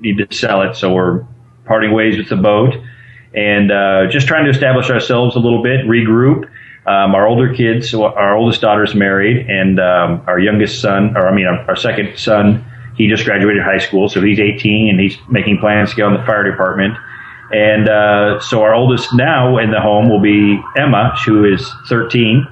need 0.00 0.26
to 0.26 0.34
sell 0.34 0.62
it, 0.62 0.74
so 0.74 0.94
we're 0.94 1.26
parting 1.66 1.92
ways 1.92 2.16
with 2.16 2.30
the 2.30 2.36
boat 2.36 2.74
and 3.34 3.70
uh, 3.70 4.06
just 4.08 4.28
trying 4.28 4.44
to 4.44 4.50
establish 4.50 4.88
ourselves 4.88 5.36
a 5.36 5.38
little 5.38 5.62
bit, 5.62 5.84
regroup. 5.84 6.48
Um, 6.86 7.14
our 7.14 7.26
older 7.26 7.54
kids, 7.54 7.92
our 7.94 8.34
oldest 8.34 8.62
daughter's 8.62 8.94
married, 8.94 9.46
and 9.48 9.78
um, 9.78 10.22
our 10.26 10.40
youngest 10.40 10.80
son, 10.80 11.16
or 11.16 11.28
I 11.28 11.34
mean, 11.34 11.46
our, 11.46 11.68
our, 11.68 11.76
second 11.76 12.18
son, 12.18 12.64
he 12.96 13.08
just 13.08 13.24
graduated 13.24 13.62
high 13.62 13.78
school, 13.78 14.08
so 14.08 14.20
he's 14.20 14.40
18 14.40 14.90
and 14.90 15.00
he's 15.00 15.16
making 15.28 15.58
plans 15.58 15.90
to 15.90 15.96
get 15.96 16.04
on 16.04 16.14
the 16.14 16.24
fire 16.24 16.48
department. 16.48 16.96
And 17.52 17.88
uh, 17.88 18.40
so 18.40 18.62
our 18.62 18.74
oldest 18.74 19.14
now 19.14 19.58
in 19.58 19.70
the 19.70 19.80
home 19.80 20.08
will 20.08 20.20
be 20.20 20.60
Emma, 20.76 21.14
who 21.24 21.44
is 21.44 21.70
13, 21.88 22.46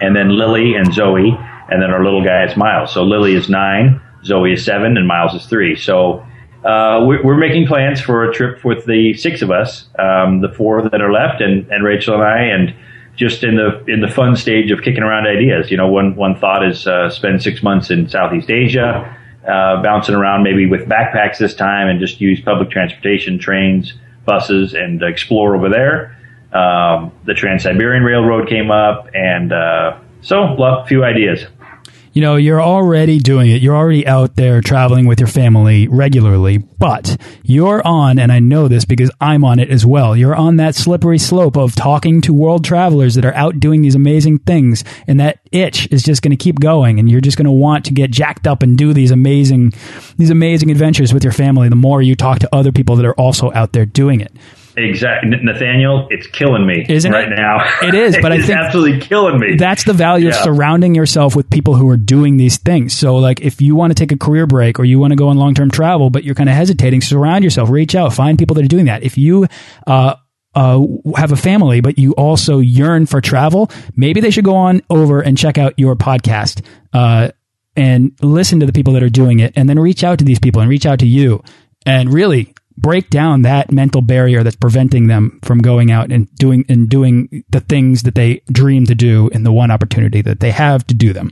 and 0.00 0.16
then 0.16 0.30
Lily 0.30 0.74
and 0.74 0.92
Zoe, 0.94 1.36
and 1.70 1.82
then 1.82 1.90
our 1.90 2.02
little 2.02 2.24
guy 2.24 2.44
is 2.44 2.56
Miles. 2.56 2.92
So 2.92 3.04
Lily 3.04 3.34
is 3.34 3.48
nine, 3.48 4.00
Zoe 4.24 4.52
is 4.52 4.64
seven, 4.64 4.96
and 4.96 5.06
Miles 5.06 5.34
is 5.34 5.46
three. 5.46 5.76
So 5.76 6.24
uh, 6.64 7.04
we're, 7.04 7.36
making 7.36 7.66
plans 7.66 8.00
for 8.00 8.28
a 8.28 8.34
trip 8.34 8.64
with 8.64 8.84
the 8.86 9.14
six 9.14 9.42
of 9.42 9.50
us, 9.50 9.88
um, 9.98 10.40
the 10.40 10.52
four 10.56 10.88
that 10.88 11.00
are 11.00 11.12
left, 11.12 11.40
and, 11.40 11.66
and 11.70 11.84
Rachel 11.84 12.14
and 12.14 12.22
I, 12.22 12.42
and 12.42 12.74
just 13.16 13.42
in 13.42 13.56
the 13.56 13.84
in 13.86 14.00
the 14.00 14.08
fun 14.08 14.36
stage 14.36 14.70
of 14.70 14.82
kicking 14.82 15.02
around 15.02 15.26
ideas. 15.26 15.70
You 15.70 15.76
know, 15.76 15.88
one 15.88 16.14
one 16.16 16.38
thought 16.38 16.66
is 16.66 16.86
uh, 16.86 17.10
spend 17.10 17.42
six 17.42 17.62
months 17.62 17.90
in 17.90 18.08
Southeast 18.08 18.50
Asia, 18.50 19.16
uh, 19.46 19.82
bouncing 19.82 20.14
around 20.14 20.42
maybe 20.42 20.66
with 20.66 20.88
backpacks 20.88 21.38
this 21.38 21.54
time, 21.54 21.88
and 21.88 22.00
just 22.00 22.20
use 22.20 22.40
public 22.40 22.70
transportation, 22.70 23.38
trains, 23.38 23.94
buses, 24.24 24.74
and 24.74 25.02
explore 25.02 25.54
over 25.56 25.68
there. 25.68 26.16
Um, 26.52 27.12
the 27.24 27.34
Trans 27.34 27.62
Siberian 27.62 28.02
Railroad 28.02 28.48
came 28.48 28.70
up, 28.70 29.08
and 29.14 29.52
uh, 29.52 29.98
so 30.22 30.42
a 30.62 30.86
few 30.86 31.04
ideas 31.04 31.44
you 32.18 32.22
know, 32.22 32.34
you're 32.34 32.60
already 32.60 33.20
doing 33.20 33.48
it. 33.48 33.62
You're 33.62 33.76
already 33.76 34.04
out 34.04 34.34
there 34.34 34.60
traveling 34.60 35.06
with 35.06 35.20
your 35.20 35.28
family 35.28 35.86
regularly, 35.86 36.58
but 36.58 37.16
you're 37.44 37.80
on, 37.86 38.18
and 38.18 38.32
I 38.32 38.40
know 38.40 38.66
this 38.66 38.84
because 38.84 39.08
I'm 39.20 39.44
on 39.44 39.60
it 39.60 39.70
as 39.70 39.86
well. 39.86 40.16
You're 40.16 40.34
on 40.34 40.56
that 40.56 40.74
slippery 40.74 41.18
slope 41.18 41.56
of 41.56 41.76
talking 41.76 42.20
to 42.22 42.34
world 42.34 42.64
travelers 42.64 43.14
that 43.14 43.24
are 43.24 43.34
out 43.34 43.60
doing 43.60 43.82
these 43.82 43.94
amazing 43.94 44.40
things, 44.40 44.82
and 45.06 45.20
that 45.20 45.38
itch 45.52 45.86
is 45.92 46.02
just 46.02 46.22
going 46.22 46.36
to 46.36 46.36
keep 46.36 46.58
going, 46.58 46.98
and 46.98 47.08
you're 47.08 47.20
just 47.20 47.36
going 47.36 47.44
to 47.44 47.52
want 47.52 47.84
to 47.84 47.94
get 47.94 48.10
jacked 48.10 48.48
up 48.48 48.64
and 48.64 48.76
do 48.76 48.92
these 48.92 49.12
amazing, 49.12 49.72
these 50.16 50.30
amazing 50.30 50.72
adventures 50.72 51.14
with 51.14 51.22
your 51.22 51.32
family. 51.32 51.68
The 51.68 51.76
more 51.76 52.02
you 52.02 52.16
talk 52.16 52.40
to 52.40 52.52
other 52.52 52.72
people 52.72 52.96
that 52.96 53.06
are 53.06 53.14
also 53.14 53.52
out 53.52 53.74
there 53.74 53.86
doing 53.86 54.20
it. 54.20 54.32
Exactly, 54.78 55.30
Nathaniel. 55.42 56.06
It's 56.10 56.26
killing 56.28 56.64
me 56.64 56.86
Isn't 56.88 57.10
right 57.10 57.30
it? 57.30 57.34
now. 57.34 57.64
It 57.82 57.94
is, 57.94 58.16
but 58.22 58.30
I 58.32 58.40
think 58.40 58.56
absolutely 58.56 59.00
killing 59.00 59.40
me. 59.40 59.56
That's 59.56 59.84
the 59.84 59.92
value 59.92 60.28
yeah. 60.28 60.36
of 60.36 60.44
surrounding 60.44 60.94
yourself 60.94 61.34
with 61.34 61.50
people 61.50 61.74
who 61.74 61.88
are 61.88 61.96
doing 61.96 62.36
these 62.36 62.58
things. 62.58 62.96
So, 62.96 63.16
like, 63.16 63.40
if 63.40 63.60
you 63.60 63.74
want 63.74 63.90
to 63.90 63.94
take 63.94 64.12
a 64.12 64.16
career 64.16 64.46
break 64.46 64.78
or 64.78 64.84
you 64.84 65.00
want 65.00 65.10
to 65.10 65.16
go 65.16 65.28
on 65.28 65.36
long 65.36 65.54
term 65.54 65.70
travel, 65.70 66.10
but 66.10 66.22
you're 66.22 66.36
kind 66.36 66.48
of 66.48 66.54
hesitating, 66.54 67.00
surround 67.00 67.42
yourself, 67.42 67.70
reach 67.70 67.94
out, 67.94 68.12
find 68.12 68.38
people 68.38 68.54
that 68.54 68.64
are 68.64 68.68
doing 68.68 68.84
that. 68.84 69.02
If 69.02 69.18
you 69.18 69.48
uh, 69.86 70.14
uh, 70.54 70.86
have 71.16 71.32
a 71.32 71.36
family, 71.36 71.80
but 71.80 71.98
you 71.98 72.12
also 72.12 72.58
yearn 72.58 73.06
for 73.06 73.20
travel, 73.20 73.70
maybe 73.96 74.20
they 74.20 74.30
should 74.30 74.44
go 74.44 74.54
on 74.54 74.82
over 74.88 75.20
and 75.20 75.36
check 75.36 75.58
out 75.58 75.74
your 75.76 75.96
podcast. 75.96 76.64
Uh, 76.92 77.30
and 77.76 78.12
listen 78.22 78.58
to 78.58 78.66
the 78.66 78.72
people 78.72 78.92
that 78.94 79.04
are 79.04 79.08
doing 79.08 79.38
it 79.38 79.52
and 79.54 79.68
then 79.68 79.78
reach 79.78 80.02
out 80.02 80.18
to 80.18 80.24
these 80.24 80.40
people 80.40 80.60
and 80.60 80.68
reach 80.68 80.84
out 80.84 80.98
to 80.98 81.06
you 81.06 81.42
and 81.86 82.12
really 82.12 82.52
break 82.80 83.10
down 83.10 83.42
that 83.42 83.70
mental 83.72 84.00
barrier 84.00 84.42
that's 84.42 84.56
preventing 84.56 85.08
them 85.08 85.38
from 85.42 85.58
going 85.58 85.90
out 85.90 86.10
and 86.12 86.32
doing 86.36 86.64
and 86.68 86.88
doing 86.88 87.44
the 87.50 87.60
things 87.60 88.02
that 88.04 88.14
they 88.14 88.40
dream 88.50 88.86
to 88.86 88.94
do 88.94 89.28
in 89.28 89.42
the 89.42 89.52
one 89.52 89.70
opportunity 89.70 90.22
that 90.22 90.40
they 90.40 90.50
have 90.50 90.86
to 90.86 90.94
do 90.94 91.12
them. 91.12 91.30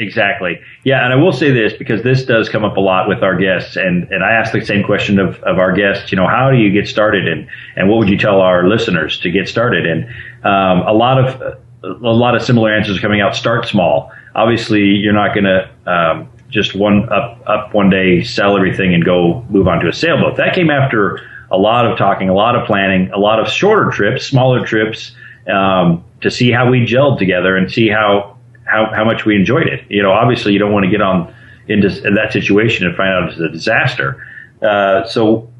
Exactly. 0.00 0.60
Yeah, 0.84 1.04
and 1.04 1.12
I 1.12 1.16
will 1.16 1.32
say 1.32 1.50
this 1.50 1.72
because 1.72 2.04
this 2.04 2.24
does 2.24 2.48
come 2.48 2.64
up 2.64 2.76
a 2.76 2.80
lot 2.80 3.08
with 3.08 3.24
our 3.24 3.36
guests, 3.36 3.74
and, 3.74 4.04
and 4.12 4.22
I 4.22 4.30
ask 4.30 4.52
the 4.52 4.64
same 4.64 4.84
question 4.84 5.18
of, 5.18 5.42
of 5.42 5.58
our 5.58 5.72
guests. 5.72 6.12
You 6.12 6.16
know, 6.16 6.28
how 6.28 6.52
do 6.52 6.56
you 6.56 6.70
get 6.70 6.86
started, 6.86 7.26
and 7.26 7.48
and 7.74 7.88
what 7.88 7.98
would 7.98 8.08
you 8.08 8.16
tell 8.16 8.40
our 8.40 8.68
listeners 8.68 9.18
to 9.20 9.30
get 9.30 9.48
started? 9.48 9.86
And 9.86 10.04
um, 10.44 10.86
a 10.86 10.92
lot 10.92 11.18
of 11.18 11.58
a 11.82 12.12
lot 12.12 12.36
of 12.36 12.42
similar 12.42 12.72
answers 12.72 12.98
are 12.98 13.00
coming 13.00 13.20
out. 13.20 13.34
Start 13.34 13.66
small. 13.66 14.12
Obviously, 14.36 14.84
you're 14.84 15.12
not 15.12 15.34
going 15.34 15.44
to 15.44 15.70
um, 15.90 16.28
just 16.48 16.74
one 16.74 17.08
up 17.10 17.42
up 17.46 17.74
one 17.74 17.90
day, 17.90 18.22
sell 18.22 18.56
everything, 18.56 18.94
and 18.94 19.04
go 19.04 19.44
move 19.50 19.68
on 19.68 19.80
to 19.80 19.88
a 19.88 19.92
sailboat. 19.92 20.36
That 20.36 20.54
came 20.54 20.70
after 20.70 21.20
a 21.50 21.56
lot 21.56 21.86
of 21.86 21.98
talking, 21.98 22.28
a 22.28 22.34
lot 22.34 22.56
of 22.56 22.66
planning, 22.66 23.10
a 23.10 23.18
lot 23.18 23.40
of 23.40 23.48
shorter 23.48 23.90
trips, 23.90 24.26
smaller 24.26 24.66
trips, 24.66 25.12
um, 25.46 26.04
to 26.20 26.30
see 26.30 26.50
how 26.50 26.70
we 26.70 26.80
gelled 26.86 27.18
together 27.18 27.56
and 27.56 27.70
see 27.70 27.88
how 27.88 28.36
how 28.64 28.92
how 28.94 29.04
much 29.04 29.24
we 29.24 29.36
enjoyed 29.36 29.66
it. 29.66 29.84
You 29.88 30.02
know, 30.02 30.12
obviously, 30.12 30.52
you 30.52 30.58
don't 30.58 30.72
want 30.72 30.84
to 30.84 30.90
get 30.90 31.02
on 31.02 31.34
into 31.68 31.88
that 31.88 32.32
situation 32.32 32.86
and 32.86 32.96
find 32.96 33.10
out 33.10 33.30
it's 33.30 33.40
a 33.40 33.48
disaster. 33.48 34.26
Uh, 34.62 35.06
so 35.06 35.50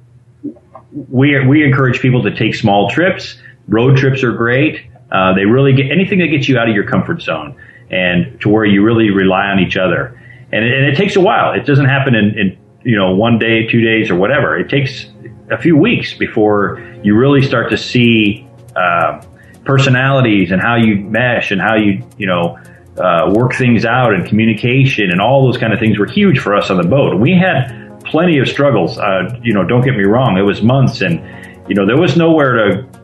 we 1.10 1.46
we 1.46 1.64
encourage 1.64 2.00
people 2.00 2.22
to 2.22 2.34
take 2.34 2.54
small 2.54 2.90
trips. 2.90 3.40
Road 3.68 3.98
trips 3.98 4.22
are 4.22 4.32
great. 4.32 4.86
Uh, 5.12 5.34
they 5.34 5.44
really 5.44 5.74
get 5.74 5.90
anything 5.90 6.18
that 6.18 6.28
gets 6.28 6.48
you 6.48 6.58
out 6.58 6.68
of 6.68 6.74
your 6.74 6.88
comfort 6.88 7.20
zone 7.22 7.56
and 7.90 8.38
to 8.40 8.48
where 8.48 8.64
you 8.64 8.82
really 8.82 9.10
rely 9.10 9.46
on 9.46 9.58
each 9.58 9.76
other 9.76 10.18
and 10.52 10.64
it, 10.64 10.72
and 10.72 10.86
it 10.86 10.96
takes 10.96 11.16
a 11.16 11.20
while. 11.20 11.52
It 11.52 11.66
doesn't 11.66 11.86
happen 11.86 12.14
in, 12.14 12.38
in 12.38 12.58
you 12.82 12.96
know 12.96 13.14
one 13.14 13.38
day, 13.38 13.66
two 13.66 13.80
days, 13.80 14.10
or 14.10 14.16
whatever. 14.16 14.58
It 14.58 14.68
takes 14.68 15.06
a 15.50 15.58
few 15.58 15.76
weeks 15.76 16.14
before 16.14 16.84
you 17.02 17.16
really 17.16 17.42
start 17.42 17.70
to 17.70 17.76
see 17.76 18.46
uh, 18.76 19.22
personalities 19.64 20.50
and 20.50 20.60
how 20.60 20.76
you 20.76 20.96
mesh 20.96 21.50
and 21.50 21.60
how 21.60 21.76
you 21.76 22.02
you 22.16 22.26
know 22.26 22.58
uh, 22.98 23.32
work 23.34 23.54
things 23.54 23.84
out 23.84 24.12
and 24.12 24.26
communication 24.26 25.10
and 25.10 25.20
all 25.20 25.44
those 25.44 25.58
kind 25.58 25.72
of 25.72 25.78
things 25.78 25.98
were 25.98 26.06
huge 26.06 26.38
for 26.38 26.54
us 26.54 26.70
on 26.70 26.76
the 26.76 26.88
boat. 26.88 27.18
We 27.18 27.32
had 27.32 28.00
plenty 28.04 28.38
of 28.38 28.48
struggles. 28.48 28.98
Uh, 28.98 29.38
you 29.42 29.52
know, 29.52 29.64
don't 29.64 29.84
get 29.84 29.94
me 29.94 30.04
wrong. 30.04 30.36
It 30.36 30.42
was 30.42 30.62
months, 30.62 31.02
and 31.02 31.22
you 31.68 31.74
know 31.74 31.86
there 31.86 31.98
was 31.98 32.16
nowhere 32.16 32.54
to 32.54 32.97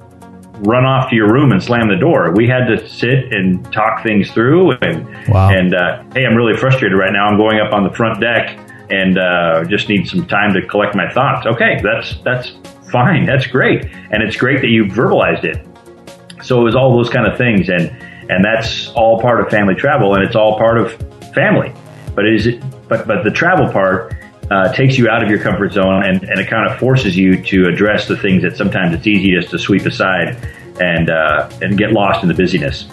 run 0.61 0.85
off 0.85 1.11
to 1.11 1.17
your 1.17 1.33
room 1.33 1.53
and 1.53 1.63
slam 1.63 1.89
the 1.89 1.97
door. 1.97 2.33
We 2.33 2.49
had 2.49 2.67
to 2.67 2.89
sit 2.89 3.33
and 3.33 3.65
talk 3.73 4.03
things 4.03 4.31
through. 4.31 4.73
And 4.83 5.29
wow. 5.29 5.51
and 5.51 5.75
uh, 5.75 6.03
hey, 6.15 6.27
I'm 6.27 6.35
really 6.35 6.57
frustrated 6.57 6.97
right 6.99 7.13
now. 7.13 7.27
I'm 7.27 7.37
going 7.37 7.61
up 7.61 7.73
on 7.73 7.85
the 7.85 7.91
front 7.91 8.21
deck 8.21 8.59
and 8.91 9.19
uh, 9.19 9.65
just 9.65 9.89
need 9.89 10.07
some 10.09 10.27
time 10.27 10.53
to 10.55 10.63
collect 10.67 10.95
my 10.95 11.11
thoughts. 11.11 11.47
Okay, 11.47 11.81
that's 11.83 12.17
that's 12.23 12.53
fine. 12.91 13.27
That's 13.27 13.47
great, 13.47 13.85
and 14.11 14.23
it's 14.23 14.37
great 14.37 14.61
that 14.61 14.69
you 14.69 14.85
verbalized 14.85 15.45
it. 15.45 15.67
So 16.45 16.61
it 16.61 16.65
was 16.65 16.75
all 16.75 16.97
those 16.97 17.11
kind 17.11 17.27
of 17.27 17.37
things, 17.39 17.69
and 17.69 17.91
and 18.31 18.45
that's 18.45 18.89
all 18.91 19.21
part 19.21 19.41
of 19.41 19.49
family 19.49 19.75
travel, 19.75 20.15
and 20.15 20.23
it's 20.23 20.37
all 20.37 20.59
part 20.59 20.79
of 20.79 20.93
family. 21.35 21.73
But 22.15 22.27
is 22.27 22.47
it? 22.47 22.63
But 22.89 23.07
but 23.07 23.25
the 23.25 23.31
travel 23.31 23.71
part 23.71 24.15
uh, 24.51 24.73
takes 24.73 24.99
you 24.99 25.09
out 25.09 25.23
of 25.23 25.31
your 25.31 25.39
comfort 25.39 25.73
zone 25.73 26.05
and, 26.05 26.23
and 26.23 26.39
it 26.41 26.49
kind 26.49 26.71
of 26.71 26.79
forces 26.79 27.17
you 27.17 27.43
to 27.43 27.67
address 27.67 28.07
the 28.09 28.17
things 28.17 28.43
that 28.43 28.57
sometimes 28.57 28.95
it's 28.95 29.07
easy 29.07 29.33
just 29.33 29.51
to 29.51 29.59
sweep 29.59 29.87
aside 29.87 30.37
and 30.81 31.11
uh, 31.11 31.49
and 31.63 31.79
get 31.79 31.93
lost 31.93 32.23
in 32.23 32.29
the 32.29 32.35
busyness. 32.35 32.87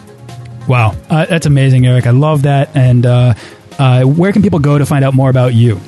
Wow, 0.68 0.96
uh, 1.10 1.26
that's 1.26 1.46
amazing, 1.46 1.86
Eric. 1.86 2.08
I 2.08 2.12
love 2.12 2.44
that. 2.44 2.76
And 2.76 3.06
uh, 3.06 3.34
uh, 3.80 4.04
where 4.04 4.32
can 4.32 4.42
people 4.42 4.60
go 4.60 4.78
to 4.78 4.86
find 4.86 5.04
out 5.04 5.14
more 5.14 5.30
about 5.30 5.54
you? 5.54 5.80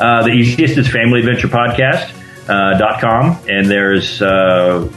Uh, 0.00 0.22
the 0.22 0.30
easiest 0.30 0.78
is 0.78 0.88
Family 0.88 1.20
Adventure 1.20 1.48
Podcast. 1.48 2.14
dot 2.48 2.98
com 2.98 3.36
and 3.46 3.68
there's 3.68 4.22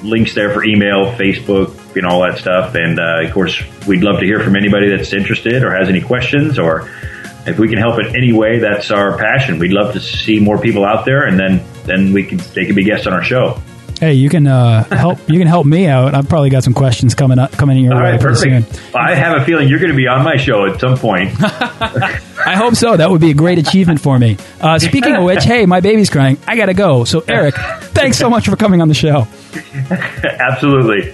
links 0.03 0.33
there 0.33 0.53
for 0.53 0.63
email, 0.63 1.11
Facebook, 1.17 1.75
you 1.93 2.01
know 2.01 2.07
all 2.07 2.21
that 2.21 2.37
stuff. 2.37 2.75
And 2.75 2.97
of 2.97 3.33
course, 3.33 3.61
we'd 3.85 4.03
love 4.03 4.21
to 4.21 4.25
hear 4.25 4.39
from 4.39 4.55
anybody 4.55 4.89
that's 4.89 5.11
interested 5.11 5.61
or 5.61 5.75
has 5.75 5.89
any 5.89 5.99
questions 5.99 6.57
or 6.57 6.89
if 7.47 7.59
we 7.59 7.67
can 7.67 7.77
help 7.77 7.99
in 7.99 8.15
any 8.15 8.33
way, 8.33 8.59
that's 8.59 8.91
our 8.91 9.17
passion. 9.17 9.59
We'd 9.59 9.71
love 9.71 9.93
to 9.93 9.99
see 9.99 10.39
more 10.39 10.59
people 10.59 10.85
out 10.85 11.05
there, 11.05 11.25
and 11.25 11.39
then 11.39 11.63
then 11.85 12.13
we 12.13 12.23
can 12.23 12.39
they 12.53 12.65
can 12.65 12.75
be 12.75 12.83
guests 12.83 13.07
on 13.07 13.13
our 13.13 13.23
show. 13.23 13.61
Hey, 13.99 14.13
you 14.13 14.29
can 14.29 14.47
uh, 14.47 14.83
help. 14.95 15.19
You 15.29 15.37
can 15.37 15.47
help 15.47 15.65
me 15.67 15.87
out. 15.87 16.15
I've 16.15 16.27
probably 16.27 16.49
got 16.49 16.63
some 16.63 16.73
questions 16.73 17.13
coming 17.13 17.37
up 17.37 17.51
coming 17.51 17.77
in 17.77 17.83
your 17.83 17.93
All 17.93 18.01
way. 18.01 18.11
Right, 18.13 18.19
perfect. 18.19 18.73
Soon. 18.73 18.95
I 18.95 19.13
have 19.13 19.39
a 19.39 19.45
feeling 19.45 19.69
you're 19.69 19.79
going 19.79 19.91
to 19.91 19.97
be 19.97 20.07
on 20.07 20.23
my 20.23 20.37
show 20.37 20.65
at 20.65 20.79
some 20.79 20.97
point. 20.97 21.31
I 21.41 22.55
hope 22.55 22.75
so. 22.75 22.97
That 22.97 23.11
would 23.11 23.21
be 23.21 23.29
a 23.29 23.35
great 23.35 23.59
achievement 23.59 24.01
for 24.01 24.17
me. 24.17 24.37
Uh, 24.59 24.79
speaking 24.79 25.15
of 25.15 25.23
which, 25.23 25.43
hey, 25.43 25.67
my 25.67 25.81
baby's 25.81 26.09
crying. 26.09 26.39
I 26.47 26.55
got 26.55 26.65
to 26.65 26.73
go. 26.73 27.03
So, 27.03 27.23
Eric, 27.27 27.53
thanks 27.93 28.17
so 28.17 28.29
much 28.29 28.49
for 28.49 28.55
coming 28.55 28.81
on 28.81 28.87
the 28.87 28.95
show. 28.95 29.27
Absolutely. 30.23 31.13